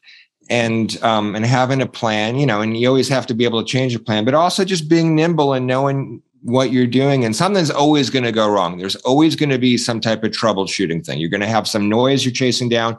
and 0.52 1.02
um, 1.02 1.36
and 1.36 1.46
having 1.46 1.82
a 1.82 1.88
plan, 1.88 2.38
you 2.38 2.46
know, 2.46 2.62
and 2.62 2.78
you 2.78 2.88
always 2.88 3.10
have 3.10 3.26
to 3.28 3.34
be 3.34 3.46
able 3.46 3.64
to 3.64 3.68
change 3.68 3.92
your 3.92 4.02
plan, 4.02 4.26
but 4.26 4.36
also 4.36 4.64
just 4.64 4.88
being 4.88 5.16
nimble 5.16 5.54
and 5.54 5.66
knowing 5.66 6.22
what 6.44 6.72
you're 6.72 6.88
doing 6.88 7.24
and 7.24 7.36
something's 7.36 7.70
always 7.70 8.10
going 8.10 8.26
to 8.26 8.32
go 8.32 8.50
wrong. 8.50 8.80
There's 8.80 8.96
always 8.98 9.36
going 9.36 9.50
to 9.50 9.60
be 9.60 9.78
some 9.78 10.00
type 10.00 10.24
of 10.24 10.32
troubleshooting 10.32 11.06
thing. 11.06 11.20
You're 11.20 11.30
going 11.30 11.42
to 11.42 11.48
have 11.48 11.68
some 11.68 11.88
noise 11.88 12.26
you're 12.26 12.34
chasing 12.34 12.68
down. 12.68 12.98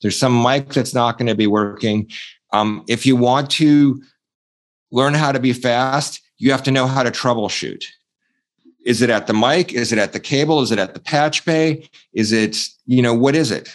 There's 0.00 0.16
some 0.16 0.40
mic 0.40 0.68
that's 0.68 0.94
not 0.94 1.18
going 1.18 1.26
to 1.26 1.34
be 1.34 1.48
working. 1.48 2.08
Um, 2.52 2.84
if 2.88 3.04
you 3.04 3.16
want 3.16 3.50
to 3.52 4.00
learn 4.92 5.12
how 5.14 5.32
to 5.32 5.40
be 5.40 5.52
fast 5.52 6.20
you 6.38 6.50
have 6.50 6.62
to 6.64 6.70
know 6.70 6.86
how 6.86 7.02
to 7.02 7.10
troubleshoot. 7.10 7.84
Is 8.84 9.00
it 9.00 9.10
at 9.10 9.26
the 9.26 9.32
mic? 9.32 9.72
Is 9.72 9.92
it 9.92 9.98
at 9.98 10.12
the 10.12 10.20
cable? 10.20 10.60
Is 10.60 10.70
it 10.70 10.78
at 10.78 10.94
the 10.94 11.00
patch 11.00 11.44
bay? 11.44 11.88
Is 12.12 12.32
it 12.32 12.58
you 12.86 13.00
know 13.00 13.14
what 13.14 13.34
is 13.34 13.50
it 13.50 13.74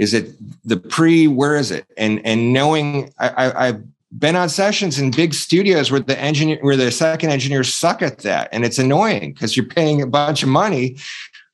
is 0.00 0.14
it 0.14 0.32
the 0.64 0.76
pre 0.76 1.26
where 1.26 1.56
is 1.56 1.70
it? 1.70 1.84
And 1.96 2.24
and 2.24 2.52
knowing 2.52 3.12
I, 3.18 3.68
i've 3.68 3.82
been 4.18 4.34
on 4.34 4.48
sessions 4.48 4.98
in 4.98 5.12
big 5.12 5.34
studios 5.34 5.90
where 5.90 6.00
the 6.00 6.18
engineer 6.18 6.58
where 6.62 6.76
the 6.76 6.90
second 6.90 7.30
engineers 7.30 7.72
suck 7.72 8.02
at 8.02 8.18
that 8.18 8.48
and 8.52 8.64
it's 8.64 8.78
annoying 8.78 9.32
because 9.32 9.56
you're 9.56 9.66
paying 9.66 10.02
a 10.02 10.06
bunch 10.06 10.42
of 10.42 10.48
money 10.48 10.96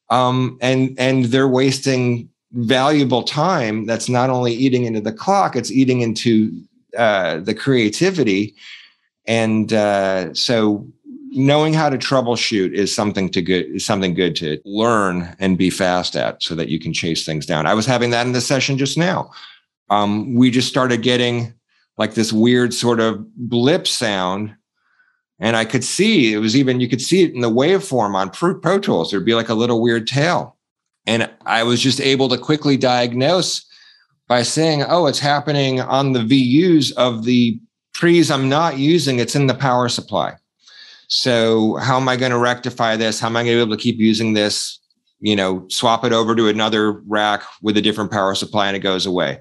um, 0.09 0.57
and 0.63 0.95
and 0.99 1.27
they're 1.27 1.49
wasting 1.49 2.31
valuable 2.53 3.23
time 3.23 3.85
that's 3.85 4.09
not 4.09 4.31
only 4.31 4.55
eating 4.55 4.85
into 4.85 5.03
the 5.03 5.13
clock 5.13 5.55
it's 5.55 5.71
eating 5.71 6.01
into 6.01 6.51
uh, 6.97 7.41
the 7.41 7.55
creativity. 7.55 8.55
And 9.27 9.73
uh, 9.73 10.33
so 10.35 10.87
knowing 11.37 11.75
how 11.75 11.89
to 11.89 11.99
troubleshoot 11.99 12.73
is 12.73 12.95
something 12.95 13.29
to 13.29 13.43
good 13.43 13.67
is 13.67 13.85
something 13.85 14.15
good 14.15 14.35
to 14.35 14.59
learn 14.65 15.37
and 15.39 15.59
be 15.59 15.71
fast 15.71 16.17
at 16.17 16.43
so 16.43 16.55
that 16.55 16.69
you 16.69 16.81
can 16.81 16.93
chase 16.93 17.25
things 17.25 17.47
down 17.47 17.67
i 17.67 17.75
was 17.75 17.87
having 17.87 18.11
that 18.11 18.27
in 18.27 18.33
the 18.33 18.41
session 18.41 18.79
just 18.79 18.99
now 18.99 19.31
um, 19.89 20.35
we 20.35 20.51
just 20.51 20.69
started 20.69 21.03
getting 21.03 21.55
like 21.99 22.15
this 22.15 22.33
weird 22.33 22.75
sort 22.75 23.01
of 23.01 23.25
blip 23.37 23.87
sound 23.87 24.55
And 25.39 25.57
I 25.57 25.65
could 25.65 25.85
see 25.85 26.33
it 26.33 26.39
was 26.39 26.57
even, 26.57 26.81
you 26.81 26.89
could 26.89 27.01
see 27.01 27.23
it 27.23 27.35
in 27.35 27.41
the 27.41 27.51
waveform 27.51 28.15
on 28.15 28.31
Pro, 28.31 28.55
Pro 28.55 28.79
Tools. 28.79 29.11
There'd 29.11 29.25
be 29.25 29.35
like 29.35 29.51
a 29.51 29.55
little 29.55 29.83
weird 29.83 30.07
tail. 30.07 30.57
And 31.07 31.31
I 31.45 31.63
was 31.63 31.81
just 31.81 32.01
able 32.01 32.29
to 32.31 32.39
quickly 32.39 32.77
diagnose 32.77 33.65
by 34.29 34.43
saying, 34.43 34.83
oh, 34.89 35.07
it's 35.07 35.21
happening 35.21 35.81
on 35.81 36.13
the 36.13 36.21
VUs 36.21 36.93
of 36.97 37.25
the 37.25 37.61
trees 37.95 38.31
I'm 38.31 38.49
not 38.49 38.79
using. 38.79 39.19
It's 39.19 39.37
in 39.37 39.47
the 39.47 39.55
power 39.55 39.89
supply. 39.89 40.35
So 41.09 41.77
how 41.77 41.97
am 41.97 42.09
I 42.09 42.17
going 42.17 42.33
to 42.33 42.39
rectify 42.39 42.97
this? 42.97 43.21
How 43.21 43.29
am 43.29 43.37
I 43.37 43.45
going 43.45 43.57
to 43.57 43.59
be 43.59 43.63
able 43.63 43.77
to 43.77 43.83
keep 43.83 43.99
using 43.99 44.33
this? 44.33 44.81
You 45.21 45.37
know, 45.37 45.67
swap 45.69 46.05
it 46.05 46.13
over 46.13 46.35
to 46.35 46.49
another 46.49 46.93
rack 47.07 47.43
with 47.63 47.77
a 47.77 47.83
different 47.83 48.11
power 48.11 48.35
supply 48.35 48.67
and 48.67 48.77
it 48.77 48.81
goes 48.81 49.07
away 49.07 49.41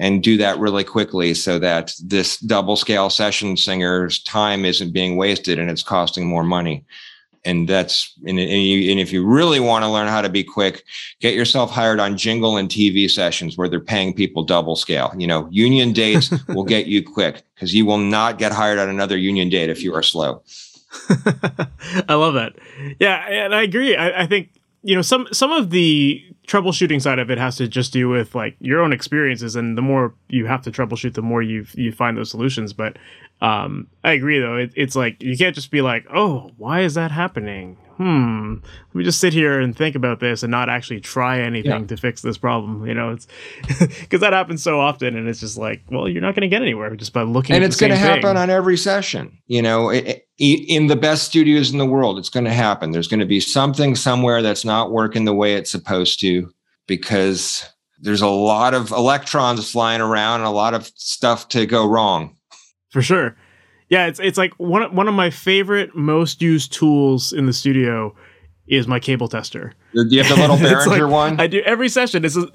and 0.00 0.22
do 0.22 0.38
that 0.38 0.58
really 0.58 0.82
quickly 0.82 1.34
so 1.34 1.58
that 1.58 1.92
this 2.02 2.38
double 2.38 2.74
scale 2.74 3.10
session 3.10 3.56
singer's 3.56 4.22
time 4.22 4.64
isn't 4.64 4.92
being 4.92 5.16
wasted 5.16 5.58
and 5.58 5.70
it's 5.70 5.82
costing 5.82 6.26
more 6.26 6.42
money 6.42 6.84
and 7.44 7.68
that's 7.68 8.14
and, 8.26 8.38
and, 8.38 8.62
you, 8.62 8.90
and, 8.90 9.00
if 9.00 9.12
you 9.12 9.26
really 9.26 9.60
want 9.60 9.82
to 9.82 9.88
learn 9.88 10.08
how 10.08 10.20
to 10.20 10.28
be 10.28 10.44
quick 10.44 10.84
get 11.20 11.34
yourself 11.34 11.70
hired 11.70 12.00
on 12.00 12.16
jingle 12.16 12.56
and 12.56 12.68
tv 12.68 13.10
sessions 13.10 13.56
where 13.56 13.68
they're 13.68 13.80
paying 13.80 14.12
people 14.12 14.42
double 14.42 14.76
scale 14.76 15.12
you 15.16 15.26
know 15.26 15.48
union 15.50 15.92
dates 15.92 16.32
will 16.48 16.64
get 16.64 16.86
you 16.86 17.02
quick 17.02 17.42
because 17.54 17.74
you 17.74 17.84
will 17.84 17.98
not 17.98 18.38
get 18.38 18.52
hired 18.52 18.78
on 18.78 18.88
another 18.88 19.16
union 19.16 19.48
date 19.48 19.70
if 19.70 19.82
you 19.82 19.94
are 19.94 20.02
slow 20.02 20.42
i 22.08 22.14
love 22.14 22.34
that. 22.34 22.54
Yeah 22.98 23.26
and 23.28 23.54
i 23.54 23.62
agree. 23.62 23.96
I, 23.96 24.22
I 24.22 24.26
think 24.26 24.50
you 24.82 24.94
know 24.94 25.02
some 25.02 25.28
some 25.32 25.52
of 25.52 25.70
the 25.70 26.22
troubleshooting 26.46 27.00
side 27.00 27.18
of 27.18 27.30
it 27.30 27.38
has 27.38 27.56
to 27.56 27.68
just 27.68 27.92
do 27.92 28.08
with 28.08 28.34
like 28.34 28.56
your 28.60 28.80
own 28.80 28.92
experiences 28.92 29.54
and 29.54 29.78
the 29.78 29.82
more 29.82 30.14
you 30.28 30.46
have 30.46 30.62
to 30.62 30.70
troubleshoot 30.70 31.14
the 31.14 31.22
more 31.22 31.42
you 31.42 31.64
you 31.74 31.92
find 31.92 32.16
those 32.16 32.30
solutions 32.30 32.72
but 32.72 32.96
um 33.40 33.86
i 34.02 34.12
agree 34.12 34.40
though. 34.40 34.56
It, 34.56 34.72
it's 34.74 34.96
like 34.96 35.22
you 35.22 35.36
can't 35.36 35.54
just 35.54 35.70
be 35.70 35.80
like 35.80 36.06
oh 36.12 36.50
why 36.56 36.80
is 36.80 36.94
that 36.94 37.12
happening 37.12 37.76
hmm 38.00 38.54
let 38.54 38.94
me 38.94 39.04
just 39.04 39.20
sit 39.20 39.34
here 39.34 39.60
and 39.60 39.76
think 39.76 39.94
about 39.94 40.20
this 40.20 40.42
and 40.42 40.50
not 40.50 40.70
actually 40.70 41.00
try 41.00 41.38
anything 41.38 41.82
yeah. 41.82 41.86
to 41.86 41.98
fix 41.98 42.22
this 42.22 42.38
problem 42.38 42.86
you 42.86 42.94
know? 42.94 43.10
It's 43.10 43.26
because 44.00 44.20
that 44.20 44.32
happens 44.32 44.62
so 44.62 44.80
often 44.80 45.16
and 45.16 45.28
it's 45.28 45.40
just 45.40 45.58
like 45.58 45.82
well 45.90 46.08
you're 46.08 46.22
not 46.22 46.34
going 46.34 46.40
to 46.40 46.48
get 46.48 46.62
anywhere 46.62 46.96
just 46.96 47.12
by 47.12 47.22
looking 47.22 47.54
and 47.54 47.62
it's 47.62 47.76
going 47.76 47.92
to 47.92 47.98
happen 47.98 48.38
on 48.38 48.48
every 48.48 48.78
session 48.78 49.36
you 49.48 49.60
know? 49.60 49.90
It, 49.90 50.26
it, 50.38 50.64
in 50.66 50.86
the 50.86 50.96
best 50.96 51.24
studios 51.24 51.72
in 51.72 51.78
the 51.78 51.84
world 51.84 52.18
it's 52.18 52.30
going 52.30 52.46
to 52.46 52.54
happen. 52.54 52.92
There's 52.92 53.08
going 53.08 53.20
to 53.20 53.26
be 53.26 53.40
something 53.40 53.94
somewhere 53.94 54.40
that's 54.40 54.64
not 54.64 54.92
working 54.92 55.26
the 55.26 55.34
way 55.34 55.56
it's 55.56 55.70
supposed 55.70 56.20
to 56.20 56.50
because 56.86 57.66
there's 57.98 58.22
a 58.22 58.28
lot 58.28 58.72
of 58.72 58.92
electrons 58.92 59.70
flying 59.70 60.00
around 60.00 60.40
and 60.40 60.48
a 60.48 60.50
lot 60.50 60.72
of 60.72 60.90
stuff 60.96 61.48
to 61.48 61.66
go 61.66 61.86
wrong. 61.86 62.34
For 62.88 63.02
sure 63.02 63.36
yeah, 63.90 64.06
it's 64.06 64.20
it's 64.20 64.38
like 64.38 64.54
one 64.54 64.94
one 64.94 65.08
of 65.08 65.14
my 65.14 65.30
favorite 65.30 65.94
most 65.94 66.40
used 66.40 66.72
tools 66.72 67.32
in 67.32 67.46
the 67.46 67.52
studio 67.52 68.14
is 68.68 68.86
my 68.86 69.00
cable 69.00 69.26
tester. 69.26 69.74
Do 69.92 70.06
you 70.08 70.22
have 70.22 70.36
the 70.36 70.40
little 70.40 70.56
Behringer 70.86 71.00
like, 71.00 71.10
one? 71.10 71.40
I 71.40 71.48
do 71.48 71.60
every 71.62 71.88
session. 71.88 72.24
It's 72.24 72.36
a, 72.36 72.46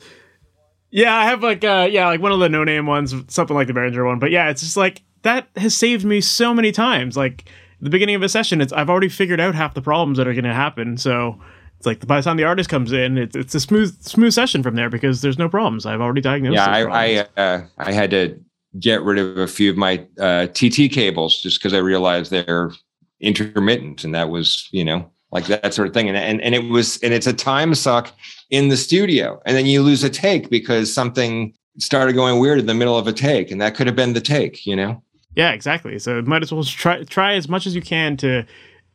yeah, 0.91 1.13
I 1.13 1.25
have 1.25 1.43
like 1.43 1.63
uh 1.65 1.89
yeah, 1.91 2.07
like 2.07 2.21
one 2.21 2.31
of 2.31 2.39
the 2.39 2.47
no 2.47 2.63
name 2.63 2.85
ones, 2.87 3.13
something 3.27 3.53
like 3.55 3.67
the 3.67 3.73
Behringer 3.73 4.05
one. 4.05 4.17
But 4.17 4.31
yeah, 4.31 4.49
it's 4.49 4.61
just 4.61 4.77
like 4.77 5.03
that 5.23 5.49
has 5.57 5.75
saved 5.75 6.05
me 6.05 6.21
so 6.21 6.53
many 6.53 6.71
times. 6.71 7.17
Like 7.17 7.49
the 7.81 7.89
beginning 7.89 8.15
of 8.15 8.23
a 8.23 8.29
session, 8.29 8.61
it's 8.61 8.71
I've 8.71 8.89
already 8.89 9.09
figured 9.09 9.41
out 9.41 9.55
half 9.55 9.73
the 9.73 9.81
problems 9.81 10.17
that 10.17 10.29
are 10.29 10.33
going 10.33 10.45
to 10.45 10.53
happen. 10.53 10.97
So 10.97 11.37
it's 11.77 11.85
like 11.85 12.07
by 12.07 12.15
the 12.15 12.23
time 12.23 12.37
the 12.37 12.45
artist 12.45 12.69
comes 12.69 12.93
in, 12.93 13.17
it's 13.17 13.35
it's 13.35 13.53
a 13.53 13.59
smooth 13.59 14.01
smooth 14.01 14.31
session 14.31 14.63
from 14.63 14.75
there 14.75 14.89
because 14.89 15.21
there's 15.21 15.37
no 15.37 15.49
problems. 15.49 15.85
I've 15.85 15.99
already 15.99 16.21
diagnosed. 16.21 16.55
Yeah, 16.55 16.65
I 16.65 17.27
I, 17.35 17.41
uh, 17.41 17.65
I 17.77 17.91
had 17.91 18.11
to 18.11 18.39
get 18.79 19.01
rid 19.03 19.17
of 19.17 19.37
a 19.37 19.47
few 19.47 19.69
of 19.69 19.77
my 19.77 20.05
uh, 20.19 20.47
TT 20.47 20.91
cables 20.91 21.41
just 21.41 21.59
because 21.59 21.73
I 21.73 21.77
realized 21.77 22.31
they're 22.31 22.71
intermittent, 23.19 24.03
and 24.03 24.13
that 24.15 24.29
was 24.29 24.67
you 24.71 24.83
know 24.83 25.09
like 25.31 25.45
that 25.47 25.73
sort 25.73 25.87
of 25.87 25.93
thing. 25.93 26.07
And 26.07 26.17
and 26.17 26.41
and 26.41 26.55
it 26.55 26.69
was 26.69 26.97
and 27.03 27.13
it's 27.13 27.27
a 27.27 27.33
time 27.33 27.75
suck 27.75 28.11
in 28.49 28.69
the 28.69 28.77
studio, 28.77 29.41
and 29.45 29.55
then 29.55 29.65
you 29.65 29.81
lose 29.81 30.03
a 30.03 30.09
take 30.09 30.49
because 30.49 30.93
something 30.93 31.53
started 31.77 32.13
going 32.13 32.39
weird 32.39 32.59
in 32.59 32.65
the 32.65 32.73
middle 32.73 32.97
of 32.97 33.07
a 33.07 33.13
take, 33.13 33.51
and 33.51 33.61
that 33.61 33.75
could 33.75 33.87
have 33.87 33.95
been 33.95 34.13
the 34.13 34.21
take, 34.21 34.65
you 34.65 34.75
know. 34.75 35.01
Yeah, 35.35 35.51
exactly. 35.51 35.99
So 35.99 36.21
might 36.21 36.43
as 36.43 36.51
well 36.51 36.63
try 36.63 37.03
try 37.03 37.33
as 37.33 37.49
much 37.49 37.67
as 37.67 37.75
you 37.75 37.81
can 37.81 38.17
to 38.17 38.45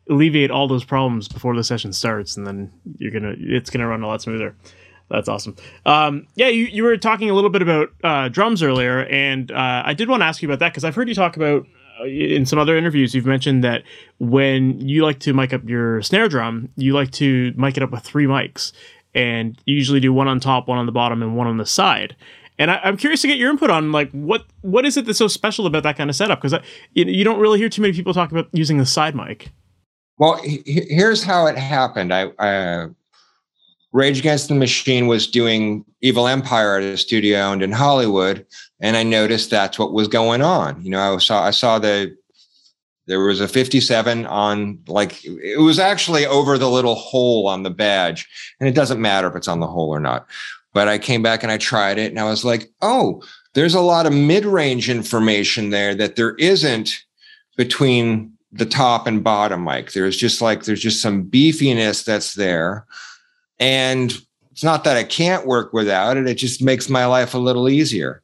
alleviate 0.09 0.51
all 0.51 0.67
those 0.67 0.85
problems 0.85 1.29
before 1.29 1.55
the 1.55 1.65
session 1.65 1.93
starts, 1.93 2.37
and 2.37 2.47
then 2.47 2.73
you're 2.99 3.13
gonna 3.13 3.35
it's 3.39 3.71
gonna 3.71 3.87
run 3.87 4.03
a 4.03 4.07
lot 4.07 4.23
smoother. 4.23 4.57
That's 5.11 5.29
awesome. 5.29 5.57
Um, 5.85 6.27
yeah, 6.37 6.49
you, 6.49 6.67
you 6.67 6.85
were 6.85 6.97
talking 6.97 7.29
a 7.31 7.35
little 7.35 7.51
bit 7.51 7.63
about 7.63 7.89
uh, 8.05 8.29
drums 8.29 8.63
earlier, 8.63 9.07
and 9.07 9.51
uh, 9.51 9.83
I 9.85 9.93
did 9.93 10.09
want 10.09 10.23
to 10.23 10.27
ask 10.27 10.41
you 10.41 10.49
about 10.49 10.61
that 10.61 10.73
because 10.73 10.85
I've 10.85 10.95
heard 10.95 11.09
you 11.09 11.15
talk 11.15 11.37
about 11.37 11.67
uh, 12.01 12.05
in 12.05 12.47
some 12.47 12.61
other 12.61 12.77
interviews. 12.77 13.13
You've 13.13 13.27
mentioned 13.27 13.65
that 13.65 13.83
when 14.21 14.81
you 14.81 15.05
like 15.05 15.19
to 15.21 15.35
mic 15.35 15.53
up 15.53 15.69
your 15.69 16.01
snare 16.03 16.29
drum, 16.29 16.69
you 16.77 16.93
like 16.93 17.11
to 17.13 17.53
mic 17.57 17.77
it 17.77 17.83
up 17.83 17.91
with 17.91 18.03
three 18.03 18.27
mics, 18.27 18.73
and 19.13 19.59
you 19.65 19.75
usually 19.75 20.01
do 20.01 20.13
one 20.13 20.29
on 20.29 20.39
top, 20.39 20.69
one 20.69 20.79
on 20.79 20.87
the 20.87 20.93
bottom, 20.93 21.23
and 21.23 21.37
one 21.37 21.49
on 21.49 21.57
the 21.57 21.67
side. 21.67 22.15
And 22.57 22.71
I, 22.71 22.81
am 22.85 22.97
curious 22.97 23.23
to 23.23 23.27
get 23.27 23.39
your 23.39 23.51
input 23.51 23.71
on 23.71 23.91
like 23.91 24.13
what 24.13 24.45
what 24.61 24.85
is 24.85 24.97
it 24.97 25.07
that's 25.07 25.19
so 25.19 25.29
special 25.29 25.67
about 25.67 25.83
that 25.83 25.97
kind 25.97 26.09
of 26.09 26.15
setup? 26.15 26.41
Because 26.41 26.63
you, 26.95 27.05
you 27.07 27.25
don't 27.25 27.41
really 27.41 27.59
hear 27.59 27.69
too 27.69 27.83
many 27.83 27.95
people 27.95 28.15
talk 28.15 28.31
about 28.31 28.49
using 28.53 28.79
the 28.79 28.87
side 28.87 29.17
mic. 29.17 29.51
Well, 30.19 30.39
here's 30.45 31.23
how 31.23 31.47
it 31.47 31.57
happened. 31.57 32.13
I, 32.13 32.31
I 32.39 32.89
Rage 33.93 34.21
Against 34.21 34.49
the 34.49 34.55
Machine 34.55 35.09
was 35.09 35.27
doing 35.27 35.85
Evil 36.01 36.29
Empire 36.29 36.77
at 36.77 36.85
a 36.85 36.97
studio 36.97 37.41
owned 37.41 37.63
in 37.63 37.73
Hollywood, 37.73 38.47
and 38.81 38.97
I 38.97 39.03
noticed 39.03 39.51
that's 39.51 39.79
what 39.79 39.93
was 39.93 40.07
going 40.09 40.43
on. 40.43 40.81
You 40.83 40.91
know, 40.91 41.15
I 41.15 41.19
saw 41.19 41.45
I 41.45 41.51
saw 41.51 41.79
the 41.79 42.17
there 43.07 43.21
was 43.21 43.41
a 43.41 43.49
57 43.49 44.27
on 44.27 44.79
like 44.87 45.25
it 45.25 45.61
was 45.61 45.81
actually 45.81 46.25
over 46.27 46.57
the 46.57 46.71
little 46.71 46.95
hole 46.95 47.49
on 47.49 47.65
the 47.65 47.71
badge, 47.71 48.29
and 48.61 48.69
it 48.69 48.75
doesn't 48.75 49.01
matter 49.01 49.29
if 49.29 49.35
it's 49.35 49.49
on 49.49 49.61
the 49.61 49.67
hole 49.67 49.91
or 49.91 50.01
not. 50.01 50.27
But 50.73 50.87
I 50.87 50.99
came 50.99 51.23
back 51.23 51.43
and 51.43 51.51
I 51.51 51.59
tried 51.59 51.99
it, 51.99 52.11
and 52.11 52.21
I 52.21 52.25
was 52.25 52.45
like, 52.45 52.71
oh, 52.83 53.23
there's 53.55 53.75
a 53.75 53.81
lot 53.81 54.07
of 54.07 54.13
mid-range 54.13 54.89
information 54.89 55.71
there 55.71 55.97
that 55.97 56.15
there 56.15 56.37
isn't 56.37 57.05
between 57.57 58.33
the 58.53 58.67
top 58.67 59.09
and 59.09 59.25
bottom 59.25 59.65
mic. 59.65 59.93
There's 59.93 60.17
just 60.17 60.41
like 60.41 60.63
there's 60.63 60.83
just 60.83 61.03
some 61.03 61.25
beefiness 61.25 62.05
that's 62.05 62.35
there 62.35 62.87
and 63.61 64.19
it's 64.51 64.65
not 64.65 64.85
that 64.85 64.97
I 64.97 65.05
can't 65.05 65.47
work 65.47 65.73
without 65.73 66.17
it, 66.17 66.27
it 66.27 66.35
just 66.35 66.63
makes 66.63 66.89
my 66.89 67.07
life 67.07 67.35
a 67.35 67.39
little 67.39 67.69
easier. 67.69 68.23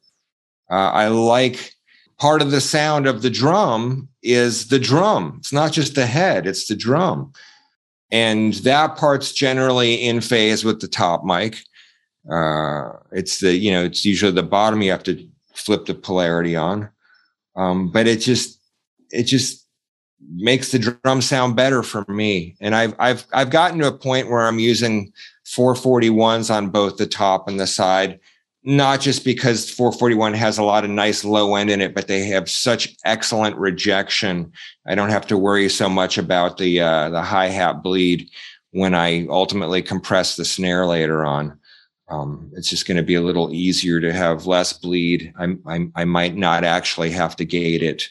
Uh, 0.71 0.91
I 0.91 1.09
like 1.09 1.73
part 2.19 2.43
of 2.43 2.51
the 2.51 2.61
sound 2.61 3.07
of 3.07 3.23
the 3.23 3.31
drum 3.31 4.09
is 4.23 4.69
the 4.69 4.79
drum. 4.79 5.37
It's 5.39 5.53
not 5.53 5.73
just 5.73 5.95
the 5.95 6.07
head, 6.07 6.47
it's 6.47 6.67
the 6.67 6.75
drum. 6.75 7.33
And 8.11 8.55
that 8.55 8.97
part's 8.97 9.33
generally 9.33 9.95
in 9.95 10.21
phase 10.21 10.65
with 10.65 10.81
the 10.81 10.89
top 10.89 11.25
mic. 11.25 11.59
Uh, 12.31 12.93
it's 13.13 13.41
the, 13.41 13.55
you 13.55 13.71
know, 13.71 13.85
it's 13.85 14.05
usually 14.05 14.33
the 14.33 14.43
bottom 14.43 14.83
you 14.83 14.91
have 14.91 15.03
to 15.05 15.29
flip 15.55 15.87
the 15.87 15.95
polarity 15.95 16.57
on. 16.57 16.89
Um, 17.57 17.91
but 17.91 18.07
it 18.07 18.17
just, 18.17 18.61
it 19.11 19.25
just 19.25 19.66
makes 20.21 20.73
the 20.73 20.79
drum 20.79 21.21
sound 21.21 21.57
better 21.57 21.83
for 21.83 22.05
me. 22.09 22.57
And 22.61 22.75
I've 22.75 22.95
I've 22.99 23.27
I've 23.33 23.51
gotten 23.51 23.79
to 23.81 23.89
a 23.89 23.97
point 23.97 24.31
where 24.31 24.47
I'm 24.47 24.59
using 24.59 25.13
441s 25.47 26.55
on 26.55 26.71
both 26.71 26.97
the 26.97 27.07
top 27.07 27.49
and 27.49 27.61
the 27.61 27.67
side, 27.67 28.19
not 28.65 29.01
just 29.01 29.25
because 29.25 29.71
441 29.71 30.35
has 30.35 30.59
a 30.59 30.65
lot 30.65 30.85
of 30.85 30.91
nice 30.91 31.25
low 31.25 31.55
end 31.55 31.71
in 31.71 31.81
it, 31.81 31.95
but 31.95 32.09
they 32.09 32.25
have 32.27 32.51
such 32.51 32.97
excellent 33.05 33.57
rejection. 33.57 34.53
I 34.87 34.95
don't 34.95 35.11
have 35.11 35.27
to 35.29 35.39
worry 35.39 35.69
so 35.69 35.89
much 35.89 36.19
about 36.19 36.59
the 36.59 36.81
uh, 36.81 37.11
the 37.11 37.23
hi 37.23 37.47
hat 37.49 37.83
bleed 37.83 38.29
when 38.71 38.95
I 38.95 39.27
ultimately 39.29 39.83
compress 39.83 40.37
the 40.37 40.45
snare 40.45 40.87
later 40.87 41.25
on. 41.25 41.59
Um, 42.09 42.53
it's 42.55 42.71
just 42.71 42.87
going 42.87 42.99
to 42.99 43.03
be 43.03 43.17
a 43.17 43.23
little 43.23 43.53
easier 43.53 44.01
to 44.01 44.13
have 44.13 44.47
less 44.47 44.73
bleed. 44.73 45.33
I, 45.37 45.57
I, 45.67 45.89
I 45.97 46.05
might 46.05 46.37
not 46.37 46.63
actually 46.63 47.11
have 47.11 47.35
to 47.37 47.45
gate 47.45 47.83
it 47.83 48.09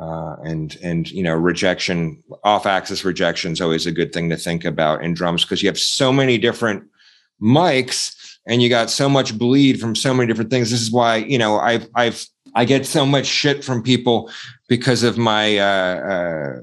uh, 0.00 0.36
and 0.44 0.76
and 0.82 1.10
you 1.10 1.22
know 1.22 1.34
rejection 1.34 2.22
off 2.44 2.66
axis 2.66 3.04
rejection 3.04 3.52
is 3.52 3.60
always 3.60 3.86
a 3.86 3.92
good 3.92 4.12
thing 4.12 4.30
to 4.30 4.36
think 4.36 4.64
about 4.64 5.04
in 5.04 5.14
drums 5.14 5.44
because 5.44 5.62
you 5.62 5.68
have 5.68 5.78
so 5.78 6.12
many 6.12 6.38
different 6.38 6.84
mics 7.40 8.16
and 8.46 8.62
you 8.62 8.68
got 8.68 8.90
so 8.90 9.08
much 9.08 9.36
bleed 9.36 9.80
from 9.80 9.94
so 9.94 10.14
many 10.14 10.26
different 10.26 10.50
things. 10.50 10.70
This 10.70 10.80
is 10.80 10.90
why 10.90 11.16
you 11.16 11.38
know 11.38 11.58
i've 11.58 11.88
i've 11.94 12.24
i 12.54 12.64
get 12.64 12.86
so 12.86 13.04
much 13.04 13.26
shit 13.26 13.64
from 13.64 13.82
people 13.82 14.30
because 14.68 15.02
of 15.02 15.18
my 15.18 15.58
uh, 15.58 15.64
uh 15.64 16.60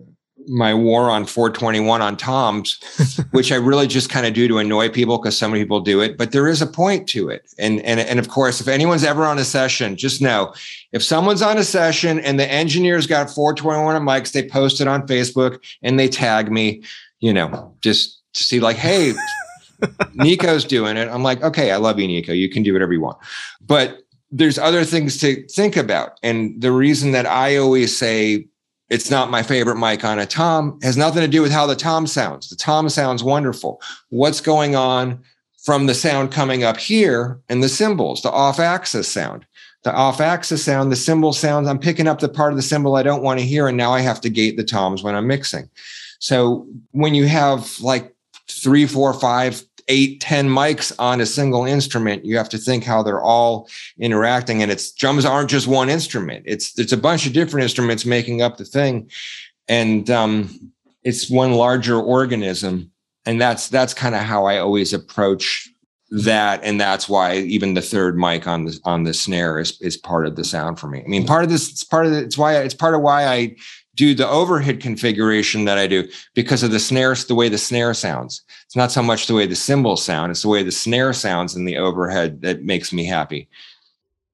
my 0.50 0.74
war 0.74 1.12
on 1.12 1.26
421 1.26 2.02
on 2.02 2.18
toms 2.18 2.80
which 3.32 3.52
i 3.52 3.56
really 3.56 3.86
just 3.86 4.10
kind 4.10 4.26
of 4.26 4.34
do 4.34 4.48
to 4.48 4.58
annoy 4.58 4.90
people 4.90 5.18
because 5.20 5.38
so 5.38 5.48
many 5.48 5.62
people 5.64 5.80
do 5.80 6.02
it 6.02 6.18
but 6.18 6.32
there 6.32 6.48
is 6.48 6.62
a 6.62 6.68
point 6.68 7.08
to 7.08 7.30
it. 7.30 7.48
And 7.60 7.80
and 7.82 8.00
and 8.00 8.18
of 8.18 8.30
course 8.30 8.60
if 8.60 8.68
anyone's 8.68 9.04
ever 9.04 9.26
on 9.26 9.38
a 9.38 9.46
session 9.46 9.96
just 9.96 10.22
know 10.22 10.54
if 10.92 11.04
someone's 11.04 11.44
on 11.44 11.58
a 11.60 11.64
session 11.64 12.20
and 12.20 12.40
the 12.40 12.52
engineers 12.52 13.06
got 13.06 13.30
421 13.30 13.96
on 13.96 14.02
mics 14.02 14.32
they 14.32 14.48
post 14.48 14.82
it 14.82 14.88
on 14.88 15.06
facebook 15.06 15.60
and 15.84 16.00
they 16.00 16.08
tag 16.08 16.52
me 16.52 16.84
you 17.20 17.32
know 17.32 17.74
just 17.82 18.22
to 18.34 18.44
see 18.44 18.60
like 18.60 18.78
hey 18.78 19.14
nico's 20.16 20.66
doing 20.66 20.98
it. 20.98 21.08
I'm 21.08 21.24
like 21.24 21.44
okay 21.44 21.72
i 21.72 21.78
love 21.78 22.00
you 22.00 22.08
nico. 22.08 22.34
You 22.34 22.50
can 22.50 22.64
do 22.64 22.74
whatever 22.74 22.94
you 22.94 23.02
want. 23.02 23.18
But 23.62 24.00
there's 24.32 24.58
other 24.60 24.84
things 24.84 25.18
to 25.18 25.48
think 25.48 25.76
about. 25.76 26.20
And 26.24 26.60
the 26.60 26.72
reason 26.72 27.12
that 27.12 27.28
i 27.28 27.56
always 27.56 27.96
say 27.96 28.48
it's 28.90 29.12
not 29.12 29.30
my 29.30 29.44
favorite 29.44 29.78
mic 29.78 30.04
on 30.04 30.20
a 30.20 30.26
tom. 30.26 30.80
It 30.82 30.86
has 30.86 30.98
nothing 30.98 31.22
to 31.22 31.28
do 31.28 31.42
with 31.42 31.52
how 31.52 31.66
the 31.66 31.76
tom 31.76 32.08
sounds. 32.08 32.50
The 32.50 32.56
tom 32.56 32.90
sounds 32.90 33.24
wonderful. 33.24 33.82
What's 34.10 34.42
going 34.42 34.76
on 34.76 35.24
from 35.64 35.86
the 35.86 35.94
sound 35.94 36.32
coming 36.32 36.64
up 36.64 36.78
here 36.78 37.40
and 37.50 37.62
the 37.62 37.70
cymbals, 37.70 38.22
the 38.22 38.32
off 38.32 38.60
axis 38.60 39.08
sound? 39.08 39.46
The 39.84 39.94
off 39.94 40.20
axis 40.20 40.64
sound, 40.64 40.92
the 40.92 40.98
cymbal 40.98 41.32
sounds, 41.32 41.68
I'm 41.68 41.80
picking 41.80 42.08
up 42.08 42.20
the 42.20 42.28
part 42.28 42.52
of 42.52 42.58
the 42.58 42.64
cymbal 42.64 42.96
I 42.96 43.04
don't 43.04 43.24
want 43.24 43.40
to 43.40 43.46
hear. 43.46 43.68
And 43.68 43.78
now 43.78 43.94
I 43.94 44.02
have 44.02 44.20
to 44.22 44.30
gate 44.30 44.58
the 44.58 44.64
toms 44.64 45.04
when 45.04 45.16
I'm 45.16 45.28
mixing. 45.28 45.70
So 46.20 46.68
when 46.92 47.16
you 47.16 47.28
have 47.28 47.80
like 47.80 48.14
three, 48.50 48.86
four, 48.86 49.14
five, 49.14 49.64
eight, 49.90 50.22
ten 50.22 50.48
mics 50.48 50.94
on 50.98 51.20
a 51.20 51.26
single 51.26 51.66
instrument, 51.66 52.24
you 52.24 52.38
have 52.38 52.50
to 52.50 52.58
think 52.58 52.86
how 52.86 53.04
they're 53.04 53.22
all 53.22 53.68
interacting. 54.00 54.62
And 54.62 54.72
it's 54.72 54.92
drums 54.92 55.26
aren't 55.26 55.50
just 55.50 55.68
one 55.68 55.90
instrument. 55.90 56.46
It's 56.48 56.78
it's 56.80 56.94
a 56.94 56.98
bunch 56.98 57.28
of 57.28 57.34
different 57.34 57.64
instruments 57.64 58.06
making 58.06 58.42
up 58.42 58.58
the 58.58 58.66
thing. 58.66 59.10
And 59.68 60.10
um, 60.10 60.72
it's 61.04 61.30
one 61.30 61.54
larger 61.54 62.00
organism. 62.00 62.92
And 63.26 63.42
that's 63.42 63.68
that's 63.68 63.94
kind 63.94 64.16
of 64.16 64.22
how 64.22 64.46
I 64.46 64.60
always 64.60 64.94
approach 64.94 65.70
that. 66.12 66.64
And 66.64 66.80
that's 66.80 67.10
why 67.10 67.38
even 67.38 67.74
the 67.74 67.82
third 67.82 68.18
mic 68.18 68.48
on 68.48 68.66
the 68.66 68.80
on 68.86 69.04
the 69.04 69.14
snare 69.14 69.60
is 69.60 69.80
is 69.82 69.98
part 69.98 70.26
of 70.26 70.36
the 70.36 70.44
sound 70.44 70.80
for 70.80 70.88
me. 70.88 71.04
I 71.04 71.08
mean, 71.08 71.26
part 71.26 71.44
of 71.44 71.50
this, 71.50 71.70
it's 71.70 71.84
part 71.84 72.06
of 72.06 72.12
the, 72.14 72.20
it's 72.20 72.38
why 72.38 72.56
it's 72.58 72.74
part 72.74 72.96
of 72.96 73.02
why 73.02 73.28
I 73.28 73.56
do 73.96 74.16
the 74.16 74.28
overhead 74.28 74.80
configuration 74.80 75.66
that 75.66 75.78
I 75.78 75.86
do 75.86 76.08
because 76.34 76.64
of 76.64 76.72
the 76.72 76.80
snare, 76.80 77.14
the 77.16 77.36
way 77.36 77.50
the 77.50 77.58
snare 77.58 77.94
sounds. 77.94 78.44
It's 78.70 78.76
not 78.76 78.92
so 78.92 79.02
much 79.02 79.26
the 79.26 79.34
way 79.34 79.48
the 79.48 79.56
cymbals 79.56 80.06
sound, 80.06 80.30
it's 80.30 80.44
the 80.44 80.48
way 80.48 80.62
the 80.62 80.72
snare 80.72 81.12
sounds 81.12 81.56
in 81.56 81.66
the 81.66 81.78
overhead 81.78 82.42
that 82.42 82.62
makes 82.62 82.94
me 82.94 83.04
happy. 83.04 83.50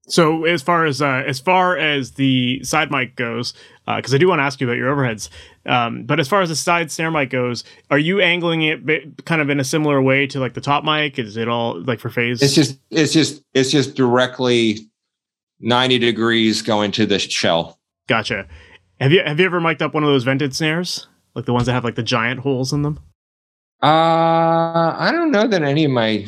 So 0.09 0.43
as 0.43 0.61
far 0.61 0.83
as 0.83 1.01
uh, 1.01 1.23
as 1.25 1.39
far 1.39 1.77
as 1.77 2.11
the 2.11 2.61
side 2.61 2.91
mic 2.91 3.15
goes, 3.15 3.53
because 3.85 4.11
uh, 4.11 4.17
I 4.17 4.19
do 4.19 4.27
want 4.27 4.39
to 4.39 4.43
ask 4.43 4.59
you 4.59 4.67
about 4.67 4.75
your 4.75 4.93
overheads, 4.93 5.29
um, 5.65 6.03
but 6.03 6.19
as 6.19 6.27
far 6.27 6.41
as 6.41 6.49
the 6.49 6.55
side 6.57 6.91
snare 6.91 7.11
mic 7.11 7.29
goes, 7.29 7.63
are 7.89 7.97
you 7.97 8.19
angling 8.19 8.61
it 8.63 9.23
kind 9.23 9.41
of 9.41 9.49
in 9.49 9.61
a 9.61 9.63
similar 9.63 10.01
way 10.01 10.27
to 10.27 10.39
like 10.41 10.53
the 10.53 10.59
top 10.59 10.83
mic? 10.83 11.17
Is 11.17 11.37
it 11.37 11.47
all 11.47 11.81
like 11.83 12.01
for 12.01 12.09
phase? 12.09 12.41
It's 12.41 12.53
just 12.53 12.77
it's 12.91 13.13
just 13.13 13.41
it's 13.53 13.71
just 13.71 13.95
directly 13.95 14.79
ninety 15.61 15.97
degrees 15.97 16.61
going 16.61 16.91
to 16.91 17.05
the 17.05 17.19
shell. 17.19 17.79
Gotcha. 18.09 18.47
Have 18.99 19.13
you 19.13 19.21
have 19.25 19.39
you 19.39 19.45
ever 19.45 19.61
mic'd 19.61 19.81
up 19.81 19.93
one 19.93 20.03
of 20.03 20.09
those 20.09 20.25
vented 20.25 20.53
snares, 20.53 21.07
like 21.35 21.45
the 21.45 21.53
ones 21.53 21.67
that 21.67 21.73
have 21.73 21.85
like 21.85 21.95
the 21.95 22.03
giant 22.03 22.41
holes 22.41 22.73
in 22.73 22.81
them? 22.81 22.99
Uh, 23.83 24.95
I 24.97 25.11
don't 25.11 25.31
know 25.31 25.47
that 25.47 25.61
any 25.61 25.85
of 25.85 25.91
my, 25.91 26.25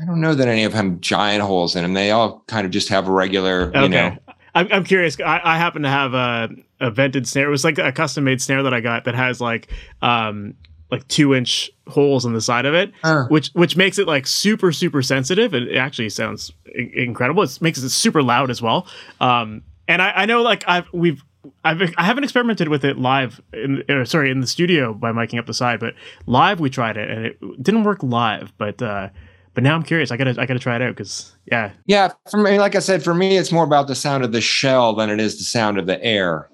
I 0.00 0.04
don't 0.06 0.20
know 0.20 0.34
that 0.34 0.48
any 0.48 0.64
of 0.64 0.72
them 0.72 0.92
have 0.92 1.00
giant 1.00 1.42
holes 1.42 1.74
in 1.74 1.82
them. 1.82 1.94
They 1.94 2.10
all 2.10 2.44
kind 2.46 2.64
of 2.64 2.70
just 2.70 2.88
have 2.88 3.08
a 3.08 3.12
regular, 3.12 3.68
okay. 3.68 3.82
you 3.82 3.88
know. 3.88 4.16
I'm, 4.54 4.68
I'm 4.72 4.84
curious. 4.84 5.18
I, 5.20 5.40
I 5.44 5.58
happen 5.58 5.82
to 5.82 5.88
have 5.88 6.14
a, 6.14 6.48
a 6.80 6.90
vented 6.90 7.26
snare. 7.28 7.46
It 7.46 7.50
was 7.50 7.64
like 7.64 7.78
a 7.78 7.92
custom 7.92 8.24
made 8.24 8.40
snare 8.40 8.62
that 8.62 8.74
I 8.74 8.80
got 8.80 9.04
that 9.04 9.14
has 9.14 9.40
like 9.40 9.68
um 10.02 10.54
like 10.90 11.06
two 11.08 11.34
inch 11.34 11.70
holes 11.86 12.24
in 12.24 12.32
the 12.32 12.40
side 12.40 12.64
of 12.64 12.74
it, 12.74 12.92
uh. 13.04 13.24
which 13.24 13.48
which 13.48 13.76
makes 13.76 13.98
it 13.98 14.06
like 14.06 14.26
super 14.26 14.72
super 14.72 15.02
sensitive. 15.02 15.54
It 15.54 15.76
actually 15.76 16.08
sounds 16.08 16.52
incredible. 16.94 17.42
It 17.42 17.60
makes 17.60 17.78
it 17.78 17.90
super 17.90 18.22
loud 18.22 18.50
as 18.50 18.62
well. 18.62 18.86
Um, 19.20 19.62
and 19.86 20.00
I, 20.00 20.10
I 20.10 20.26
know 20.26 20.42
like 20.42 20.64
I've 20.66 20.86
we've 20.92 21.22
I've 21.64 21.82
I 21.96 22.04
haven't 22.04 22.24
experimented 22.24 22.68
with 22.68 22.84
it 22.84 22.98
live. 22.98 23.40
In, 23.52 23.82
or 23.88 24.04
sorry, 24.04 24.30
in 24.30 24.40
the 24.40 24.46
studio 24.46 24.94
by 24.94 25.12
miking 25.12 25.38
up 25.38 25.46
the 25.46 25.54
side, 25.54 25.80
but 25.80 25.94
live 26.26 26.60
we 26.60 26.70
tried 26.70 26.96
it 26.96 27.10
and 27.10 27.26
it 27.26 27.62
didn't 27.62 27.84
work 27.84 28.02
live. 28.02 28.52
But 28.58 28.82
uh, 28.82 29.08
but 29.54 29.64
now 29.64 29.74
I'm 29.74 29.82
curious. 29.82 30.10
I 30.10 30.16
gotta 30.16 30.34
I 30.38 30.46
gotta 30.46 30.60
try 30.60 30.76
it 30.76 30.82
out 30.82 30.94
because 30.94 31.34
yeah, 31.46 31.72
yeah. 31.86 32.12
For 32.30 32.36
me, 32.36 32.58
like 32.58 32.74
I 32.74 32.78
said, 32.78 33.02
for 33.02 33.14
me, 33.14 33.36
it's 33.36 33.52
more 33.52 33.64
about 33.64 33.88
the 33.88 33.94
sound 33.94 34.24
of 34.24 34.32
the 34.32 34.40
shell 34.40 34.94
than 34.94 35.10
it 35.10 35.20
is 35.20 35.38
the 35.38 35.44
sound 35.44 35.78
of 35.78 35.86
the 35.86 36.02
air. 36.02 36.48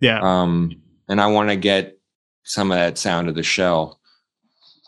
Yeah. 0.00 0.20
Um, 0.22 0.80
and 1.08 1.20
I 1.20 1.26
want 1.26 1.50
to 1.50 1.56
get 1.56 1.98
some 2.44 2.70
of 2.70 2.78
that 2.78 2.98
sound 2.98 3.28
of 3.28 3.34
the 3.34 3.42
shell. 3.42 4.00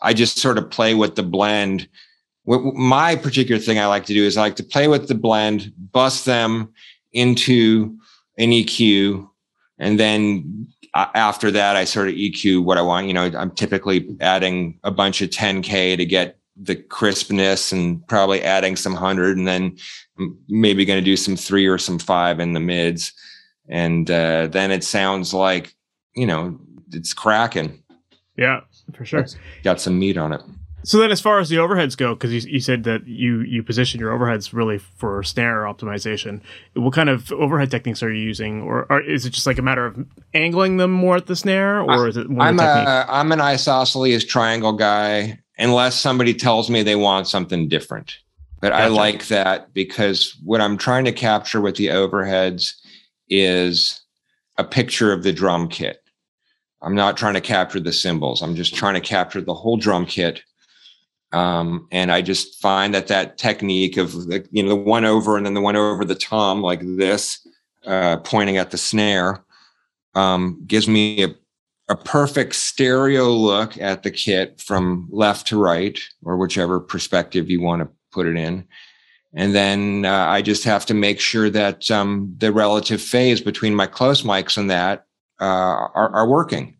I 0.01 0.13
just 0.13 0.39
sort 0.39 0.57
of 0.57 0.69
play 0.69 0.95
with 0.95 1.15
the 1.15 1.23
blend. 1.23 1.87
What 2.43 2.61
my 2.73 3.15
particular 3.15 3.61
thing 3.61 3.77
I 3.77 3.85
like 3.85 4.05
to 4.07 4.13
do 4.13 4.25
is 4.25 4.37
I 4.37 4.41
like 4.41 4.55
to 4.55 4.63
play 4.63 4.87
with 4.87 5.07
the 5.07 5.15
blend, 5.15 5.71
bust 5.91 6.25
them 6.25 6.73
into 7.13 7.95
an 8.37 8.49
EQ 8.49 9.29
and 9.81 9.99
then 9.99 10.67
uh, 10.93 11.07
after 11.15 11.49
that, 11.49 11.75
I 11.75 11.85
sort 11.85 12.07
of 12.07 12.13
EQ 12.13 12.63
what 12.63 12.77
I 12.77 12.83
want. 12.83 13.07
You 13.07 13.13
know, 13.13 13.31
I'm 13.35 13.49
typically 13.49 14.15
adding 14.21 14.79
a 14.83 14.91
bunch 14.91 15.23
of 15.23 15.31
10K 15.31 15.97
to 15.97 16.05
get 16.05 16.37
the 16.55 16.75
crispness 16.75 17.71
and 17.71 18.05
probably 18.07 18.43
adding 18.43 18.75
some 18.75 18.93
100 18.93 19.37
and 19.37 19.47
then 19.47 19.75
maybe 20.47 20.85
going 20.85 20.99
to 20.99 21.03
do 21.03 21.17
some 21.17 21.35
three 21.35 21.65
or 21.65 21.79
some 21.79 21.97
five 21.97 22.39
in 22.39 22.53
the 22.53 22.59
mids. 22.59 23.11
And 23.69 24.09
uh, 24.11 24.47
then 24.47 24.69
it 24.69 24.83
sounds 24.83 25.33
like, 25.33 25.73
you 26.15 26.27
know, 26.27 26.59
it's 26.91 27.15
cracking. 27.15 27.81
Yeah, 28.37 28.61
for 28.93 29.03
sure. 29.03 29.25
got 29.63 29.81
some 29.81 29.97
meat 29.97 30.17
on 30.17 30.31
it. 30.31 30.41
So 30.83 30.97
then, 30.97 31.11
as 31.11 31.21
far 31.21 31.39
as 31.39 31.49
the 31.49 31.57
overheads 31.57 31.95
go, 31.95 32.15
because 32.15 32.33
you, 32.33 32.51
you 32.51 32.59
said 32.59 32.83
that 32.85 33.07
you 33.07 33.41
you 33.41 33.61
position 33.61 33.99
your 33.99 34.17
overheads 34.17 34.51
really 34.51 34.79
for 34.79 35.21
snare 35.23 35.63
optimization. 35.63 36.41
What 36.73 36.93
kind 36.93 37.09
of 37.09 37.31
overhead 37.31 37.69
techniques 37.69 38.01
are 38.01 38.11
you 38.11 38.23
using, 38.23 38.63
or, 38.63 38.91
or 38.91 39.01
is 39.01 39.25
it 39.25 39.31
just 39.31 39.45
like 39.45 39.59
a 39.59 39.61
matter 39.61 39.85
of 39.85 40.05
angling 40.33 40.77
them 40.77 40.91
more 40.91 41.17
at 41.17 41.27
the 41.27 41.35
snare, 41.35 41.81
or 41.81 42.07
is 42.07 42.17
it 42.17 42.29
more 42.29 42.45
I'm 42.45 42.59
a 42.59 43.05
I'm 43.07 43.31
an 43.31 43.41
isosceles 43.41 44.25
triangle 44.25 44.73
guy, 44.73 45.39
unless 45.57 45.99
somebody 45.99 46.33
tells 46.33 46.69
me 46.69 46.81
they 46.81 46.95
want 46.95 47.27
something 47.27 47.67
different. 47.67 48.17
But 48.59 48.69
gotcha. 48.69 48.83
I 48.83 48.87
like 48.87 49.27
that 49.27 49.73
because 49.73 50.37
what 50.43 50.61
I'm 50.61 50.77
trying 50.77 51.05
to 51.05 51.11
capture 51.11 51.61
with 51.61 51.75
the 51.75 51.87
overheads 51.87 52.73
is 53.29 54.01
a 54.57 54.63
picture 54.63 55.13
of 55.13 55.23
the 55.23 55.33
drum 55.33 55.67
kit. 55.67 55.97
I'm 56.81 56.95
not 56.95 57.17
trying 57.17 57.35
to 57.35 57.41
capture 57.41 57.79
the 57.79 57.93
cymbals. 57.93 58.41
I'm 58.41 58.55
just 58.55 58.73
trying 58.73 58.95
to 58.95 59.01
capture 59.01 59.41
the 59.41 59.53
whole 59.53 59.77
drum 59.77 60.05
kit 60.05 60.41
um, 61.31 61.87
and 61.91 62.11
I 62.11 62.21
just 62.21 62.61
find 62.61 62.93
that 62.93 63.07
that 63.07 63.37
technique 63.37 63.97
of 63.97 64.11
the, 64.27 64.47
you 64.51 64.63
know, 64.63 64.69
the 64.69 64.75
one 64.75 65.05
over 65.05 65.37
and 65.37 65.45
then 65.45 65.53
the 65.53 65.61
one 65.61 65.75
over 65.75 66.03
the 66.03 66.15
tom 66.15 66.61
like 66.61 66.81
this, 66.81 67.45
uh, 67.85 68.17
pointing 68.17 68.57
at 68.57 68.71
the 68.71 68.77
snare, 68.77 69.43
um, 70.13 70.61
gives 70.67 70.87
me 70.87 71.23
a, 71.23 71.33
a 71.89 71.95
perfect 71.95 72.55
stereo 72.55 73.29
look 73.29 73.77
at 73.77 74.03
the 74.03 74.11
kit 74.11 74.59
from 74.59 75.07
left 75.09 75.47
to 75.47 75.61
right 75.61 75.99
or 76.23 76.37
whichever 76.37 76.79
perspective 76.79 77.49
you 77.49 77.61
want 77.61 77.81
to 77.81 77.89
put 78.11 78.27
it 78.27 78.35
in. 78.35 78.67
And 79.33 79.55
then 79.55 80.03
uh, 80.03 80.25
I 80.25 80.41
just 80.41 80.65
have 80.65 80.85
to 80.87 80.93
make 80.93 81.21
sure 81.21 81.49
that 81.49 81.89
um, 81.89 82.35
the 82.39 82.51
relative 82.51 83.01
phase 83.01 83.39
between 83.39 83.73
my 83.73 83.87
close 83.87 84.23
mics 84.23 84.57
and 84.57 84.69
that 84.69 85.05
uh, 85.39 85.87
are, 85.95 86.13
are 86.13 86.27
working 86.27 86.75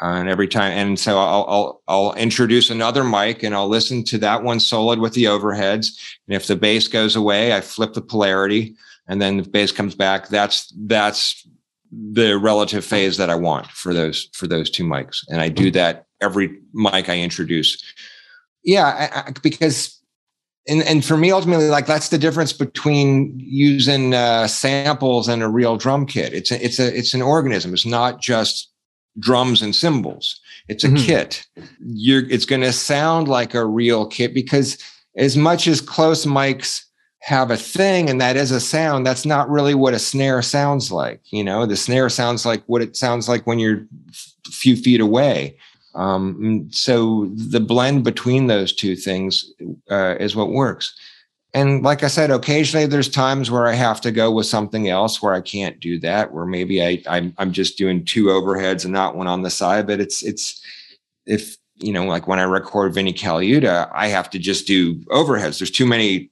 and 0.00 0.28
every 0.28 0.48
time 0.48 0.72
and 0.72 0.98
so 0.98 1.18
I'll, 1.18 1.44
I'll 1.48 1.82
i'll 1.88 2.14
introduce 2.14 2.70
another 2.70 3.02
mic 3.02 3.42
and 3.42 3.54
i'll 3.54 3.68
listen 3.68 4.04
to 4.04 4.18
that 4.18 4.42
one 4.42 4.60
solid 4.60 4.98
with 4.98 5.14
the 5.14 5.24
overheads. 5.24 5.88
And 6.26 6.36
if 6.36 6.46
the 6.46 6.56
bass 6.56 6.88
goes 6.88 7.16
away 7.16 7.52
i 7.52 7.60
flip 7.60 7.94
the 7.94 8.02
polarity 8.02 8.76
and 9.08 9.20
then 9.20 9.38
the 9.38 9.48
bass 9.48 9.72
comes 9.72 9.94
back. 9.94 10.28
That's 10.28 10.72
that's 10.86 11.46
the 11.90 12.38
relative 12.38 12.84
phase 12.84 13.16
that 13.16 13.30
i 13.30 13.34
want 13.34 13.66
for 13.68 13.94
those 13.94 14.28
for 14.34 14.46
those 14.46 14.70
two 14.70 14.84
mics. 14.84 15.24
And 15.28 15.40
i 15.40 15.48
do 15.48 15.70
that 15.72 16.06
every 16.20 16.58
mic 16.72 17.08
i 17.08 17.18
introduce. 17.18 17.82
Yeah 18.62 18.86
I, 18.86 19.20
I, 19.20 19.32
because 19.42 19.98
and, 20.68 20.82
and 20.82 21.02
for 21.02 21.16
me 21.16 21.32
ultimately 21.32 21.68
like 21.68 21.86
that's 21.86 22.10
the 22.10 22.18
difference 22.18 22.52
between 22.52 23.32
using 23.38 24.12
uh, 24.14 24.46
samples 24.46 25.26
and 25.26 25.42
a 25.42 25.48
real 25.48 25.78
drum 25.78 26.04
kit. 26.04 26.34
It's 26.34 26.50
a, 26.50 26.62
it's 26.62 26.78
a 26.78 26.96
it's 26.96 27.14
an 27.14 27.22
organism. 27.22 27.72
It's 27.72 27.86
not 27.86 28.20
just 28.20 28.70
drums 29.18 29.62
and 29.62 29.74
cymbals. 29.74 30.40
It's 30.68 30.84
a 30.84 30.88
mm-hmm. 30.88 31.06
kit. 31.06 31.46
You're, 31.80 32.28
it's 32.30 32.44
going 32.44 32.62
to 32.62 32.72
sound 32.72 33.28
like 33.28 33.54
a 33.54 33.64
real 33.64 34.06
kit 34.06 34.34
because 34.34 34.78
as 35.16 35.36
much 35.36 35.66
as 35.66 35.80
close 35.80 36.26
mics 36.26 36.84
have 37.20 37.50
a 37.50 37.56
thing 37.56 38.08
and 38.08 38.20
that 38.20 38.36
is 38.36 38.50
a 38.50 38.60
sound, 38.60 39.06
that's 39.06 39.26
not 39.26 39.50
really 39.50 39.74
what 39.74 39.94
a 39.94 39.98
snare 39.98 40.42
sounds 40.42 40.92
like. 40.92 41.20
You 41.32 41.42
know, 41.42 41.66
the 41.66 41.76
snare 41.76 42.08
sounds 42.08 42.46
like 42.46 42.62
what 42.66 42.82
it 42.82 42.96
sounds 42.96 43.28
like 43.28 43.46
when 43.46 43.58
you're 43.58 43.86
a 44.46 44.50
few 44.50 44.76
feet 44.76 45.00
away. 45.00 45.56
Um, 45.94 46.68
so 46.70 47.28
the 47.34 47.60
blend 47.60 48.04
between 48.04 48.46
those 48.46 48.72
two 48.72 48.94
things 48.94 49.52
uh, 49.90 50.14
is 50.20 50.36
what 50.36 50.50
works 50.50 50.94
and 51.54 51.82
like 51.82 52.02
I 52.02 52.08
said, 52.08 52.30
occasionally 52.30 52.86
there's 52.86 53.08
times 53.08 53.50
where 53.50 53.66
I 53.66 53.72
have 53.72 54.00
to 54.02 54.12
go 54.12 54.30
with 54.30 54.46
something 54.46 54.88
else 54.88 55.22
where 55.22 55.32
I 55.32 55.40
can't 55.40 55.80
do 55.80 55.98
that, 56.00 56.32
where 56.32 56.44
maybe 56.44 56.82
I 56.84 57.02
I'm, 57.08 57.34
I'm 57.38 57.52
just 57.52 57.78
doing 57.78 58.04
two 58.04 58.26
overheads 58.26 58.84
and 58.84 58.92
not 58.92 59.16
one 59.16 59.26
on 59.26 59.42
the 59.42 59.50
side. 59.50 59.86
But 59.86 60.00
it's 60.00 60.22
it's 60.22 60.62
if 61.26 61.56
you 61.76 61.92
know, 61.92 62.04
like 62.04 62.26
when 62.26 62.38
I 62.38 62.42
record 62.42 62.92
Vinnie 62.92 63.14
Colaiuta, 63.14 63.90
I 63.94 64.08
have 64.08 64.28
to 64.30 64.38
just 64.38 64.66
do 64.66 64.96
overheads. 65.06 65.58
There's 65.58 65.70
too 65.70 65.86
many. 65.86 66.30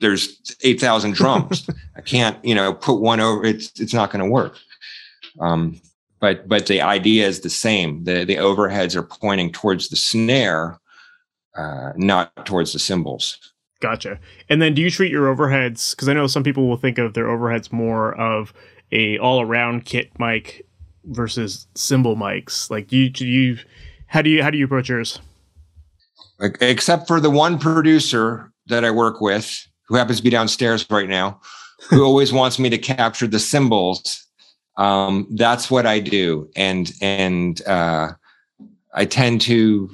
There's 0.00 0.40
eight 0.62 0.80
thousand 0.80 1.14
drums. 1.14 1.68
I 1.96 2.02
can't 2.02 2.42
you 2.44 2.54
know 2.54 2.74
put 2.74 3.00
one 3.00 3.20
over. 3.20 3.44
It's 3.44 3.80
it's 3.80 3.94
not 3.94 4.10
going 4.10 4.24
to 4.24 4.30
work. 4.30 4.58
Um, 5.40 5.80
but 6.20 6.48
but 6.48 6.66
the 6.66 6.82
idea 6.82 7.26
is 7.26 7.40
the 7.40 7.50
same. 7.50 8.04
The 8.04 8.24
the 8.24 8.36
overheads 8.36 8.94
are 8.94 9.02
pointing 9.02 9.52
towards 9.52 9.88
the 9.88 9.96
snare, 9.96 10.78
uh, 11.56 11.92
not 11.96 12.44
towards 12.44 12.74
the 12.74 12.78
cymbals. 12.78 13.51
Gotcha. 13.82 14.18
And 14.48 14.62
then 14.62 14.74
do 14.74 14.80
you 14.80 14.90
treat 14.90 15.10
your 15.10 15.34
overheads? 15.34 15.90
Because 15.90 16.08
I 16.08 16.14
know 16.14 16.26
some 16.26 16.44
people 16.44 16.68
will 16.68 16.76
think 16.76 16.98
of 16.98 17.12
their 17.12 17.26
overheads 17.26 17.72
more 17.72 18.14
of 18.14 18.54
a 18.92 19.18
all 19.18 19.40
around 19.40 19.84
kit 19.84 20.10
mic 20.18 20.64
versus 21.04 21.66
cymbal 21.74 22.16
mics? 22.16 22.70
Like, 22.70 22.88
do 22.88 22.96
you, 22.96 23.10
do 23.10 23.26
you 23.26 23.58
how 24.06 24.22
do 24.22 24.30
you 24.30 24.42
how 24.42 24.50
do 24.50 24.58
you 24.58 24.66
approach 24.66 24.88
yours? 24.88 25.20
Except 26.60 27.06
for 27.06 27.20
the 27.20 27.30
one 27.30 27.58
producer 27.58 28.52
that 28.66 28.84
I 28.84 28.90
work 28.90 29.20
with, 29.20 29.66
who 29.88 29.96
happens 29.96 30.18
to 30.18 30.24
be 30.24 30.30
downstairs 30.30 30.86
right 30.90 31.08
now, 31.08 31.40
who 31.88 32.04
always 32.04 32.32
wants 32.32 32.58
me 32.58 32.70
to 32.70 32.78
capture 32.78 33.26
the 33.26 33.38
cymbals. 33.38 34.26
Um, 34.76 35.26
that's 35.30 35.70
what 35.70 35.86
I 35.86 35.98
do, 35.98 36.48
and 36.56 36.92
and 37.00 37.60
uh, 37.66 38.12
I 38.94 39.04
tend 39.04 39.40
to. 39.42 39.90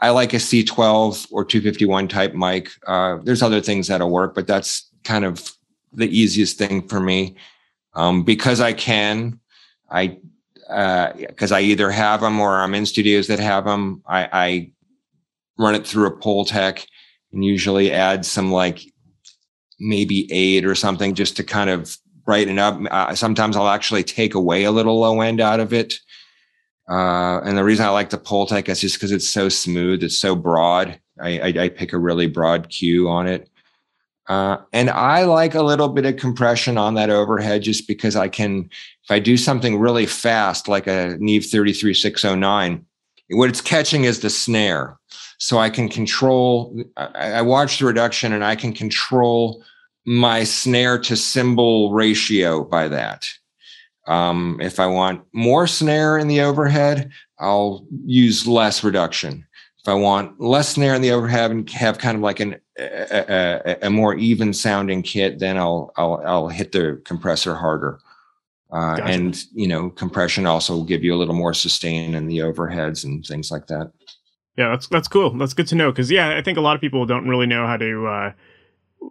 I 0.00 0.10
like 0.10 0.34
a 0.34 0.36
C12 0.36 1.28
or 1.32 1.44
251 1.44 2.08
type 2.08 2.34
mic. 2.34 2.70
Uh, 2.86 3.18
there's 3.22 3.42
other 3.42 3.60
things 3.60 3.88
that'll 3.88 4.10
work, 4.10 4.34
but 4.34 4.46
that's 4.46 4.90
kind 5.04 5.24
of 5.24 5.52
the 5.92 6.08
easiest 6.08 6.58
thing 6.58 6.86
for 6.86 7.00
me 7.00 7.36
um, 7.94 8.22
because 8.22 8.60
I 8.60 8.72
can. 8.72 9.40
I 9.90 10.18
because 10.68 11.52
uh, 11.52 11.56
I 11.56 11.60
either 11.60 11.90
have 11.90 12.20
them 12.20 12.40
or 12.40 12.60
I'm 12.60 12.74
in 12.74 12.86
studios 12.86 13.28
that 13.28 13.38
have 13.38 13.64
them. 13.64 14.02
I, 14.06 14.28
I 14.32 14.72
run 15.58 15.76
it 15.76 15.86
through 15.86 16.08
a 16.08 16.16
Pultec 16.16 16.86
and 17.32 17.44
usually 17.44 17.92
add 17.92 18.26
some 18.26 18.50
like 18.50 18.80
maybe 19.78 20.30
eight 20.32 20.64
or 20.64 20.74
something 20.74 21.14
just 21.14 21.36
to 21.36 21.44
kind 21.44 21.70
of 21.70 21.96
brighten 22.24 22.58
up. 22.58 22.80
Uh, 22.90 23.14
sometimes 23.14 23.56
I'll 23.56 23.68
actually 23.68 24.02
take 24.02 24.34
away 24.34 24.64
a 24.64 24.72
little 24.72 24.98
low 24.98 25.20
end 25.20 25.40
out 25.40 25.60
of 25.60 25.72
it. 25.72 25.94
Uh, 26.88 27.40
and 27.44 27.58
the 27.58 27.64
reason 27.64 27.84
I 27.84 27.90
like 27.90 28.10
the 28.10 28.18
Pultec 28.18 28.68
is 28.68 28.80
just 28.80 28.96
because 28.96 29.10
it's 29.10 29.28
so 29.28 29.48
smooth, 29.48 30.04
it's 30.04 30.16
so 30.16 30.36
broad. 30.36 31.00
I, 31.20 31.38
I, 31.40 31.46
I, 31.64 31.68
pick 31.68 31.92
a 31.92 31.98
really 31.98 32.28
broad 32.28 32.68
Q 32.68 33.08
on 33.08 33.26
it. 33.26 33.48
Uh, 34.28 34.58
and 34.72 34.90
I 34.90 35.24
like 35.24 35.54
a 35.54 35.62
little 35.62 35.88
bit 35.88 36.04
of 36.04 36.16
compression 36.16 36.78
on 36.78 36.94
that 36.94 37.10
overhead 37.10 37.62
just 37.62 37.88
because 37.88 38.16
I 38.16 38.28
can, 38.28 38.68
if 39.04 39.10
I 39.10 39.18
do 39.18 39.36
something 39.36 39.78
really 39.78 40.06
fast, 40.06 40.68
like 40.68 40.86
a 40.86 41.16
Neve 41.18 41.46
33609, 41.50 42.84
what 43.30 43.48
it's 43.48 43.60
catching 43.60 44.04
is 44.04 44.20
the 44.20 44.30
snare. 44.30 44.98
So 45.38 45.58
I 45.58 45.70
can 45.70 45.88
control, 45.88 46.76
I, 46.96 47.32
I 47.32 47.42
watch 47.42 47.78
the 47.78 47.86
reduction 47.86 48.32
and 48.32 48.44
I 48.44 48.56
can 48.56 48.72
control 48.72 49.64
my 50.06 50.44
snare 50.44 50.98
to 51.00 51.16
cymbal 51.16 51.92
ratio 51.92 52.64
by 52.64 52.88
that. 52.88 53.26
Um, 54.06 54.58
if 54.60 54.78
I 54.78 54.86
want 54.86 55.22
more 55.32 55.66
snare 55.66 56.18
in 56.18 56.28
the 56.28 56.40
overhead, 56.40 57.10
I'll 57.38 57.86
use 58.04 58.46
less 58.46 58.84
reduction. 58.84 59.46
If 59.80 59.88
I 59.88 59.94
want 59.94 60.40
less 60.40 60.70
snare 60.70 60.94
in 60.94 61.02
the 61.02 61.12
overhead 61.12 61.50
and 61.50 61.68
have 61.70 61.98
kind 61.98 62.16
of 62.16 62.22
like 62.22 62.40
an, 62.40 62.56
a, 62.78 63.60
a, 63.82 63.86
a 63.86 63.90
more 63.90 64.14
even 64.14 64.52
sounding 64.52 65.02
kit, 65.02 65.38
then 65.38 65.56
I'll, 65.56 65.92
I'll, 65.96 66.22
I'll 66.24 66.48
hit 66.48 66.72
the 66.72 67.00
compressor 67.04 67.54
harder. 67.54 67.98
Uh, 68.72 68.96
gotcha. 68.96 69.12
And 69.12 69.44
you 69.54 69.68
know, 69.68 69.90
compression 69.90 70.46
also 70.46 70.74
will 70.74 70.84
give 70.84 71.04
you 71.04 71.14
a 71.14 71.16
little 71.16 71.34
more 71.34 71.54
sustain 71.54 72.14
in 72.14 72.26
the 72.26 72.38
overheads 72.38 73.04
and 73.04 73.24
things 73.24 73.50
like 73.50 73.68
that. 73.68 73.92
Yeah, 74.56 74.70
that's 74.70 74.88
that's 74.88 75.08
cool. 75.08 75.30
That's 75.36 75.54
good 75.54 75.68
to 75.68 75.74
know 75.74 75.92
because 75.92 76.10
yeah, 76.10 76.36
I 76.36 76.42
think 76.42 76.58
a 76.58 76.62
lot 76.62 76.74
of 76.74 76.80
people 76.80 77.06
don't 77.06 77.28
really 77.28 77.46
know 77.46 77.66
how 77.66 77.76
to, 77.76 78.06
uh, 78.06 78.32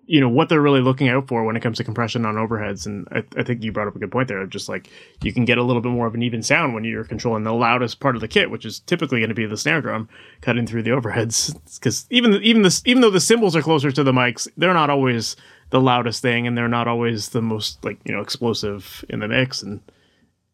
you 0.05 0.19
know, 0.19 0.29
what 0.29 0.49
they're 0.49 0.61
really 0.61 0.81
looking 0.81 1.09
out 1.09 1.27
for 1.27 1.43
when 1.43 1.55
it 1.55 1.61
comes 1.61 1.77
to 1.77 1.83
compression 1.83 2.25
on 2.25 2.35
overheads. 2.35 2.85
And 2.85 3.07
I, 3.11 3.23
I 3.39 3.43
think 3.43 3.63
you 3.63 3.71
brought 3.71 3.87
up 3.87 3.95
a 3.95 3.99
good 3.99 4.11
point 4.11 4.27
there. 4.27 4.45
Just 4.45 4.69
like 4.69 4.89
you 5.23 5.33
can 5.33 5.45
get 5.45 5.57
a 5.57 5.63
little 5.63 5.81
bit 5.81 5.91
more 5.91 6.07
of 6.07 6.15
an 6.15 6.23
even 6.23 6.43
sound 6.43 6.73
when 6.73 6.83
you're 6.83 7.03
controlling 7.03 7.43
the 7.43 7.53
loudest 7.53 7.99
part 7.99 8.15
of 8.15 8.21
the 8.21 8.27
kit, 8.27 8.51
which 8.51 8.65
is 8.65 8.79
typically 8.81 9.19
going 9.19 9.29
to 9.29 9.35
be 9.35 9.45
the 9.45 9.57
snare 9.57 9.81
drum 9.81 10.09
cutting 10.41 10.67
through 10.67 10.83
the 10.83 10.91
overheads. 10.91 11.55
Because 11.75 12.07
even 12.09 12.33
even 12.41 12.61
this 12.61 12.81
even 12.85 13.01
though 13.01 13.11
the 13.11 13.19
cymbals 13.19 13.55
are 13.55 13.61
closer 13.61 13.91
to 13.91 14.03
the 14.03 14.11
mics, 14.11 14.47
they're 14.57 14.73
not 14.73 14.89
always 14.89 15.35
the 15.69 15.81
loudest 15.81 16.21
thing, 16.21 16.47
and 16.47 16.57
they're 16.57 16.67
not 16.67 16.87
always 16.87 17.29
the 17.29 17.41
most 17.41 17.83
like 17.83 17.99
you 18.05 18.13
know 18.13 18.21
explosive 18.21 19.03
in 19.09 19.19
the 19.19 19.27
mix. 19.27 19.61
And 19.61 19.81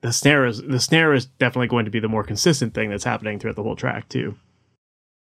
the 0.02 0.12
snare 0.12 0.46
is 0.46 0.62
the 0.62 0.80
snare 0.80 1.14
is 1.14 1.26
definitely 1.26 1.68
going 1.68 1.86
to 1.86 1.92
be 1.92 2.00
the 2.00 2.10
more 2.10 2.24
consistent 2.24 2.74
thing 2.74 2.90
that's 2.90 3.04
happening 3.04 3.40
throughout 3.40 3.56
the 3.56 3.64
whole 3.64 3.76
track 3.76 4.10
too. 4.10 4.36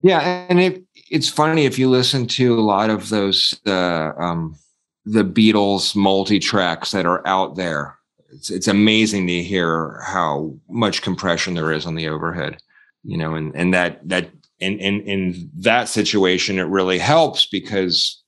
Yeah, 0.02 0.46
and 0.48 0.60
it, 0.60 0.84
it's 1.10 1.28
funny 1.28 1.64
if 1.64 1.78
you 1.78 1.88
listen 1.88 2.26
to 2.28 2.58
a 2.58 2.60
lot 2.60 2.90
of 2.90 3.08
those 3.08 3.58
uh, 3.66 4.12
um, 4.16 4.56
the 5.04 5.24
Beatles 5.24 5.96
multi 5.96 6.38
tracks 6.38 6.90
that 6.92 7.06
are 7.06 7.26
out 7.26 7.56
there. 7.56 7.96
It's 8.32 8.50
it's 8.50 8.68
amazing 8.68 9.26
to 9.28 9.42
hear 9.42 10.00
how 10.04 10.54
much 10.68 11.02
compression 11.02 11.54
there 11.54 11.72
is 11.72 11.86
on 11.86 11.94
the 11.94 12.08
overhead, 12.08 12.58
you 13.04 13.16
know, 13.16 13.34
and 13.34 13.54
and 13.56 13.72
that 13.74 14.06
that 14.08 14.30
in 14.58 14.78
in 14.78 15.00
in 15.02 15.50
that 15.58 15.88
situation 15.88 16.58
it 16.58 16.64
really 16.64 16.98
helps 16.98 17.46
because 17.46 18.22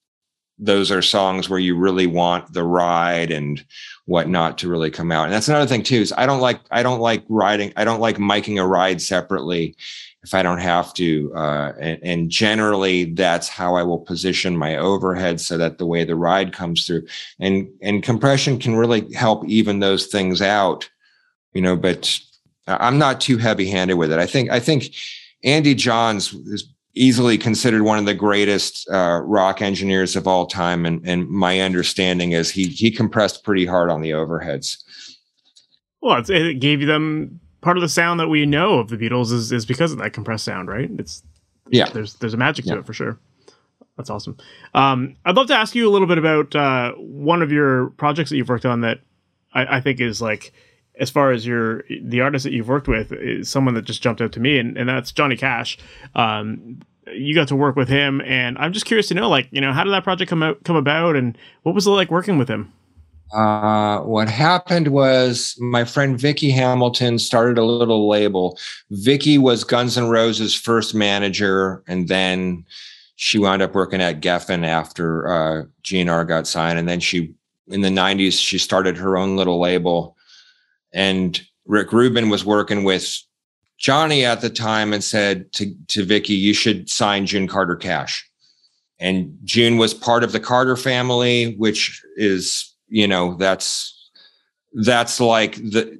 those 0.58 0.90
are 0.90 1.02
songs 1.02 1.48
where 1.48 1.58
you 1.58 1.76
really 1.76 2.06
want 2.06 2.52
the 2.52 2.64
ride 2.64 3.30
and 3.30 3.64
whatnot 4.06 4.58
to 4.58 4.68
really 4.68 4.90
come 4.90 5.12
out. 5.12 5.24
And 5.24 5.32
that's 5.32 5.48
another 5.48 5.68
thing 5.68 5.84
too, 5.84 6.00
is 6.00 6.12
I 6.16 6.26
don't 6.26 6.40
like, 6.40 6.60
I 6.72 6.82
don't 6.82 6.98
like 7.00 7.24
riding. 7.28 7.72
I 7.76 7.84
don't 7.84 8.00
like 8.00 8.16
miking 8.16 8.60
a 8.60 8.66
ride 8.66 9.00
separately 9.00 9.76
if 10.28 10.34
I 10.34 10.42
don't 10.42 10.58
have 10.58 10.92
to. 10.94 11.32
Uh, 11.34 11.72
and, 11.80 11.98
and, 12.02 12.30
generally 12.30 13.04
that's 13.04 13.48
how 13.48 13.76
I 13.76 13.82
will 13.82 13.98
position 13.98 14.58
my 14.58 14.76
overhead 14.76 15.40
so 15.40 15.56
that 15.56 15.78
the 15.78 15.86
way 15.86 16.04
the 16.04 16.16
ride 16.16 16.52
comes 16.52 16.86
through 16.86 17.06
and, 17.40 17.66
and 17.80 18.02
compression 18.02 18.58
can 18.58 18.76
really 18.76 19.10
help 19.14 19.48
even 19.48 19.80
those 19.80 20.06
things 20.06 20.42
out, 20.42 20.88
you 21.54 21.62
know, 21.62 21.76
but 21.76 22.20
I'm 22.66 22.98
not 22.98 23.22
too 23.22 23.38
heavy 23.38 23.70
handed 23.70 23.94
with 23.94 24.12
it. 24.12 24.18
I 24.18 24.26
think, 24.26 24.50
I 24.50 24.60
think 24.60 24.94
Andy 25.44 25.74
Johns 25.74 26.34
is 26.34 26.68
easily 26.94 27.38
considered 27.38 27.82
one 27.82 27.98
of 27.98 28.04
the 28.04 28.12
greatest 28.12 28.86
uh, 28.90 29.22
rock 29.24 29.62
engineers 29.62 30.14
of 30.14 30.28
all 30.28 30.46
time. 30.46 30.84
And, 30.84 31.00
and 31.08 31.26
my 31.26 31.60
understanding 31.60 32.32
is 32.32 32.50
he 32.50 32.64
he 32.64 32.90
compressed 32.90 33.44
pretty 33.44 33.64
hard 33.64 33.88
on 33.88 34.02
the 34.02 34.10
overheads. 34.10 34.76
Well, 36.02 36.22
it 36.28 36.60
gave 36.60 36.86
them 36.86 37.40
part 37.60 37.76
of 37.76 37.82
the 37.82 37.88
sound 37.88 38.20
that 38.20 38.28
we 38.28 38.46
know 38.46 38.78
of 38.78 38.88
the 38.88 38.96
Beatles 38.96 39.32
is, 39.32 39.52
is 39.52 39.66
because 39.66 39.92
of 39.92 39.98
that 39.98 40.12
compressed 40.12 40.44
sound, 40.44 40.68
right? 40.68 40.90
It's 40.98 41.22
yeah. 41.70 41.88
There's 41.90 42.14
there's 42.14 42.34
a 42.34 42.38
magic 42.38 42.64
to 42.66 42.78
it 42.78 42.86
for 42.86 42.92
sure. 42.92 43.18
That's 43.96 44.10
awesome. 44.10 44.36
Um, 44.74 45.16
I'd 45.24 45.36
love 45.36 45.48
to 45.48 45.56
ask 45.56 45.74
you 45.74 45.88
a 45.88 45.90
little 45.90 46.06
bit 46.06 46.18
about 46.18 46.54
uh, 46.54 46.92
one 46.92 47.42
of 47.42 47.50
your 47.50 47.90
projects 47.90 48.30
that 48.30 48.36
you've 48.36 48.48
worked 48.48 48.64
on 48.64 48.82
that 48.82 49.00
I, 49.52 49.78
I 49.78 49.80
think 49.80 50.00
is 50.00 50.22
like 50.22 50.52
as 50.98 51.10
far 51.10 51.32
as 51.32 51.46
your 51.46 51.84
the 52.02 52.20
artist 52.20 52.44
that 52.44 52.52
you've 52.52 52.68
worked 52.68 52.88
with 52.88 53.12
is 53.12 53.48
someone 53.48 53.74
that 53.74 53.84
just 53.84 54.02
jumped 54.02 54.20
out 54.20 54.32
to 54.32 54.40
me, 54.40 54.58
and, 54.58 54.76
and 54.76 54.88
that's 54.88 55.12
Johnny 55.12 55.36
Cash. 55.36 55.78
Um, 56.14 56.80
you 57.12 57.34
got 57.34 57.48
to 57.48 57.56
work 57.56 57.76
with 57.76 57.88
him, 57.88 58.20
and 58.20 58.58
I'm 58.58 58.72
just 58.72 58.86
curious 58.86 59.08
to 59.08 59.14
know, 59.14 59.28
like, 59.28 59.48
you 59.50 59.60
know, 59.60 59.72
how 59.72 59.82
did 59.82 59.92
that 59.92 60.04
project 60.04 60.28
come 60.28 60.42
out 60.42 60.62
come 60.64 60.76
about, 60.76 61.16
and 61.16 61.36
what 61.62 61.74
was 61.74 61.86
it 61.86 61.90
like 61.90 62.10
working 62.10 62.38
with 62.38 62.48
him? 62.48 62.72
Uh, 63.32 64.00
what 64.00 64.28
happened 64.28 64.88
was 64.88 65.56
my 65.60 65.84
friend 65.84 66.18
Vicky 66.18 66.50
Hamilton 66.50 67.18
started 67.18 67.58
a 67.58 67.64
little 67.64 68.08
label. 68.08 68.58
Vicky 68.90 69.38
was 69.38 69.64
Guns 69.64 69.98
N' 69.98 70.08
Roses' 70.08 70.54
first 70.54 70.94
manager, 70.94 71.82
and 71.86 72.08
then 72.08 72.64
she 73.16 73.38
wound 73.38 73.62
up 73.62 73.74
working 73.74 74.00
at 74.00 74.20
Geffen 74.20 74.64
after 74.66 75.28
uh, 75.28 75.64
GNR 75.82 76.26
got 76.26 76.46
signed, 76.46 76.78
and 76.78 76.88
then 76.88 77.00
she 77.00 77.34
in 77.66 77.82
the 77.82 77.88
90s 77.88 78.40
she 78.40 78.56
started 78.56 78.96
her 78.96 79.18
own 79.18 79.36
little 79.36 79.60
label 79.60 80.16
and 80.92 81.40
Rick 81.66 81.92
Rubin 81.92 82.28
was 82.28 82.44
working 82.44 82.84
with 82.84 83.22
Johnny 83.78 84.24
at 84.24 84.40
the 84.40 84.50
time 84.50 84.92
and 84.92 85.04
said 85.04 85.52
to, 85.52 85.74
to 85.88 86.04
Vicky, 86.04 86.34
you 86.34 86.54
should 86.54 86.90
sign 86.90 87.26
June 87.26 87.46
Carter 87.46 87.76
Cash. 87.76 88.28
And 88.98 89.36
June 89.44 89.76
was 89.76 89.94
part 89.94 90.24
of 90.24 90.32
the 90.32 90.40
Carter 90.40 90.76
family, 90.76 91.54
which 91.56 92.02
is, 92.16 92.67
you 92.88 93.06
know, 93.06 93.34
that's 93.34 94.10
that's 94.72 95.20
like 95.20 95.56
the 95.56 95.98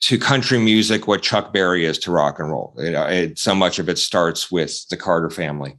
to 0.00 0.18
country 0.18 0.58
music 0.58 1.06
what 1.06 1.22
Chuck 1.22 1.52
Berry 1.52 1.84
is 1.84 1.98
to 2.00 2.10
rock 2.10 2.38
and 2.38 2.50
roll. 2.50 2.74
It, 2.76 2.94
it, 2.94 3.38
so 3.38 3.54
much 3.54 3.78
of 3.78 3.88
it 3.88 3.98
starts 3.98 4.50
with 4.50 4.86
the 4.90 4.98
Carter 4.98 5.30
family. 5.30 5.78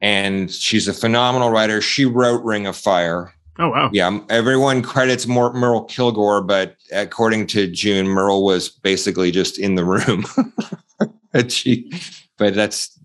And 0.00 0.50
she's 0.50 0.86
a 0.86 0.92
phenomenal 0.92 1.50
writer. 1.50 1.80
She 1.80 2.04
wrote 2.04 2.44
Ring 2.44 2.66
of 2.66 2.76
Fire, 2.76 3.32
Oh 3.60 3.70
wow! 3.70 3.90
Yeah, 3.92 4.20
everyone 4.30 4.82
credits 4.82 5.26
Merle 5.26 5.84
Kilgore, 5.84 6.42
but 6.42 6.76
according 6.92 7.48
to 7.48 7.66
June, 7.66 8.06
Merle 8.06 8.44
was 8.44 8.68
basically 8.68 9.32
just 9.32 9.58
in 9.58 9.74
the 9.74 9.84
room. 9.84 10.24
but 11.32 11.50
she, 11.50 11.90
but 12.36 12.54
that's 12.54 12.96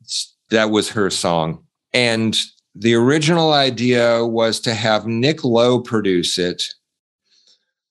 that 0.52 0.70
was 0.70 0.92
her 0.92 1.10
song, 1.10 1.64
and 1.92 2.40
the 2.76 2.95
original 2.95 3.53
idea 3.53 4.26
was 4.26 4.59
to 4.61 4.74
have 4.74 5.05
Nick 5.05 5.43
Lowe 5.43 5.80
produce 5.80 6.38
it. 6.39 6.63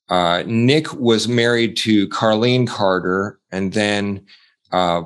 Uh, 0.08 0.42
Nick 0.46 0.92
was 0.94 1.28
married 1.28 1.76
to 1.78 2.08
Carlene 2.08 2.66
Carter, 2.66 3.38
and 3.50 3.72
then 3.72 4.26
uh, 4.72 5.02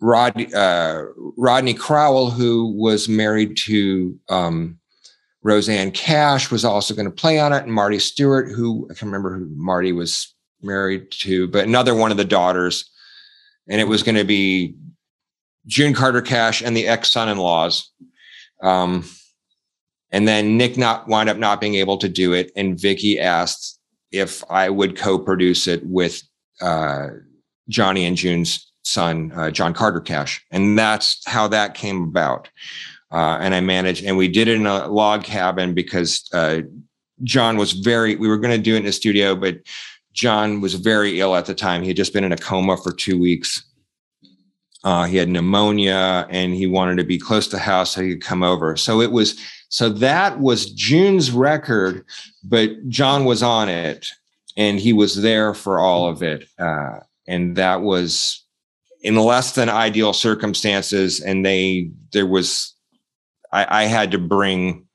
Rod, 0.00 0.52
uh, 0.54 1.04
Rodney 1.36 1.74
Crowell, 1.74 2.30
who 2.30 2.72
was 2.76 3.08
married 3.08 3.56
to 3.58 4.18
um, 4.28 4.78
Rosanne 5.44 5.92
Cash 5.92 6.50
was 6.50 6.64
also 6.64 6.94
going 6.94 7.04
to 7.04 7.10
play 7.10 7.38
on 7.38 7.52
it, 7.52 7.64
and 7.64 7.72
Marty 7.72 7.98
Stuart, 7.98 8.50
who 8.50 8.86
I 8.90 8.94
can't 8.94 9.02
remember 9.02 9.38
who 9.38 9.46
Marty 9.54 9.92
was 9.92 10.34
married 10.62 11.10
to, 11.10 11.46
but 11.48 11.66
another 11.66 11.94
one 11.94 12.10
of 12.10 12.16
the 12.16 12.24
daughters. 12.24 12.90
And 13.68 13.80
it 13.80 13.88
was 13.88 14.02
going 14.02 14.16
to 14.16 14.24
be 14.24 14.74
June 15.66 15.94
Carter 15.94 16.22
Cash 16.22 16.62
and 16.62 16.76
the 16.76 16.88
ex 16.88 17.12
son 17.12 17.28
in 17.28 17.38
laws. 17.38 17.90
Um, 18.64 19.04
and 20.10 20.26
then 20.26 20.56
Nick 20.56 20.76
not 20.76 21.06
wind 21.08 21.28
up 21.28 21.36
not 21.36 21.60
being 21.60 21.74
able 21.74 21.98
to 21.98 22.08
do 22.08 22.32
it, 22.32 22.50
and 22.56 22.80
Vicky 22.80 23.20
asked 23.20 23.78
if 24.10 24.42
I 24.50 24.70
would 24.70 24.96
co-produce 24.96 25.66
it 25.66 25.84
with 25.84 26.22
uh, 26.60 27.08
Johnny 27.68 28.06
and 28.06 28.16
June's 28.16 28.72
son, 28.84 29.32
uh, 29.34 29.50
John 29.50 29.74
Carter 29.74 30.00
Cash, 30.00 30.44
and 30.50 30.78
that's 30.78 31.20
how 31.26 31.48
that 31.48 31.74
came 31.74 32.02
about. 32.04 32.48
Uh, 33.12 33.38
and 33.40 33.54
I 33.54 33.60
managed, 33.60 34.04
and 34.04 34.16
we 34.16 34.28
did 34.28 34.48
it 34.48 34.56
in 34.56 34.66
a 34.66 34.88
log 34.88 35.24
cabin 35.24 35.74
because 35.74 36.28
uh, 36.32 36.62
John 37.22 37.56
was 37.56 37.72
very. 37.72 38.16
We 38.16 38.28
were 38.28 38.38
going 38.38 38.56
to 38.56 38.62
do 38.62 38.74
it 38.74 38.80
in 38.80 38.86
a 38.86 38.92
studio, 38.92 39.34
but 39.34 39.58
John 40.12 40.60
was 40.60 40.74
very 40.74 41.20
ill 41.20 41.34
at 41.36 41.46
the 41.46 41.54
time. 41.54 41.82
He 41.82 41.88
had 41.88 41.96
just 41.96 42.12
been 42.12 42.24
in 42.24 42.32
a 42.32 42.36
coma 42.36 42.76
for 42.76 42.92
two 42.92 43.18
weeks. 43.18 43.62
Uh, 44.84 45.04
he 45.04 45.16
had 45.16 45.28
pneumonia, 45.28 46.26
and 46.30 46.54
he 46.54 46.66
wanted 46.66 46.96
to 46.96 47.04
be 47.04 47.18
close 47.18 47.48
to 47.48 47.56
the 47.56 47.62
house 47.62 47.92
so 47.92 48.02
he 48.02 48.10
could 48.10 48.22
come 48.22 48.42
over. 48.42 48.76
So 48.76 49.00
it 49.00 49.10
was 49.10 49.36
so 49.74 49.88
that 49.88 50.38
was 50.38 50.70
June's 50.70 51.32
record, 51.32 52.04
but 52.44 52.88
John 52.88 53.24
was 53.24 53.42
on 53.42 53.68
it 53.68 54.06
and 54.56 54.78
he 54.78 54.92
was 54.92 55.20
there 55.20 55.52
for 55.52 55.80
all 55.80 56.08
of 56.08 56.22
it. 56.22 56.48
Uh, 56.60 57.00
and 57.26 57.56
that 57.56 57.82
was 57.82 58.44
in 59.02 59.16
less 59.16 59.56
than 59.56 59.68
ideal 59.68 60.12
circumstances. 60.12 61.20
And 61.20 61.44
they, 61.44 61.90
there 62.12 62.26
was, 62.26 62.72
I, 63.52 63.82
I 63.82 63.84
had 63.86 64.12
to 64.12 64.18
bring 64.18 64.86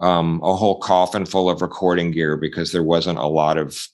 um, 0.00 0.40
a 0.42 0.56
whole 0.56 0.78
coffin 0.80 1.26
full 1.26 1.50
of 1.50 1.60
recording 1.60 2.10
gear 2.10 2.38
because 2.38 2.72
there 2.72 2.82
wasn't 2.82 3.18
a 3.18 3.26
lot 3.26 3.58
of 3.58 3.86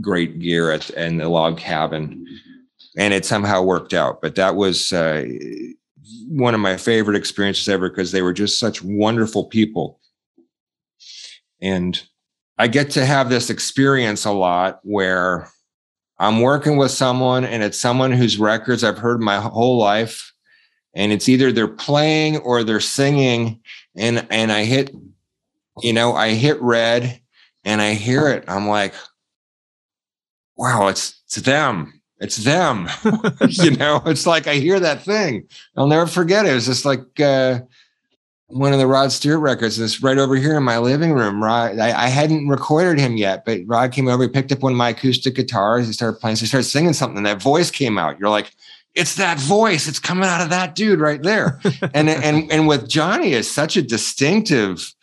great 0.00 0.38
gear 0.38 0.70
at 0.70 0.88
in 0.90 1.18
the 1.18 1.28
log 1.28 1.58
cabin. 1.58 2.26
And 2.96 3.12
it 3.12 3.24
somehow 3.24 3.62
worked 3.62 3.92
out. 3.92 4.22
But 4.22 4.36
that 4.36 4.54
was, 4.56 4.92
uh, 4.92 5.24
one 6.28 6.54
of 6.54 6.60
my 6.60 6.76
favorite 6.76 7.16
experiences 7.16 7.68
ever 7.68 7.88
because 7.88 8.12
they 8.12 8.22
were 8.22 8.32
just 8.32 8.58
such 8.58 8.82
wonderful 8.82 9.44
people. 9.44 10.00
And 11.60 12.00
I 12.58 12.68
get 12.68 12.90
to 12.90 13.06
have 13.06 13.30
this 13.30 13.50
experience 13.50 14.24
a 14.24 14.32
lot 14.32 14.80
where 14.82 15.48
I'm 16.18 16.40
working 16.40 16.76
with 16.76 16.90
someone 16.90 17.44
and 17.44 17.62
it's 17.62 17.80
someone 17.80 18.12
whose 18.12 18.38
records 18.38 18.84
I've 18.84 18.98
heard 18.98 19.20
my 19.20 19.40
whole 19.40 19.78
life. 19.78 20.32
And 20.94 21.10
it's 21.10 21.28
either 21.28 21.50
they're 21.50 21.66
playing 21.66 22.36
or 22.38 22.62
they're 22.62 22.80
singing. 22.80 23.60
And 23.96 24.26
and 24.30 24.52
I 24.52 24.64
hit, 24.64 24.94
you 25.82 25.92
know, 25.92 26.14
I 26.14 26.30
hit 26.30 26.60
red 26.62 27.20
and 27.64 27.80
I 27.80 27.94
hear 27.94 28.28
it. 28.28 28.44
I'm 28.46 28.68
like, 28.68 28.94
wow, 30.56 30.86
it's 30.88 31.20
it's 31.26 31.36
them 31.36 31.93
it's 32.20 32.36
them. 32.38 32.88
you 33.48 33.72
know, 33.76 34.02
it's 34.06 34.26
like 34.26 34.46
I 34.46 34.54
hear 34.54 34.80
that 34.80 35.02
thing. 35.02 35.48
I'll 35.76 35.86
never 35.86 36.06
forget 36.06 36.46
it. 36.46 36.52
It 36.52 36.54
was 36.54 36.66
just 36.66 36.84
like 36.84 37.20
uh, 37.20 37.60
one 38.46 38.72
of 38.72 38.78
the 38.78 38.86
Rod 38.86 39.10
Stewart 39.10 39.40
records. 39.40 39.78
It's 39.78 40.02
right 40.02 40.18
over 40.18 40.36
here 40.36 40.56
in 40.56 40.62
my 40.62 40.78
living 40.78 41.12
room. 41.12 41.42
Rod, 41.42 41.78
I, 41.78 42.04
I, 42.04 42.08
hadn't 42.08 42.48
recorded 42.48 43.00
him 43.00 43.16
yet, 43.16 43.44
but 43.44 43.60
Rod 43.66 43.92
came 43.92 44.06
over, 44.06 44.22
he 44.22 44.28
picked 44.28 44.52
up 44.52 44.60
one 44.60 44.72
of 44.72 44.78
my 44.78 44.90
acoustic 44.90 45.34
guitars, 45.34 45.86
he 45.86 45.92
started 45.92 46.20
playing, 46.20 46.36
so 46.36 46.40
he 46.40 46.46
started 46.46 46.68
singing 46.68 46.92
something. 46.92 47.16
And 47.16 47.26
that 47.26 47.42
voice 47.42 47.70
came 47.70 47.98
out. 47.98 48.18
You're 48.18 48.30
like, 48.30 48.52
it's 48.94 49.16
that 49.16 49.38
voice. 49.38 49.88
It's 49.88 49.98
coming 49.98 50.28
out 50.28 50.40
of 50.40 50.50
that 50.50 50.74
dude 50.74 51.00
right 51.00 51.22
there. 51.22 51.60
and 51.94 52.08
and 52.08 52.50
and 52.50 52.68
with 52.68 52.88
Johnny, 52.88 53.32
it's 53.32 53.50
such 53.50 53.76
a 53.76 53.82
distinctive 53.82 54.94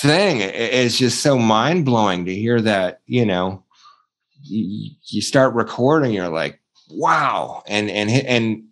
thing. 0.00 0.40
It's 0.42 0.98
just 0.98 1.22
so 1.22 1.38
mind 1.38 1.86
blowing 1.86 2.26
to 2.26 2.34
hear 2.34 2.60
that. 2.60 3.00
You 3.06 3.24
know, 3.24 3.64
you, 4.48 5.22
start 5.22 5.54
recording, 5.54 6.12
you're 6.12 6.28
like, 6.28 6.60
wow. 6.90 7.62
And, 7.66 7.90
and, 7.90 8.10
and, 8.10 8.62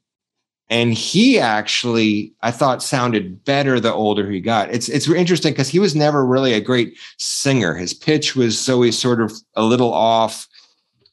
and 0.71 0.95
he 0.95 1.39
actually, 1.39 2.33
I 2.43 2.51
thought 2.51 2.83
sounded 2.83 3.45
better 3.45 3.79
the 3.81 3.93
older 3.93 4.31
he 4.31 4.41
got. 4.41 4.71
It's, 4.71 4.89
it's 4.89 5.09
interesting 5.09 5.53
because 5.53 5.69
he 5.69 5.79
was 5.79 5.95
never 5.95 6.25
really 6.25 6.53
a 6.53 6.61
great 6.61 6.97
singer. 7.19 7.75
His 7.75 7.95
pitch 7.95 8.35
was 8.35 8.69
always 8.69 8.99
sort 8.99 9.21
of 9.21 9.33
a 9.55 9.63
little 9.63 9.93
off. 9.93 10.49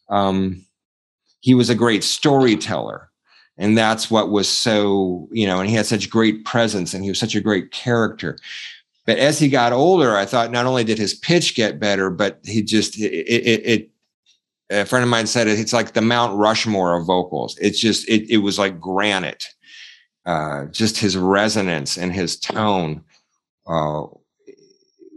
Um, 0.09 0.65
he 1.41 1.53
was 1.53 1.69
a 1.69 1.75
great 1.75 2.03
storyteller 2.03 3.11
and 3.57 3.77
that's 3.77 4.09
what 4.09 4.31
was 4.31 4.49
so 4.49 5.29
you 5.31 5.45
know 5.45 5.59
and 5.59 5.69
he 5.69 5.75
had 5.75 5.85
such 5.85 6.09
great 6.09 6.43
presence 6.45 6.93
and 6.93 7.03
he 7.03 7.09
was 7.09 7.19
such 7.19 7.35
a 7.35 7.41
great 7.41 7.71
character 7.71 8.37
but 9.05 9.17
as 9.17 9.39
he 9.39 9.49
got 9.49 9.73
older 9.73 10.17
i 10.17 10.25
thought 10.25 10.51
not 10.51 10.65
only 10.65 10.83
did 10.83 10.97
his 10.97 11.13
pitch 11.13 11.55
get 11.55 11.79
better 11.79 12.09
but 12.09 12.39
he 12.43 12.61
just 12.61 12.97
it, 12.97 13.11
it, 13.11 13.61
it 13.65 13.90
a 14.71 14.85
friend 14.85 15.03
of 15.03 15.09
mine 15.09 15.27
said 15.27 15.47
it, 15.47 15.59
it's 15.59 15.73
like 15.73 15.93
the 15.93 16.01
Mount 16.01 16.37
Rushmore 16.37 16.97
of 16.97 17.05
vocals. 17.05 17.57
It's 17.59 17.79
just 17.79 18.07
it 18.09 18.29
it 18.29 18.37
was 18.37 18.57
like 18.57 18.79
granite. 18.79 19.45
Uh, 20.25 20.65
just 20.65 20.99
his 20.99 21.17
resonance 21.17 21.97
and 21.97 22.13
his 22.13 22.37
tone 22.37 23.03
uh, 23.67 24.03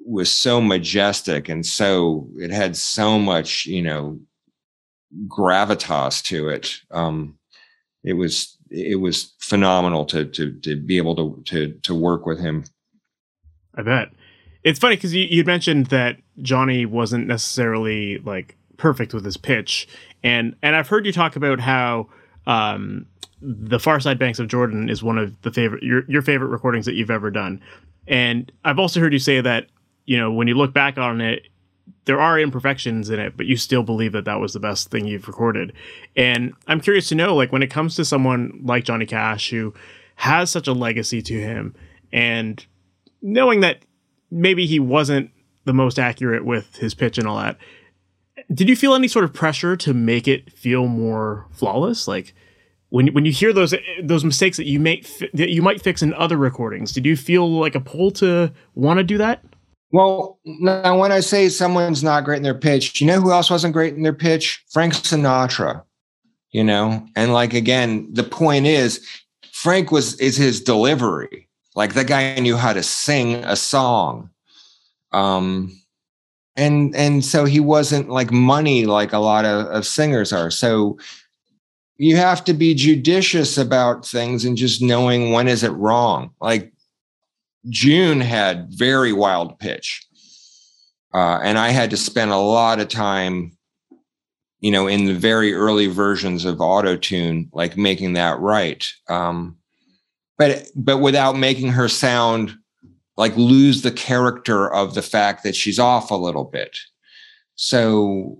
was 0.06 0.32
so 0.32 0.62
majestic 0.62 1.50
and 1.50 1.66
so 1.66 2.26
it 2.36 2.50
had 2.50 2.74
so 2.74 3.18
much 3.18 3.66
you 3.66 3.82
know 3.82 4.18
gravitas 5.28 6.22
to 6.24 6.48
it. 6.48 6.80
Um, 6.90 7.38
it 8.02 8.14
was 8.14 8.58
it 8.70 9.00
was 9.00 9.32
phenomenal 9.38 10.04
to 10.06 10.24
to 10.24 10.52
to 10.60 10.76
be 10.76 10.96
able 10.96 11.16
to 11.16 11.42
to 11.46 11.72
to 11.82 11.94
work 11.94 12.26
with 12.26 12.40
him. 12.40 12.64
I 13.76 13.82
bet 13.82 14.10
it's 14.64 14.78
funny 14.78 14.96
because 14.96 15.14
you 15.14 15.24
you 15.24 15.44
mentioned 15.44 15.86
that 15.86 16.16
Johnny 16.42 16.86
wasn't 16.86 17.26
necessarily 17.26 18.18
like 18.18 18.56
perfect 18.84 19.14
with 19.14 19.24
his 19.24 19.38
pitch. 19.38 19.88
And 20.22 20.56
and 20.62 20.76
I've 20.76 20.88
heard 20.88 21.06
you 21.06 21.12
talk 21.12 21.36
about 21.36 21.58
how 21.58 22.10
um, 22.46 23.06
the 23.40 23.80
Far 23.80 23.98
Side 23.98 24.18
Banks 24.18 24.38
of 24.38 24.46
Jordan 24.46 24.90
is 24.90 25.02
one 25.02 25.16
of 25.16 25.40
the 25.40 25.50
favorite 25.50 25.82
your 25.82 26.04
your 26.06 26.20
favorite 26.20 26.48
recordings 26.48 26.84
that 26.84 26.94
you've 26.94 27.10
ever 27.10 27.30
done. 27.30 27.62
And 28.06 28.52
I've 28.62 28.78
also 28.78 29.00
heard 29.00 29.14
you 29.14 29.18
say 29.18 29.40
that 29.40 29.68
you 30.04 30.18
know 30.18 30.30
when 30.30 30.48
you 30.48 30.54
look 30.54 30.74
back 30.74 30.98
on 30.98 31.22
it, 31.22 31.48
there 32.04 32.20
are 32.20 32.38
imperfections 32.38 33.08
in 33.08 33.18
it, 33.18 33.38
but 33.38 33.46
you 33.46 33.56
still 33.56 33.82
believe 33.82 34.12
that 34.12 34.26
that 34.26 34.38
was 34.38 34.52
the 34.52 34.60
best 34.60 34.90
thing 34.90 35.06
you've 35.06 35.28
recorded. 35.28 35.72
And 36.14 36.52
I'm 36.66 36.82
curious 36.82 37.08
to 37.08 37.14
know, 37.14 37.34
like, 37.34 37.50
when 37.50 37.62
it 37.62 37.70
comes 37.70 37.96
to 37.96 38.04
someone 38.04 38.60
like 38.62 38.84
Johnny 38.84 39.06
Cash 39.06 39.48
who 39.48 39.72
has 40.16 40.50
such 40.50 40.68
a 40.68 40.74
legacy 40.74 41.22
to 41.22 41.40
him, 41.40 41.74
and 42.12 42.64
knowing 43.22 43.60
that 43.60 43.78
maybe 44.30 44.66
he 44.66 44.78
wasn't 44.78 45.30
the 45.64 45.72
most 45.72 45.98
accurate 45.98 46.44
with 46.44 46.76
his 46.76 46.92
pitch 46.92 47.16
and 47.16 47.26
all 47.26 47.38
that, 47.38 47.56
did 48.52 48.68
you 48.68 48.76
feel 48.76 48.94
any 48.94 49.08
sort 49.08 49.24
of 49.24 49.32
pressure 49.32 49.76
to 49.76 49.94
make 49.94 50.28
it 50.28 50.52
feel 50.52 50.86
more 50.86 51.46
flawless? 51.52 52.06
Like 52.06 52.34
when 52.90 53.08
when 53.08 53.24
you 53.24 53.32
hear 53.32 53.52
those 53.52 53.74
those 54.02 54.24
mistakes 54.24 54.56
that 54.56 54.66
you 54.66 54.78
make 54.78 55.06
that 55.32 55.50
you 55.50 55.62
might 55.62 55.82
fix 55.82 56.02
in 56.02 56.14
other 56.14 56.36
recordings, 56.36 56.92
did 56.92 57.06
you 57.06 57.16
feel 57.16 57.48
like 57.50 57.74
a 57.74 57.80
pull 57.80 58.10
to 58.12 58.52
want 58.74 58.98
to 58.98 59.04
do 59.04 59.18
that? 59.18 59.42
Well, 59.90 60.38
now 60.44 60.98
when 60.98 61.12
I 61.12 61.20
say 61.20 61.48
someone's 61.48 62.02
not 62.02 62.24
great 62.24 62.38
in 62.38 62.42
their 62.42 62.54
pitch, 62.54 63.00
you 63.00 63.06
know 63.06 63.20
who 63.20 63.32
else 63.32 63.50
wasn't 63.50 63.74
great 63.74 63.94
in 63.94 64.02
their 64.02 64.12
pitch? 64.12 64.64
Frank 64.70 64.94
Sinatra. 64.94 65.84
You 66.50 66.64
know, 66.64 67.04
and 67.16 67.32
like 67.32 67.54
again, 67.54 68.08
the 68.12 68.22
point 68.22 68.66
is, 68.66 69.04
Frank 69.52 69.90
was 69.90 70.18
is 70.20 70.36
his 70.36 70.60
delivery. 70.60 71.48
Like 71.74 71.94
that 71.94 72.06
guy 72.06 72.38
knew 72.38 72.56
how 72.56 72.72
to 72.72 72.82
sing 72.82 73.36
a 73.36 73.56
song. 73.56 74.30
Um, 75.10 75.72
and 76.56 76.94
and 76.94 77.24
so 77.24 77.44
he 77.44 77.60
wasn't 77.60 78.08
like 78.08 78.30
money 78.30 78.86
like 78.86 79.12
a 79.12 79.18
lot 79.18 79.44
of, 79.44 79.66
of 79.66 79.86
singers 79.86 80.32
are. 80.32 80.50
So 80.50 80.98
you 81.96 82.16
have 82.16 82.42
to 82.44 82.52
be 82.52 82.74
judicious 82.74 83.56
about 83.56 84.06
things 84.06 84.44
and 84.44 84.56
just 84.56 84.82
knowing 84.82 85.32
when 85.32 85.48
is 85.48 85.62
it 85.62 85.70
wrong. 85.70 86.30
Like 86.40 86.72
june 87.70 88.20
had 88.20 88.68
very 88.68 89.10
wild 89.10 89.58
pitch 89.58 90.06
uh, 91.14 91.38
and 91.42 91.56
i 91.58 91.70
had 91.70 91.88
to 91.88 91.96
spend 91.96 92.30
a 92.30 92.36
lot 92.36 92.78
of 92.78 92.88
time 92.88 93.56
you 94.64 94.70
know 94.70 94.86
in 94.86 95.04
the 95.04 95.12
very 95.12 95.52
early 95.52 95.88
versions 95.88 96.46
of 96.46 96.58
auto 96.58 96.96
tune 96.96 97.50
like 97.52 97.76
making 97.76 98.14
that 98.14 98.40
right. 98.40 98.90
Um, 99.10 99.58
but 100.38 100.66
but 100.74 100.98
without 100.98 101.36
making 101.36 101.68
her 101.72 101.86
sound 101.86 102.54
like 103.16 103.36
lose 103.36 103.82
the 103.82 103.92
character 103.92 104.72
of 104.72 104.94
the 104.94 105.02
fact 105.02 105.42
that 105.44 105.54
she's 105.54 105.78
off 105.78 106.10
a 106.10 106.16
little 106.16 106.44
bit. 106.44 106.78
So, 107.54 108.38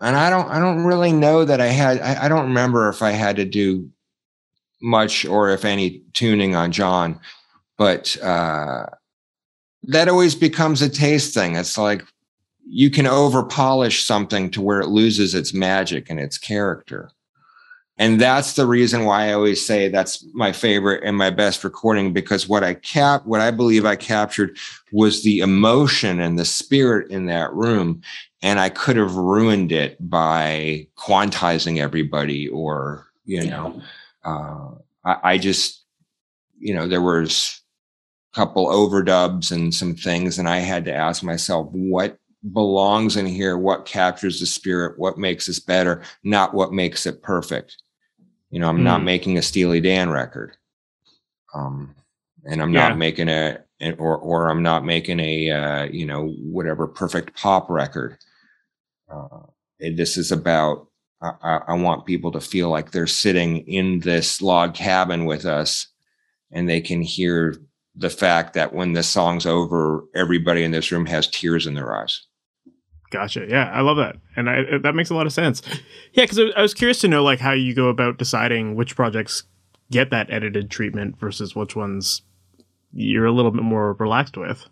and 0.00 0.16
I 0.16 0.30
don't, 0.30 0.48
I 0.48 0.58
don't 0.58 0.84
really 0.84 1.12
know 1.12 1.44
that 1.44 1.60
I 1.60 1.68
had, 1.68 2.00
I, 2.00 2.24
I 2.24 2.28
don't 2.28 2.48
remember 2.48 2.88
if 2.88 3.02
I 3.02 3.10
had 3.10 3.36
to 3.36 3.44
do 3.44 3.88
much 4.82 5.24
or 5.24 5.50
if 5.50 5.64
any 5.64 6.02
tuning 6.12 6.54
on 6.54 6.72
John, 6.72 7.20
but 7.76 8.16
uh, 8.22 8.86
that 9.84 10.08
always 10.08 10.34
becomes 10.34 10.82
a 10.82 10.88
taste 10.88 11.34
thing. 11.34 11.54
It's 11.54 11.78
like 11.78 12.04
you 12.66 12.90
can 12.90 13.06
over 13.06 13.42
polish 13.42 14.04
something 14.04 14.50
to 14.50 14.60
where 14.60 14.80
it 14.80 14.88
loses 14.88 15.34
its 15.34 15.54
magic 15.54 16.08
and 16.10 16.18
its 16.18 16.38
character 16.38 17.10
and 18.00 18.18
that's 18.18 18.54
the 18.54 18.66
reason 18.66 19.04
why 19.04 19.28
I 19.28 19.34
always 19.34 19.64
say 19.64 19.88
that's 19.88 20.24
my 20.32 20.52
favorite 20.52 21.02
and 21.04 21.18
my 21.18 21.28
best 21.28 21.62
recording 21.62 22.14
because 22.14 22.48
what 22.48 22.64
I 22.64 22.72
cap 22.72 23.26
what 23.26 23.42
I 23.42 23.50
believe 23.50 23.84
I 23.84 23.94
captured 23.94 24.56
was 24.90 25.22
the 25.22 25.40
emotion 25.40 26.18
and 26.18 26.38
the 26.38 26.46
spirit 26.46 27.10
in 27.10 27.26
that 27.26 27.52
room. 27.52 28.00
And 28.40 28.58
I 28.58 28.70
could 28.70 28.96
have 28.96 29.16
ruined 29.16 29.70
it 29.70 29.98
by 30.00 30.86
quantizing 30.96 31.78
everybody 31.78 32.48
or 32.48 33.06
you 33.26 33.46
know 33.46 33.82
uh, 34.24 34.70
I, 35.04 35.32
I 35.32 35.38
just 35.38 35.84
you 36.58 36.72
know 36.72 36.88
there 36.88 37.02
was 37.02 37.60
a 38.32 38.36
couple 38.36 38.66
overdubs 38.68 39.52
and 39.52 39.74
some 39.74 39.94
things 39.94 40.38
and 40.38 40.48
I 40.48 40.60
had 40.60 40.86
to 40.86 40.94
ask 40.94 41.22
myself 41.22 41.68
what 41.72 42.18
belongs 42.54 43.18
in 43.18 43.26
here, 43.26 43.58
what 43.58 43.84
captures 43.84 44.40
the 44.40 44.46
spirit, 44.46 44.98
what 44.98 45.18
makes 45.18 45.50
us 45.50 45.58
better, 45.58 46.02
not 46.24 46.54
what 46.54 46.72
makes 46.72 47.04
it 47.04 47.22
perfect. 47.22 47.76
You 48.50 48.60
know, 48.60 48.68
I'm 48.68 48.78
mm. 48.78 48.82
not 48.82 49.00
hmm. 49.00 49.06
making 49.06 49.38
a 49.38 49.42
Steely 49.42 49.80
Dan 49.80 50.10
record. 50.10 50.56
Um, 51.54 51.94
and 52.44 52.62
I'm 52.62 52.72
yeah. 52.72 52.88
not 52.88 52.98
making 52.98 53.28
a 53.28 53.58
or 53.98 54.16
or 54.18 54.48
I'm 54.48 54.62
not 54.62 54.84
making 54.84 55.20
a 55.20 55.50
uh, 55.50 55.84
you 55.84 56.06
know 56.06 56.28
whatever 56.28 56.86
perfect 56.86 57.36
pop 57.36 57.68
record. 57.70 58.18
Uh, 59.10 59.46
this 59.78 60.16
is 60.16 60.30
about 60.30 60.88
I, 61.20 61.60
I, 61.68 61.74
want 61.74 62.06
people 62.06 62.30
to 62.32 62.40
feel 62.40 62.70
like 62.70 62.90
they're 62.90 63.06
sitting 63.06 63.58
in 63.66 64.00
this 64.00 64.40
log 64.40 64.74
cabin 64.74 65.24
with 65.24 65.44
us, 65.44 65.88
and 66.50 66.68
they 66.68 66.80
can 66.80 67.02
hear 67.02 67.56
the 67.94 68.10
fact 68.10 68.54
that 68.54 68.72
when 68.72 68.92
the 68.92 69.02
song's 69.02 69.46
over, 69.46 70.04
everybody 70.14 70.62
in 70.62 70.70
this 70.70 70.92
room 70.92 71.06
has 71.06 71.26
tears 71.26 71.66
in 71.66 71.74
their 71.74 71.94
eyes. 71.94 72.26
Gotcha. 73.10 73.46
Yeah, 73.48 73.70
I 73.72 73.80
love 73.80 73.96
that, 73.96 74.16
and 74.36 74.48
I, 74.48 74.78
that 74.82 74.94
makes 74.94 75.10
a 75.10 75.14
lot 75.14 75.26
of 75.26 75.32
sense. 75.32 75.62
Yeah, 76.12 76.24
because 76.24 76.40
I 76.56 76.62
was 76.62 76.74
curious 76.74 77.00
to 77.00 77.08
know 77.08 77.22
like 77.22 77.40
how 77.40 77.52
you 77.52 77.74
go 77.74 77.88
about 77.88 78.18
deciding 78.18 78.76
which 78.76 78.96
projects 78.96 79.44
get 79.90 80.10
that 80.10 80.30
edited 80.30 80.70
treatment 80.70 81.18
versus 81.18 81.54
which 81.54 81.76
ones 81.76 82.22
you're 82.92 83.26
a 83.26 83.32
little 83.32 83.50
bit 83.50 83.62
more 83.62 83.94
relaxed 83.94 84.36
with. 84.36 84.66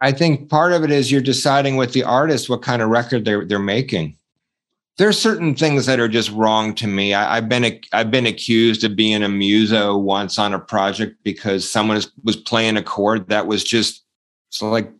I 0.00 0.12
think 0.12 0.48
part 0.48 0.72
of 0.72 0.84
it 0.84 0.90
is 0.90 1.10
you're 1.10 1.20
deciding 1.20 1.76
with 1.76 1.92
the 1.92 2.04
artist 2.04 2.50
what 2.50 2.62
kind 2.62 2.82
of 2.82 2.88
record 2.88 3.24
they're 3.24 3.44
they're 3.44 3.58
making. 3.58 4.16
There's 4.98 5.18
certain 5.18 5.54
things 5.54 5.84
that 5.86 6.00
are 6.00 6.08
just 6.08 6.30
wrong 6.30 6.74
to 6.76 6.86
me. 6.86 7.14
I, 7.14 7.36
have 7.36 7.48
been 7.48 7.80
I've 7.92 8.10
been 8.10 8.26
accused 8.26 8.84
of 8.84 8.96
being 8.96 9.22
a 9.22 9.28
muso 9.28 9.96
once 9.96 10.38
on 10.38 10.54
a 10.54 10.58
project 10.58 11.16
because 11.22 11.70
someone 11.70 12.00
was 12.24 12.36
playing 12.36 12.76
a 12.76 12.82
chord 12.82 13.28
that 13.28 13.46
was 13.46 13.64
just 13.64 14.04
so 14.50 14.70
like 14.70 14.90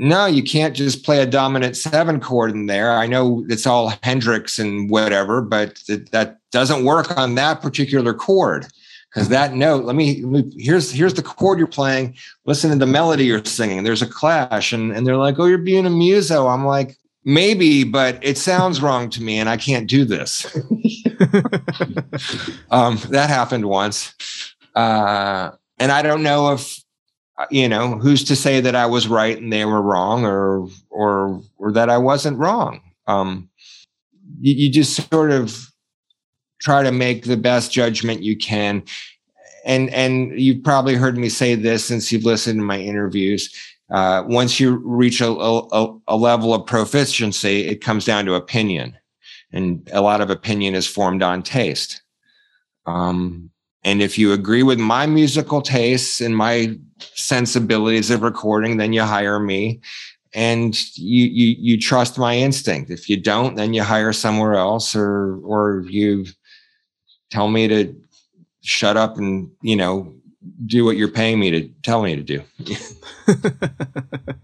no, 0.00 0.24
you 0.24 0.42
can't 0.42 0.74
just 0.74 1.04
play 1.04 1.20
a 1.20 1.26
dominant 1.26 1.76
seven 1.76 2.20
chord 2.20 2.52
in 2.52 2.64
there. 2.64 2.92
I 2.92 3.06
know 3.06 3.44
it's 3.50 3.66
all 3.66 3.92
Hendrix 4.02 4.58
and 4.58 4.88
whatever, 4.88 5.42
but 5.42 5.76
th- 5.76 6.06
that 6.10 6.38
doesn't 6.52 6.86
work 6.86 7.18
on 7.18 7.34
that 7.34 7.60
particular 7.60 8.14
chord. 8.14 8.66
Because 9.12 9.28
that 9.28 9.52
note 9.52 9.84
let 9.84 9.96
me, 9.96 10.22
let 10.22 10.46
me, 10.46 10.52
here's 10.56 10.90
here's 10.90 11.12
the 11.12 11.22
chord 11.22 11.58
you're 11.58 11.66
playing. 11.66 12.16
Listen 12.46 12.70
to 12.70 12.76
the 12.76 12.86
melody 12.86 13.26
you're 13.26 13.44
singing. 13.44 13.82
There's 13.82 14.00
a 14.00 14.06
clash 14.06 14.72
and 14.72 14.90
and 14.90 15.06
they're 15.06 15.18
like 15.18 15.38
oh 15.38 15.44
you're 15.44 15.58
being 15.58 15.84
a 15.84 15.90
muso. 15.90 16.46
I'm 16.46 16.64
like 16.64 16.96
maybe 17.24 17.84
but 17.84 18.18
it 18.22 18.38
sounds 18.38 18.80
wrong 18.80 19.10
to 19.10 19.22
me 19.22 19.38
and 19.38 19.50
i 19.50 19.56
can't 19.58 19.88
do 19.88 20.04
this. 20.04 20.46
Um, 22.70 22.98
that 23.10 23.28
happened 23.28 23.66
once. 23.66 24.14
Uh, 24.74 25.50
and 25.78 25.90
i 25.92 26.00
don't 26.02 26.22
know 26.22 26.52
if 26.52 26.80
you 27.50 27.68
know 27.68 27.98
who's 27.98 28.24
to 28.24 28.36
say 28.36 28.60
that 28.60 28.74
i 28.74 28.86
was 28.86 29.08
right 29.08 29.40
and 29.40 29.52
they 29.52 29.64
were 29.64 29.82
wrong 29.82 30.24
or 30.24 30.66
or 30.90 31.40
or 31.58 31.72
that 31.72 31.88
i 31.90 31.98
wasn't 31.98 32.38
wrong? 32.38 32.80
Um, 33.06 33.48
you, 34.40 34.54
you 34.54 34.70
just 34.70 35.10
sort 35.10 35.30
of 35.30 35.70
try 36.60 36.82
to 36.82 36.92
make 36.92 37.24
the 37.24 37.36
best 37.36 37.72
judgment 37.72 38.22
you 38.22 38.36
can. 38.36 38.82
And 39.64 39.90
and 39.90 40.38
you've 40.40 40.62
probably 40.62 40.94
heard 40.94 41.18
me 41.18 41.28
say 41.28 41.54
this 41.54 41.84
since 41.84 42.10
you've 42.10 42.24
listened 42.24 42.60
to 42.60 42.64
my 42.64 42.78
interviews. 42.78 43.54
Uh, 43.90 44.22
once 44.26 44.60
you 44.60 44.76
reach 44.84 45.20
a, 45.20 45.28
a, 45.28 45.98
a, 46.06 46.16
level 46.16 46.54
of 46.54 46.64
proficiency 46.64 47.66
it 47.66 47.82
comes 47.82 48.04
down 48.04 48.24
to 48.24 48.34
opinion. 48.34 48.96
And 49.52 49.88
a 49.92 50.00
lot 50.00 50.20
of 50.20 50.30
opinion 50.30 50.76
is 50.76 50.86
formed 50.86 51.24
on 51.24 51.42
taste. 51.42 52.00
Um, 52.86 53.50
and 53.82 54.02
if 54.02 54.18
you 54.18 54.32
agree 54.32 54.62
with 54.62 54.78
my 54.78 55.06
musical 55.06 55.62
tastes 55.62 56.20
and 56.20 56.36
my 56.36 56.78
sensibilities 57.14 58.10
of 58.10 58.22
recording 58.22 58.76
then 58.76 58.92
you 58.92 59.02
hire 59.02 59.40
me. 59.40 59.80
And 60.32 60.80
you, 60.96 61.26
you 61.26 61.56
you 61.58 61.80
trust 61.80 62.16
my 62.16 62.36
instinct. 62.36 62.88
If 62.88 63.08
you 63.08 63.20
don't 63.20 63.56
then 63.56 63.74
you 63.74 63.82
hire 63.82 64.12
somewhere 64.12 64.54
else 64.54 64.94
or 64.94 65.40
or 65.42 65.82
you 65.88 66.26
tell 67.30 67.48
me 67.48 67.66
to 67.66 67.92
shut 68.60 68.96
up 68.96 69.16
and 69.16 69.50
you 69.62 69.74
know 69.74 70.14
do 70.66 70.84
what 70.84 70.96
you're 70.96 71.08
paying 71.08 71.40
me 71.40 71.50
to 71.50 71.68
tell 71.82 72.02
me 72.02 72.14
to 72.16 72.22
do. 72.22 72.42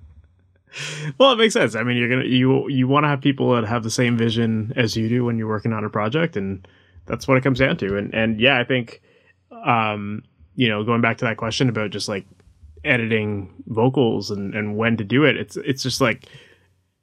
Well 1.18 1.32
it 1.32 1.36
makes 1.36 1.54
sense. 1.54 1.74
I 1.74 1.82
mean 1.84 1.96
you're 1.96 2.08
gonna 2.08 2.24
you 2.24 2.68
you 2.68 2.86
want 2.86 3.04
to 3.04 3.08
have 3.08 3.20
people 3.20 3.54
that 3.54 3.64
have 3.64 3.82
the 3.82 3.90
same 3.90 4.18
vision 4.18 4.72
as 4.76 4.96
you 4.96 5.08
do 5.08 5.24
when 5.24 5.38
you're 5.38 5.48
working 5.48 5.72
on 5.72 5.84
a 5.84 5.88
project 5.88 6.36
and 6.36 6.66
that's 7.06 7.26
what 7.26 7.38
it 7.38 7.44
comes 7.44 7.60
down 7.60 7.76
to. 7.78 7.96
And 7.96 8.12
and 8.14 8.40
yeah 8.40 8.58
i 8.58 8.64
think 8.64 9.00
um 9.66 10.22
you 10.54 10.68
know 10.68 10.84
going 10.84 11.00
back 11.00 11.18
to 11.18 11.24
that 11.24 11.36
question 11.36 11.68
about 11.68 11.90
just 11.90 12.08
like 12.08 12.24
editing 12.84 13.52
vocals 13.66 14.30
and 14.30 14.54
and 14.54 14.76
when 14.76 14.96
to 14.96 15.04
do 15.04 15.24
it 15.24 15.36
it's 15.36 15.56
it's 15.58 15.82
just 15.82 16.00
like 16.00 16.26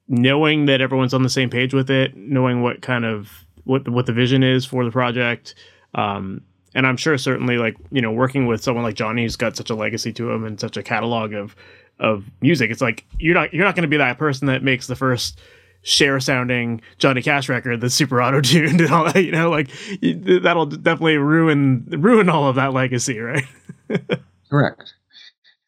knowing 0.08 0.66
that 0.66 0.80
everyone's 0.80 1.14
on 1.14 1.22
the 1.22 1.28
same 1.28 1.50
page 1.50 1.74
with 1.74 1.90
it 1.90 2.16
knowing 2.16 2.62
what 2.62 2.82
kind 2.82 3.04
of 3.04 3.44
what 3.64 3.88
what 3.88 4.06
the 4.06 4.12
vision 4.12 4.42
is 4.42 4.64
for 4.64 4.84
the 4.84 4.90
project 4.90 5.54
um, 5.94 6.42
and 6.74 6.86
I'm 6.86 6.96
sure 6.96 7.16
certainly 7.16 7.56
like 7.56 7.76
you 7.90 8.02
know 8.02 8.12
working 8.12 8.46
with 8.46 8.62
someone 8.62 8.84
like 8.84 8.96
Johnny 8.96 9.22
who's 9.22 9.36
got 9.36 9.56
such 9.56 9.70
a 9.70 9.74
legacy 9.74 10.12
to 10.14 10.30
him 10.30 10.44
and 10.44 10.58
such 10.58 10.76
a 10.76 10.82
catalog 10.82 11.32
of 11.32 11.54
of 12.00 12.24
music, 12.40 12.70
it's 12.70 12.80
like 12.80 13.04
you're 13.18 13.34
not 13.34 13.52
you're 13.54 13.64
not 13.64 13.76
going 13.76 13.82
to 13.82 13.88
be 13.88 13.96
that 13.96 14.18
person 14.18 14.46
that 14.48 14.62
makes 14.62 14.86
the 14.86 14.96
first 14.96 15.40
Cher 15.84 16.18
sounding 16.18 16.80
Johnny 16.98 17.22
Cash 17.22 17.48
record 17.48 17.80
that's 17.80 17.94
super 17.94 18.20
auto 18.20 18.40
tuned 18.40 18.80
and 18.80 18.92
all 18.92 19.04
that. 19.04 19.22
You 19.22 19.32
know, 19.32 19.50
like 19.50 19.70
that'll 20.02 20.66
definitely 20.66 21.16
ruin 21.16 21.86
ruin 21.90 22.28
all 22.28 22.48
of 22.48 22.56
that 22.56 22.72
legacy, 22.72 23.20
right? 23.20 23.44
Correct. 24.50 24.94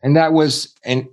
And 0.03 0.17
that 0.17 0.33
was 0.33 0.75
and 0.85 1.09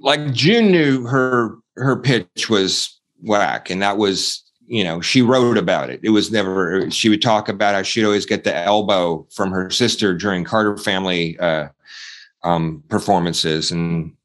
like 0.00 0.32
June 0.32 0.70
knew 0.70 1.06
her 1.06 1.56
her 1.76 1.96
pitch 1.96 2.48
was 2.48 2.98
whack, 3.20 3.70
and 3.70 3.82
that 3.82 3.98
was 3.98 4.42
you 4.72 4.82
know, 4.82 5.02
she 5.02 5.20
wrote 5.20 5.58
about 5.58 5.90
it. 5.90 6.00
It 6.02 6.10
was 6.10 6.32
never, 6.32 6.90
she 6.90 7.10
would 7.10 7.20
talk 7.20 7.50
about 7.50 7.74
how 7.74 7.82
she'd 7.82 8.06
always 8.06 8.24
get 8.24 8.44
the 8.44 8.56
elbow 8.56 9.26
from 9.30 9.50
her 9.50 9.68
sister 9.68 10.16
during 10.16 10.44
Carter 10.44 10.78
family 10.78 11.38
uh, 11.40 11.68
um, 12.42 12.82
performances. 12.88 13.70
And, 13.70 14.16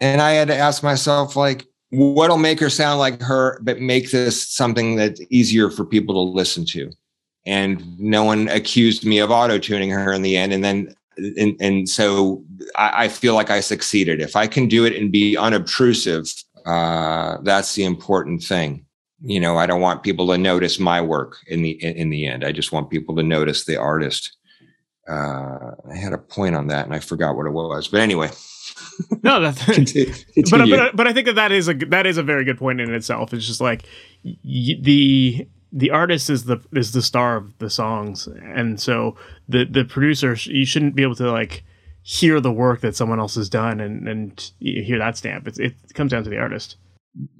and 0.00 0.22
I 0.22 0.30
had 0.32 0.48
to 0.48 0.56
ask 0.56 0.82
myself, 0.82 1.36
like, 1.36 1.66
what'll 1.92 2.38
make 2.38 2.58
her 2.60 2.70
sound 2.70 2.98
like 2.98 3.20
her, 3.22 3.60
but 3.62 3.80
make 3.80 4.10
this 4.10 4.48
something 4.48 4.96
that's 4.96 5.20
easier 5.30 5.70
for 5.70 5.84
people 5.84 6.14
to 6.14 6.32
listen 6.32 6.64
to? 6.66 6.90
And 7.46 7.98
no 7.98 8.24
one 8.24 8.48
accused 8.48 9.04
me 9.04 9.18
of 9.18 9.30
auto 9.30 9.58
tuning 9.58 9.90
her 9.90 10.12
in 10.12 10.22
the 10.22 10.36
end. 10.36 10.52
And 10.52 10.64
then, 10.64 10.94
and, 11.16 11.56
and 11.60 11.88
so 11.88 12.44
I, 12.76 13.04
I 13.04 13.08
feel 13.08 13.34
like 13.34 13.50
I 13.50 13.60
succeeded. 13.60 14.20
If 14.20 14.36
I 14.36 14.46
can 14.46 14.68
do 14.68 14.84
it 14.84 14.96
and 14.96 15.12
be 15.12 15.36
unobtrusive, 15.36 16.32
uh, 16.64 17.38
that's 17.42 17.74
the 17.74 17.84
important 17.84 18.42
thing 18.42 18.86
you 19.22 19.38
know 19.38 19.56
i 19.56 19.66
don't 19.66 19.80
want 19.80 20.02
people 20.02 20.26
to 20.26 20.36
notice 20.36 20.78
my 20.78 21.00
work 21.00 21.36
in 21.46 21.62
the 21.62 21.70
in 21.82 22.10
the 22.10 22.26
end 22.26 22.44
i 22.44 22.52
just 22.52 22.72
want 22.72 22.90
people 22.90 23.14
to 23.14 23.22
notice 23.22 23.64
the 23.64 23.76
artist 23.76 24.36
uh, 25.08 25.70
i 25.90 25.96
had 25.96 26.12
a 26.12 26.18
point 26.18 26.54
on 26.54 26.66
that 26.66 26.84
and 26.84 26.94
i 26.94 26.98
forgot 26.98 27.36
what 27.36 27.46
it 27.46 27.50
was 27.50 27.88
but 27.88 28.00
anyway 28.00 28.28
no 29.22 29.40
that's 29.40 29.64
but, 30.50 30.68
but 30.68 30.96
but 30.96 31.06
i 31.06 31.12
think 31.12 31.26
that 31.26 31.34
that 31.34 31.52
is 31.52 31.68
a 31.68 31.74
that 31.74 32.06
is 32.06 32.16
a 32.16 32.22
very 32.22 32.44
good 32.44 32.58
point 32.58 32.80
in 32.80 32.92
itself 32.94 33.32
it's 33.32 33.46
just 33.46 33.60
like 33.60 33.84
y- 34.24 34.78
the 34.80 35.46
the 35.72 35.90
artist 35.90 36.28
is 36.28 36.44
the 36.44 36.58
is 36.72 36.92
the 36.92 37.02
star 37.02 37.36
of 37.36 37.56
the 37.58 37.70
songs 37.70 38.26
and 38.26 38.80
so 38.80 39.16
the 39.48 39.64
the 39.64 39.84
producer 39.84 40.34
you 40.44 40.66
shouldn't 40.66 40.94
be 40.94 41.02
able 41.02 41.14
to 41.14 41.30
like 41.30 41.64
hear 42.02 42.40
the 42.40 42.52
work 42.52 42.80
that 42.80 42.96
someone 42.96 43.20
else 43.20 43.36
has 43.36 43.48
done 43.48 43.80
and 43.80 44.08
and 44.08 44.50
hear 44.58 44.98
that 44.98 45.16
stamp 45.16 45.46
it, 45.46 45.58
it 45.58 45.74
comes 45.94 46.10
down 46.10 46.24
to 46.24 46.30
the 46.30 46.38
artist 46.38 46.76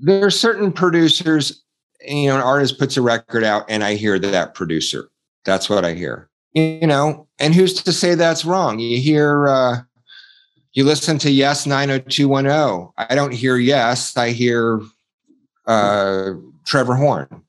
there 0.01 0.25
are 0.25 0.31
certain 0.31 0.71
producers 0.71 1.63
you 2.05 2.29
know, 2.29 2.37
an 2.37 2.43
artist 2.43 2.79
puts 2.79 2.97
a 2.97 3.03
record 3.03 3.45
out 3.45 3.65
and 3.69 3.85
I 3.85 3.95
hear 3.95 4.19
that 4.19 4.55
producer. 4.55 5.09
That's 5.45 5.69
what 5.69 5.85
I 5.85 5.93
hear. 5.95 6.29
You 6.55 6.87
know, 6.87 7.29
and 7.39 7.55
who's 7.55 7.75
to 7.83 7.93
say 7.93 8.15
that's 8.15 8.45
wrong? 8.45 8.79
You 8.79 9.01
hear 9.01 9.49
uh 9.49 9.77
you 10.73 10.85
listen 10.85 11.19
to 11.19 11.31
Yes 11.31 11.67
90210. 11.67 12.93
I 12.97 13.15
don't 13.15 13.33
hear 13.33 13.57
Yes, 13.57 14.17
I 14.17 14.31
hear 14.31 14.81
uh 15.67 16.31
Trevor 16.65 16.95
Horn. 16.95 17.43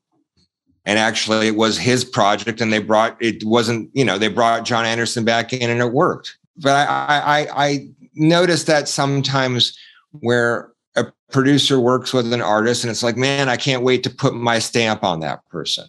And 0.86 1.00
actually 1.00 1.48
it 1.48 1.56
was 1.56 1.78
his 1.78 2.04
project 2.04 2.60
and 2.60 2.72
they 2.72 2.80
brought 2.80 3.22
it 3.22 3.44
wasn't, 3.44 3.90
you 3.94 4.04
know, 4.04 4.18
they 4.18 4.28
brought 4.28 4.66
Jon 4.66 4.86
Anderson 4.86 5.24
back 5.24 5.54
in 5.54 5.70
and 5.70 5.80
it 5.82 5.94
worked. 5.94 6.38
But 6.58 6.88
I 6.88 7.22
I 7.22 7.66
I 7.66 7.90
noticed 8.16 8.68
that 8.68 8.88
sometimes 8.88 9.78
where 10.12 10.72
a 10.96 11.06
producer 11.32 11.80
works 11.80 12.14
with 12.14 12.32
an 12.32 12.42
artist 12.42 12.84
and 12.84 12.92
it's 12.92 13.04
like, 13.04 13.18
man, 13.18 13.50
I 13.50 13.58
can't 13.58 13.84
wait 13.84 14.04
to 14.04 14.10
put 14.10 14.36
my 14.36 14.60
stamp 14.60 15.04
on 15.04 15.22
that 15.22 15.48
person. 15.50 15.88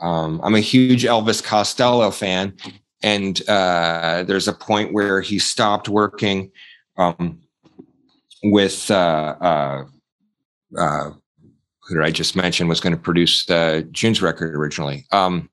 Um, 0.00 0.40
I'm 0.42 0.54
a 0.54 0.60
huge 0.60 1.04
Elvis 1.04 1.42
Costello 1.42 2.10
fan. 2.10 2.56
And 3.06 3.40
uh, 3.48 4.24
there's 4.26 4.48
a 4.48 4.52
point 4.52 4.92
where 4.92 5.20
he 5.20 5.38
stopped 5.38 5.88
working 5.88 6.50
um, 6.96 7.38
with 8.42 8.90
uh, 8.90 9.36
uh, 9.40 9.84
uh 10.76 11.10
who 11.82 11.94
did 11.94 12.02
I 12.02 12.10
just 12.10 12.34
mention 12.34 12.66
was 12.66 12.80
going 12.80 12.96
to 12.96 13.00
produce 13.00 13.48
uh, 13.48 13.82
June's 13.92 14.20
record 14.20 14.56
originally. 14.56 15.06
Um, 15.12 15.48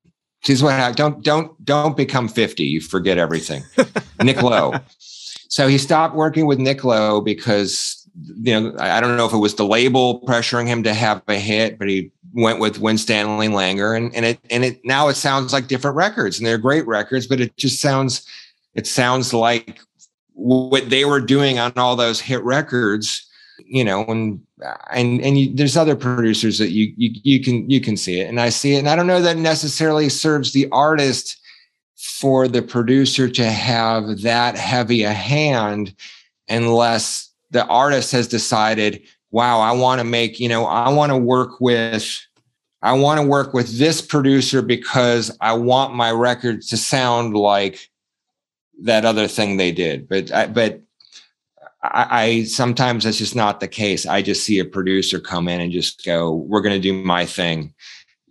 this 0.48 0.64
what 0.64 0.74
I, 0.74 0.92
don't 0.94 1.24
don't 1.24 1.64
don't 1.64 1.96
become 1.96 2.28
50. 2.28 2.64
You 2.64 2.82
forget 2.82 3.20
everything. 3.20 3.62
Nick 4.24 4.42
Lowe. 4.42 4.74
So 4.98 5.68
he 5.68 5.78
stopped 5.78 6.16
working 6.16 6.48
with 6.48 6.58
Nick 6.58 6.84
Lowe 6.84 7.22
because 7.22 8.10
you 8.42 8.60
know, 8.60 8.76
I 8.80 9.00
don't 9.00 9.16
know 9.16 9.28
if 9.28 9.34
it 9.34 9.38
was 9.38 9.54
the 9.54 9.66
label 9.66 10.22
pressuring 10.22 10.66
him 10.66 10.82
to 10.84 10.94
have 10.96 11.22
a 11.28 11.36
hit, 11.36 11.78
but 11.78 11.88
he 11.88 12.12
went 12.34 12.60
with 12.60 12.80
Winstanley 12.80 13.48
Langer, 13.48 13.96
and 13.96 14.14
and 14.16 14.26
it 14.26 14.40
and 14.50 14.66
it 14.66 14.82
now 14.84 15.08
it 15.08 15.16
sounds 15.16 15.54
like 15.54 15.68
different 15.68 15.96
records, 15.96 16.38
and 16.38 16.46
they're 16.46 16.58
great 16.58 16.86
records, 16.88 17.28
but 17.28 17.40
it 17.40 17.56
just 17.58 17.80
sounds 17.80 18.28
it 18.74 18.88
sounds 18.88 19.34
like 19.34 19.80
what 20.34 20.90
they 20.90 21.06
were 21.06 21.22
doing 21.22 21.60
on 21.60 21.72
all 21.76 21.96
those 21.96 22.20
hit 22.20 22.44
records, 22.44 23.28
you 23.60 23.84
know, 23.84 24.04
and 24.06 24.42
and 24.92 25.22
and 25.22 25.40
you, 25.40 25.56
there's 25.56 25.78
other 25.78 25.96
producers 25.96 26.58
that 26.58 26.72
you 26.72 26.94
you 26.98 27.12
you 27.24 27.44
can 27.44 27.70
you 27.70 27.80
can 27.80 27.96
see 27.96 28.20
it, 28.20 28.28
and 28.28 28.40
I 28.40 28.50
see 28.50 28.76
it, 28.76 28.80
and 28.80 28.90
I 28.90 28.96
don't 28.96 29.08
know 29.08 29.22
that 29.22 29.38
necessarily 29.38 30.10
serves 30.10 30.54
the 30.54 30.68
artist 30.72 31.40
for 31.96 32.48
the 32.48 32.62
producer 32.62 33.30
to 33.30 33.46
have 33.46 34.22
that 34.22 34.58
heavy 34.58 35.04
a 35.04 35.14
hand 35.14 35.96
unless 36.50 37.32
the 37.52 37.66
artist 37.68 38.12
has 38.12 38.28
decided 38.28 39.02
wow 39.34 39.60
i 39.60 39.74
want 39.74 40.00
to 40.00 40.06
make 40.06 40.40
you 40.40 40.48
know 40.48 40.66
i 40.66 40.88
want 40.88 41.12
to 41.12 41.18
work 41.18 41.60
with 41.60 42.18
i 42.82 42.94
want 42.94 43.20
to 43.20 43.28
work 43.28 43.54
with 43.54 43.78
this 43.78 44.02
producer 44.02 44.62
because 44.62 45.36
i 45.42 45.52
want 45.52 45.94
my 45.94 46.10
record 46.12 46.62
to 46.62 46.78
sound 46.78 47.36
like 47.36 47.90
that 48.82 49.06
other 49.06 49.28
thing 49.28 49.58
they 49.58 49.72
did. 49.72 50.08
But 50.08 50.32
I, 50.32 50.48
but 50.48 50.82
I, 51.82 52.08
I 52.10 52.44
sometimes 52.44 53.04
that's 53.04 53.18
just 53.18 53.36
not 53.36 53.60
the 53.60 53.68
case. 53.68 54.06
I 54.06 54.22
just 54.22 54.46
see 54.46 54.60
a 54.60 54.66
producer 54.66 55.20
come 55.20 55.48
in 55.48 55.62
and 55.62 55.72
just 55.72 56.06
go 56.06 56.34
we're 56.34 56.62
going 56.62 56.80
to 56.80 56.80
do 56.80 56.94
my 56.94 57.26
thing 57.26 57.74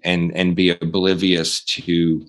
and 0.04 0.34
and 0.36 0.56
be 0.56 0.70
oblivious 0.70 1.64
to 1.64 2.26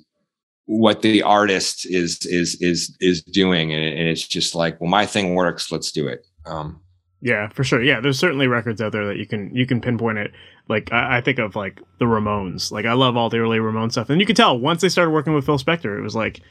what 0.65 1.01
the 1.01 1.21
artist 1.23 1.85
is 1.85 2.25
is 2.25 2.55
is 2.61 2.95
is 2.99 3.21
doing. 3.23 3.73
And, 3.73 3.83
it's 3.83 4.27
just 4.27 4.55
like 4.55 4.79
well 4.79 4.89
my 4.89 5.05
thing 5.05 5.35
works. 5.35 5.71
Let's 5.71 5.91
do 5.91 6.07
it. 6.07 6.25
Um 6.45 6.81
yeah 7.23 7.47
for 7.49 7.63
sure. 7.63 7.81
Yeah 7.81 7.99
there's 7.99 8.19
certainly 8.19 8.47
records 8.47 8.81
out 8.81 8.91
there 8.91 9.07
that 9.07 9.17
you 9.17 9.25
can 9.25 9.53
you 9.55 9.65
can 9.65 9.81
pinpoint 9.81 10.17
it. 10.17 10.31
Like 10.69 10.91
I, 10.93 11.17
I, 11.17 11.21
think 11.21 11.39
of 11.39 11.55
like 11.55 11.81
the 11.99 12.05
ramones. 12.05 12.71
Like 12.71 12.85
i 12.85 12.93
love 12.93 13.17
all 13.17 13.29
the 13.29 13.37
early 13.37 13.59
ramone 13.59 13.89
stuff. 13.89 14.09
And 14.09 14.19
you 14.19 14.27
can 14.27 14.35
tell 14.35 14.57
once 14.57 14.81
they 14.81 14.89
started 14.89 15.11
working 15.11 15.33
with 15.33 15.45
phil 15.45 15.57
spector 15.57 15.97
it 15.97 16.01
was 16.01 16.15
like 16.15 16.41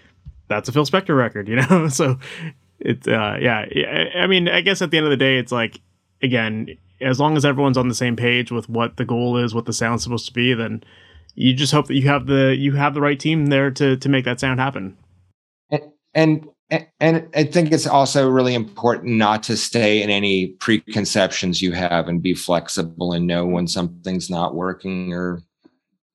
that's 0.49 0.69
a 0.69 0.73
phil 0.73 0.85
spector 0.85 1.17
record 1.17 1.49
you 1.49 1.57
know? 1.71 1.89
So 1.89 2.19
it's 2.81 3.07
uh 3.07 3.37
yeah 3.41 3.65
i 4.17 4.27
mean 4.27 4.49
i 4.49 4.61
guess 4.61 4.83
at 4.83 4.91
the 4.91 4.97
end 4.97 5.07
of 5.07 5.11
the 5.11 5.17
day 5.17 5.39
it's 5.39 5.53
like 5.53 5.81
again 6.21 6.67
as 7.01 7.21
long 7.21 7.37
as 7.37 7.45
everyone's 7.45 7.79
on 7.79 7.87
the 7.87 7.95
same 7.95 8.17
page 8.17 8.51
with 8.51 8.69
what 8.69 8.97
the 8.97 9.05
goal 9.05 9.37
is 9.37 9.55
what 9.55 9.67
the 9.67 9.73
sound's 9.73 10.03
supposed 10.03 10.27
to 10.27 10.33
be 10.33 10.53
then 10.53 10.83
you 11.35 11.55
just 11.55 11.73
hope 11.73 11.87
that 11.87 11.95
you 11.95 12.09
have 12.09 12.27
the 12.27 12.55
you 12.57 12.73
have 12.73 12.95
the 12.95 13.01
right 13.01 13.19
team 13.19 13.47
there 13.47 13.71
to 13.71 13.97
to 13.97 14.09
make 14.09 14.25
that 14.25 14.41
sound 14.41 14.61
happen. 14.61 14.97
And, 16.15 16.47
and 17.01 17.29
I 17.35 17.45
think 17.45 17.71
it's 17.71 17.87
also 17.87 18.29
really 18.29 18.55
important 18.55 19.15
not 19.15 19.43
to 19.45 19.57
stay 19.57 20.03
in 20.03 20.11
any 20.11 20.49
preconceptions 20.49 21.61
you 21.61 21.73
have 21.73 22.09
and 22.09 22.23
be 22.23 22.35
flexible 22.35 23.13
and 23.13 23.27
know 23.27 23.47
when 23.47 23.69
something's 23.69 24.31
not 24.31 24.55
working 24.55 25.13
or 25.13 25.43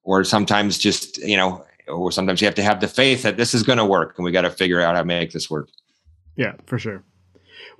or 0.03 0.23
sometimes 0.23 0.77
just 0.77 1.17
you 1.19 1.37
know 1.37 1.63
or 1.87 2.11
sometimes 2.11 2.41
you 2.41 2.45
have 2.45 2.55
to 2.55 2.63
have 2.63 2.79
the 2.79 2.87
faith 2.87 3.23
that 3.23 3.37
this 3.37 3.53
is 3.53 3.63
going 3.63 3.77
to 3.77 3.85
work 3.85 4.15
and 4.17 4.25
we 4.25 4.31
got 4.31 4.41
to 4.41 4.49
figure 4.49 4.81
out 4.81 4.95
how 4.95 5.01
to 5.01 5.05
make 5.05 5.31
this 5.31 5.49
work. 5.49 5.69
Yeah, 6.35 6.53
for 6.65 6.79
sure. 6.79 7.03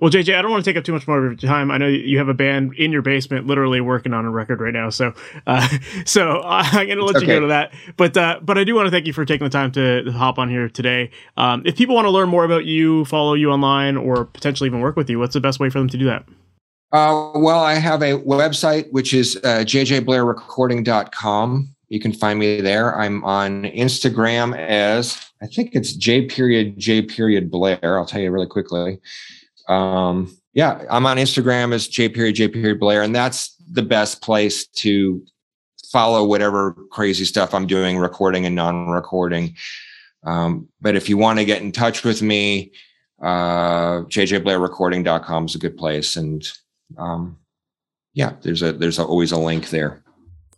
Well, 0.00 0.10
JJ, 0.10 0.38
I 0.38 0.42
don't 0.42 0.50
want 0.50 0.64
to 0.64 0.70
take 0.70 0.76
up 0.76 0.84
too 0.84 0.92
much 0.92 1.08
more 1.08 1.18
of 1.18 1.24
your 1.24 1.50
time. 1.50 1.70
I 1.70 1.78
know 1.78 1.88
you 1.88 2.18
have 2.18 2.28
a 2.28 2.34
band 2.34 2.74
in 2.74 2.92
your 2.92 3.02
basement, 3.02 3.46
literally 3.46 3.80
working 3.80 4.14
on 4.14 4.24
a 4.24 4.30
record 4.30 4.60
right 4.60 4.72
now. 4.72 4.90
So, 4.90 5.12
uh, 5.46 5.68
so 6.04 6.42
I'm 6.44 6.86
going 6.86 6.98
to 6.98 7.04
let 7.04 7.16
okay. 7.16 7.26
you 7.26 7.32
go 7.32 7.40
to 7.40 7.46
that. 7.48 7.72
But, 7.96 8.16
uh, 8.16 8.40
but 8.42 8.58
I 8.58 8.64
do 8.64 8.74
want 8.74 8.86
to 8.86 8.90
thank 8.90 9.06
you 9.06 9.12
for 9.12 9.24
taking 9.24 9.44
the 9.44 9.50
time 9.50 9.72
to 9.72 10.10
hop 10.12 10.38
on 10.38 10.48
here 10.48 10.68
today. 10.68 11.10
Um, 11.36 11.62
if 11.64 11.76
people 11.76 11.94
want 11.94 12.06
to 12.06 12.10
learn 12.10 12.28
more 12.28 12.44
about 12.44 12.64
you, 12.64 13.04
follow 13.06 13.34
you 13.34 13.50
online, 13.50 13.96
or 13.96 14.24
potentially 14.24 14.68
even 14.68 14.80
work 14.80 14.96
with 14.96 15.10
you, 15.10 15.18
what's 15.18 15.34
the 15.34 15.40
best 15.40 15.58
way 15.58 15.68
for 15.68 15.78
them 15.78 15.88
to 15.88 15.98
do 15.98 16.04
that? 16.06 16.24
Uh, 16.92 17.32
well, 17.34 17.60
I 17.60 17.74
have 17.74 18.00
a 18.00 18.12
website 18.12 18.90
which 18.92 19.12
is 19.12 19.36
uh, 19.44 19.64
jjblairrecording.com. 19.66 21.74
You 21.88 22.00
can 22.00 22.12
find 22.12 22.38
me 22.38 22.60
there. 22.60 22.98
I'm 22.98 23.24
on 23.24 23.64
Instagram 23.64 24.56
as 24.56 25.20
I 25.42 25.46
think 25.46 25.74
it's 25.74 25.94
J 25.94 26.26
period 26.26 26.78
J 26.78 27.02
period 27.02 27.50
Blair. 27.50 27.98
I'll 27.98 28.06
tell 28.06 28.20
you 28.20 28.30
really 28.30 28.46
quickly 28.46 29.00
um, 29.68 30.36
yeah, 30.54 30.84
I'm 30.90 31.06
on 31.06 31.18
Instagram 31.18 31.72
as 31.72 31.86
J 31.86 32.08
period 32.08 32.34
J 32.36 32.48
period 32.48 32.80
Blair, 32.80 33.02
and 33.02 33.14
that's 33.14 33.54
the 33.70 33.82
best 33.82 34.22
place 34.22 34.66
to 34.66 35.22
follow 35.86 36.24
whatever 36.24 36.72
crazy 36.90 37.24
stuff 37.24 37.54
I'm 37.54 37.66
doing, 37.66 37.98
recording 37.98 38.44
and 38.44 38.54
non-recording. 38.54 39.56
Um, 40.24 40.68
but 40.80 40.96
if 40.96 41.08
you 41.08 41.16
want 41.16 41.38
to 41.38 41.44
get 41.44 41.62
in 41.62 41.72
touch 41.72 42.04
with 42.04 42.22
me, 42.22 42.72
uh, 43.22 44.02
jjblairrecording.com 44.02 45.46
is 45.46 45.54
a 45.54 45.58
good 45.58 45.76
place. 45.76 46.16
And 46.16 46.46
um, 46.96 47.38
yeah, 48.14 48.32
there's 48.42 48.62
a 48.62 48.72
there's 48.72 48.98
a, 48.98 49.04
always 49.04 49.32
a 49.32 49.38
link 49.38 49.70
there. 49.70 50.02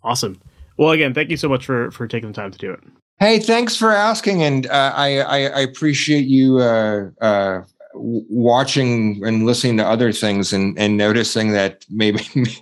Awesome. 0.02 0.40
Well, 0.76 0.90
again, 0.92 1.12
thank 1.12 1.30
you 1.30 1.36
so 1.36 1.48
much 1.48 1.66
for 1.66 1.90
for 1.90 2.08
taking 2.08 2.30
the 2.30 2.34
time 2.34 2.50
to 2.50 2.58
do 2.58 2.72
it. 2.72 2.80
Hey, 3.18 3.38
thanks 3.38 3.76
for 3.76 3.92
asking, 3.92 4.42
and 4.42 4.66
uh, 4.66 4.94
I, 4.96 5.18
I, 5.18 5.36
I 5.40 5.60
appreciate 5.60 6.24
you 6.24 6.58
uh, 6.58 7.10
uh 7.20 7.62
watching 7.94 9.20
and 9.24 9.46
listening 9.46 9.76
to 9.78 9.86
other 9.86 10.12
things 10.12 10.52
and 10.52 10.78
and 10.78 10.96
noticing 10.96 11.52
that 11.52 11.84
maybe 11.90 12.24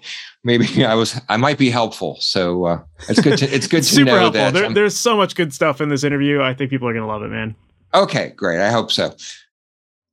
maybe 0.44 0.84
I 0.84 0.94
was 0.94 1.20
I 1.28 1.36
might 1.36 1.58
be 1.58 1.70
helpful. 1.70 2.16
So 2.20 2.64
uh, 2.64 2.82
it's 3.08 3.20
good 3.20 3.38
to 3.38 3.54
it's 3.54 3.66
good 3.66 3.82
to 3.82 3.94
Super 3.94 4.06
know 4.06 4.18
helpful. 4.18 4.40
that 4.40 4.54
there, 4.54 4.72
there's 4.72 4.96
so 4.96 5.16
much 5.16 5.34
good 5.34 5.52
stuff 5.52 5.80
in 5.80 5.88
this 5.88 6.04
interview. 6.04 6.40
I 6.42 6.54
think 6.54 6.70
people 6.70 6.88
are 6.88 6.94
gonna 6.94 7.06
love 7.06 7.22
it, 7.22 7.28
man. 7.28 7.54
Okay, 7.94 8.32
great. 8.36 8.60
I 8.60 8.70
hope 8.70 8.92
so. 8.92 9.14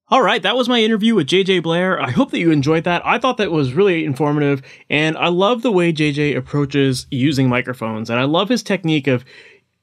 All 0.10 0.22
right, 0.22 0.44
that 0.44 0.56
was 0.56 0.70
my 0.70 0.82
interview 0.82 1.16
with 1.16 1.26
JJ 1.26 1.64
Blair. 1.64 2.00
I 2.00 2.12
hope 2.12 2.30
that 2.30 2.38
you 2.38 2.52
enjoyed 2.52 2.84
that. 2.84 3.02
I 3.04 3.18
thought 3.18 3.38
that 3.38 3.52
was 3.52 3.74
really 3.74 4.06
informative, 4.06 4.62
and 4.88 5.18
I 5.18 5.30
love 5.30 5.64
the 5.64 5.72
way 5.72 5.92
JJ 5.92 6.38
approaches 6.38 7.08
using 7.10 7.50
microphones, 7.50 8.12
and 8.12 8.20
I 8.20 8.26
love 8.26 8.48
his 8.48 8.62
technique 8.62 9.08
of 9.08 9.26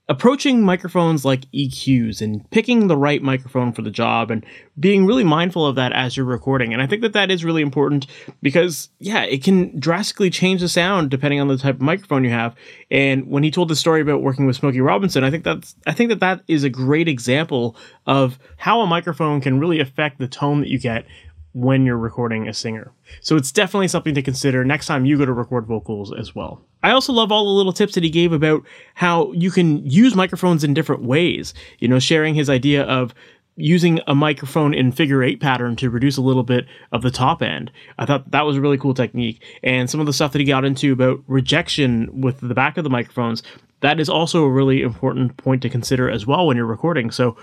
approaching 0.09 0.63
microphones 0.63 1.25
like 1.25 1.51
EQs 1.53 2.21
and 2.21 2.49
picking 2.51 2.89
the 2.89 2.97
right 2.97 3.23
microphone 3.23 3.73
for 3.73 3.83
the 3.83 3.91
job 3.91 4.33
and 4.33 4.45
being 4.79 5.07
really 5.07 5.23
mindful 5.23 5.65
of 5.65 5.77
that 5.77 5.93
as 5.93 6.17
you're 6.17 6.27
recording. 6.27 6.73
And 6.73 6.83
I 6.83 6.89
think 6.89 7.03
that 7.03 7.13
that 7.13 7.31
is 7.31 7.45
really 7.45 7.63
important 7.63 8.09
because, 8.43 8.91
yeah, 8.99 9.23
it 9.23 9.45
can 9.45 9.79
drastically 9.79 10.29
change 10.29 10.61
the 10.61 10.69
sound 10.69 11.11
depending 11.11 11.41
on 11.41 11.47
the 11.47 11.57
type 11.57 11.77
of 11.77 11.81
microphone 11.81 12.25
you 12.25 12.31
have. 12.31 12.57
And 12.91 13.29
when 13.29 13.45
he 13.45 13.51
told 13.51 13.69
the 13.69 13.77
story 13.77 14.01
about 14.01 14.23
working 14.23 14.45
with 14.45 14.57
Smokey 14.57 14.81
Robinson, 14.81 15.23
I 15.23 15.31
think 15.31 15.45
that's 15.45 15.77
I 15.87 15.93
think 15.93 16.09
that 16.11 16.21
that 16.21 16.43
is 16.49 16.65
a 16.65 16.71
great 16.71 17.07
example 17.07 17.77
of 18.05 18.41
how 18.57 18.81
a 18.81 18.87
microphone 18.87 19.41
can 19.41 19.61
really 19.61 19.79
affect 19.79 20.19
the 20.19 20.29
tone 20.29 20.61
that 20.61 20.69
you 20.69 20.81
get 20.81 21.07
when 21.55 21.85
you're 21.85 21.99
recording 21.99 22.49
a 22.49 22.55
singer. 22.55 22.93
So 23.21 23.37
it's 23.37 23.53
definitely 23.53 23.89
something 23.89 24.15
to 24.15 24.23
consider 24.23 24.65
next 24.65 24.87
time 24.87 25.05
you 25.05 25.19
go 25.19 25.27
to 25.27 25.33
record 25.33 25.67
vocals 25.67 26.13
as 26.13 26.35
well. 26.35 26.63
I 26.83 26.91
also 26.91 27.13
love 27.13 27.31
all 27.31 27.45
the 27.45 27.51
little 27.51 27.73
tips 27.73 27.95
that 27.95 28.05
he 28.05 28.11
gave 28.11 28.33
about 28.33 28.65
how 28.95 29.33
you 29.33 29.51
can 29.51 29.87
use 29.89 30.15
microphones 30.15 30.65
in 30.65 30.75
different 30.75 31.03
ways. 31.03 31.53
You 31.79 31.89
know, 31.89 31.99
sharing 31.99 32.35
his 32.35 32.49
idea 32.49 32.85
of 32.85 33.15
using 33.57 34.01
a 34.07 34.15
microphone 34.15 34.73
in 34.73 34.91
figure 34.91 35.23
eight 35.23 35.41
pattern 35.41 35.77
to 35.77 35.91
reduce 35.91 36.17
a 36.17 36.23
little 36.23 36.43
bit 36.43 36.67
of 36.91 37.03
the 37.03 37.11
top 37.11 37.43
end. 37.43 37.71
I 37.99 38.07
thought 38.07 38.31
that 38.31 38.47
was 38.47 38.57
a 38.57 38.61
really 38.61 38.79
cool 38.79 38.95
technique. 38.95 39.43
And 39.63 39.91
some 39.91 40.01
of 40.01 40.07
the 40.07 40.13
stuff 40.13 40.33
that 40.33 40.39
he 40.39 40.47
got 40.47 40.65
into 40.65 40.93
about 40.93 41.23
rejection 41.27 42.23
with 42.23 42.41
the 42.41 42.55
back 42.55 42.79
of 42.79 42.85
the 42.85 42.91
microphones, 42.91 43.43
that 43.81 44.01
is 44.01 44.09
also 44.09 44.45
a 44.45 44.51
really 44.51 44.81
important 44.81 45.37
point 45.37 45.61
to 45.63 45.69
consider 45.69 46.09
as 46.09 46.27
well 46.27 46.47
when 46.47 46.57
you're 46.57 46.65
recording. 46.65 47.11
So 47.11 47.37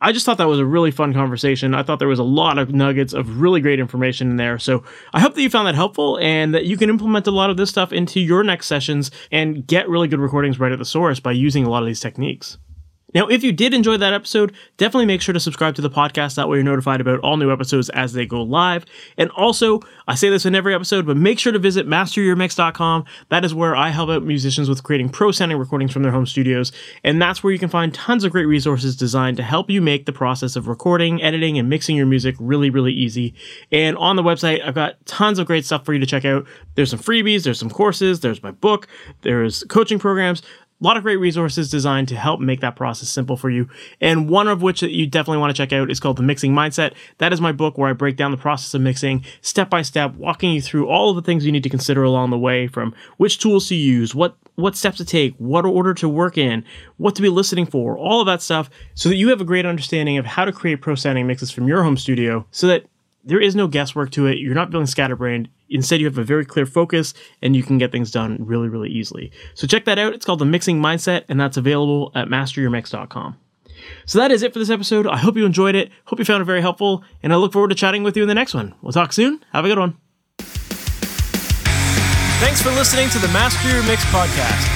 I 0.00 0.12
just 0.12 0.26
thought 0.26 0.38
that 0.38 0.48
was 0.48 0.58
a 0.58 0.66
really 0.66 0.90
fun 0.90 1.14
conversation. 1.14 1.74
I 1.74 1.82
thought 1.82 1.98
there 1.98 2.08
was 2.08 2.18
a 2.18 2.24
lot 2.24 2.58
of 2.58 2.74
nuggets 2.74 3.12
of 3.12 3.40
really 3.40 3.60
great 3.60 3.80
information 3.80 4.30
in 4.30 4.36
there. 4.36 4.58
So 4.58 4.84
I 5.14 5.20
hope 5.20 5.34
that 5.34 5.42
you 5.42 5.48
found 5.48 5.66
that 5.66 5.74
helpful 5.74 6.18
and 6.18 6.54
that 6.54 6.66
you 6.66 6.76
can 6.76 6.90
implement 6.90 7.26
a 7.26 7.30
lot 7.30 7.48
of 7.48 7.56
this 7.56 7.70
stuff 7.70 7.92
into 7.92 8.20
your 8.20 8.44
next 8.44 8.66
sessions 8.66 9.10
and 9.30 9.66
get 9.66 9.88
really 9.88 10.08
good 10.08 10.20
recordings 10.20 10.60
right 10.60 10.72
at 10.72 10.78
the 10.78 10.84
source 10.84 11.20
by 11.20 11.32
using 11.32 11.64
a 11.64 11.70
lot 11.70 11.82
of 11.82 11.86
these 11.86 12.00
techniques. 12.00 12.58
Now, 13.14 13.28
if 13.28 13.44
you 13.44 13.52
did 13.52 13.72
enjoy 13.72 13.96
that 13.98 14.12
episode, 14.12 14.52
definitely 14.76 15.06
make 15.06 15.22
sure 15.22 15.32
to 15.32 15.40
subscribe 15.40 15.76
to 15.76 15.82
the 15.82 15.90
podcast. 15.90 16.34
That 16.34 16.48
way 16.48 16.56
you're 16.56 16.64
notified 16.64 17.00
about 17.00 17.20
all 17.20 17.36
new 17.36 17.52
episodes 17.52 17.88
as 17.90 18.12
they 18.12 18.26
go 18.26 18.42
live. 18.42 18.84
And 19.16 19.30
also, 19.30 19.80
I 20.08 20.16
say 20.16 20.28
this 20.28 20.44
in 20.44 20.54
every 20.54 20.74
episode, 20.74 21.06
but 21.06 21.16
make 21.16 21.38
sure 21.38 21.52
to 21.52 21.58
visit 21.58 21.86
masteryourmix.com. 21.86 23.04
That 23.30 23.44
is 23.44 23.54
where 23.54 23.76
I 23.76 23.90
help 23.90 24.10
out 24.10 24.24
musicians 24.24 24.68
with 24.68 24.82
creating 24.82 25.10
pro 25.10 25.30
sounding 25.30 25.58
recordings 25.58 25.92
from 25.92 26.02
their 26.02 26.12
home 26.12 26.26
studios. 26.26 26.72
And 27.04 27.22
that's 27.22 27.42
where 27.42 27.52
you 27.52 27.58
can 27.58 27.68
find 27.68 27.94
tons 27.94 28.24
of 28.24 28.32
great 28.32 28.46
resources 28.46 28.96
designed 28.96 29.36
to 29.36 29.42
help 29.42 29.70
you 29.70 29.80
make 29.80 30.06
the 30.06 30.12
process 30.12 30.56
of 30.56 30.66
recording, 30.66 31.22
editing, 31.22 31.58
and 31.58 31.68
mixing 31.68 31.96
your 31.96 32.06
music 32.06 32.34
really, 32.40 32.70
really 32.70 32.92
easy. 32.92 33.34
And 33.70 33.96
on 33.96 34.16
the 34.16 34.22
website, 34.22 34.64
I've 34.64 34.74
got 34.74 35.04
tons 35.06 35.38
of 35.38 35.46
great 35.46 35.64
stuff 35.64 35.84
for 35.84 35.92
you 35.92 36.00
to 36.00 36.06
check 36.06 36.24
out. 36.24 36.46
There's 36.74 36.90
some 36.90 36.98
freebies, 36.98 37.44
there's 37.44 37.58
some 37.58 37.70
courses, 37.70 38.20
there's 38.20 38.42
my 38.42 38.50
book, 38.50 38.88
there's 39.22 39.62
coaching 39.64 39.98
programs 39.98 40.42
a 40.80 40.84
lot 40.84 40.96
of 40.96 41.02
great 41.02 41.16
resources 41.16 41.70
designed 41.70 42.08
to 42.08 42.16
help 42.16 42.40
make 42.40 42.60
that 42.60 42.76
process 42.76 43.08
simple 43.08 43.36
for 43.36 43.48
you. 43.48 43.68
And 44.00 44.28
one 44.28 44.48
of 44.48 44.60
which 44.60 44.80
that 44.80 44.90
you 44.90 45.06
definitely 45.06 45.38
want 45.38 45.54
to 45.54 45.56
check 45.56 45.72
out 45.72 45.90
is 45.90 46.00
called 46.00 46.16
The 46.16 46.22
Mixing 46.22 46.52
Mindset. 46.52 46.94
That 47.18 47.32
is 47.32 47.40
my 47.40 47.52
book 47.52 47.78
where 47.78 47.88
I 47.88 47.92
break 47.92 48.16
down 48.16 48.32
the 48.32 48.36
process 48.36 48.74
of 48.74 48.80
mixing 48.80 49.24
step 49.40 49.70
by 49.70 49.82
step, 49.82 50.14
walking 50.14 50.52
you 50.52 50.60
through 50.60 50.88
all 50.88 51.10
of 51.10 51.16
the 51.16 51.22
things 51.22 51.46
you 51.46 51.52
need 51.52 51.62
to 51.62 51.70
consider 51.70 52.02
along 52.02 52.30
the 52.30 52.38
way 52.38 52.66
from 52.66 52.94
which 53.16 53.38
tools 53.38 53.68
to 53.68 53.74
use, 53.74 54.14
what 54.14 54.36
what 54.56 54.76
steps 54.76 54.98
to 54.98 55.04
take, 55.04 55.34
what 55.38 55.64
order 55.64 55.94
to 55.94 56.08
work 56.08 56.38
in, 56.38 56.64
what 56.96 57.16
to 57.16 57.22
be 57.22 57.28
listening 57.28 57.66
for, 57.66 57.98
all 57.98 58.20
of 58.20 58.26
that 58.26 58.40
stuff, 58.40 58.70
so 58.94 59.08
that 59.08 59.16
you 59.16 59.28
have 59.28 59.40
a 59.40 59.44
great 59.44 59.66
understanding 59.66 60.16
of 60.16 60.26
how 60.26 60.44
to 60.44 60.52
create 60.52 60.80
pro 60.80 60.94
sounding 60.94 61.26
mixes 61.26 61.50
from 61.50 61.66
your 61.66 61.82
home 61.82 61.96
studio 61.96 62.46
so 62.50 62.66
that 62.66 62.86
there 63.24 63.40
is 63.40 63.56
no 63.56 63.66
guesswork 63.66 64.10
to 64.10 64.26
it. 64.26 64.38
You're 64.38 64.54
not 64.54 64.70
feeling 64.70 64.86
scatterbrained. 64.86 65.48
Instead, 65.70 66.00
you 66.00 66.06
have 66.06 66.18
a 66.18 66.24
very 66.24 66.44
clear 66.44 66.66
focus 66.66 67.14
and 67.42 67.56
you 67.56 67.62
can 67.62 67.78
get 67.78 67.92
things 67.92 68.10
done 68.10 68.36
really, 68.40 68.68
really 68.68 68.90
easily. 68.90 69.32
So 69.54 69.66
check 69.66 69.84
that 69.86 69.98
out. 69.98 70.14
It's 70.14 70.24
called 70.26 70.38
The 70.38 70.44
Mixing 70.44 70.80
Mindset, 70.80 71.24
and 71.28 71.40
that's 71.40 71.56
available 71.56 72.12
at 72.14 72.28
masteryourmix.com. 72.28 73.36
So 74.06 74.18
that 74.18 74.30
is 74.30 74.42
it 74.42 74.52
for 74.52 74.58
this 74.58 74.70
episode. 74.70 75.06
I 75.06 75.18
hope 75.18 75.36
you 75.36 75.46
enjoyed 75.46 75.74
it. 75.74 75.90
Hope 76.06 76.18
you 76.18 76.24
found 76.24 76.42
it 76.42 76.46
very 76.46 76.60
helpful, 76.60 77.04
and 77.22 77.32
I 77.32 77.36
look 77.36 77.52
forward 77.52 77.68
to 77.68 77.74
chatting 77.74 78.02
with 78.02 78.16
you 78.16 78.22
in 78.22 78.28
the 78.28 78.34
next 78.34 78.54
one. 78.54 78.74
We'll 78.82 78.92
talk 78.92 79.12
soon. 79.12 79.44
Have 79.52 79.64
a 79.64 79.68
good 79.68 79.78
one. 79.78 79.96
Thanks 82.40 82.60
for 82.60 82.70
listening 82.70 83.08
to 83.10 83.18
the 83.18 83.28
Master 83.28 83.68
Your 83.72 83.82
Mix 83.84 84.04
podcast. 84.06 84.68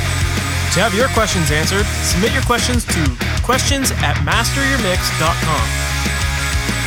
To 0.75 0.81
have 0.81 0.95
your 0.95 1.09
questions 1.09 1.51
answered, 1.51 1.87
submit 2.05 2.33
your 2.33 2.43
questions 2.43 2.85
to 2.85 3.17
questions 3.43 3.91
at 4.05 4.17
masteryourmix.com. 4.25 5.67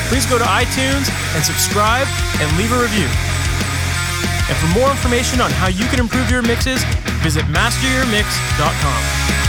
Please 0.10 0.26
go 0.26 0.38
to 0.38 0.43
iTunes 0.43 1.10
and 1.36 1.43
subscribe 1.43 2.08
and 2.39 2.58
leave 2.58 2.72
a 2.72 2.82
review. 2.82 3.30
And 4.52 4.60
for 4.60 4.68
more 4.78 4.91
information 4.91 5.39
on 5.39 5.49
how 5.49 5.68
you 5.68 5.86
can 5.86 6.02
improve 6.02 6.30
your 6.30 6.41
mixes, 6.41 6.84
visit 7.24 7.45
masteryourmix.com. 7.45 9.40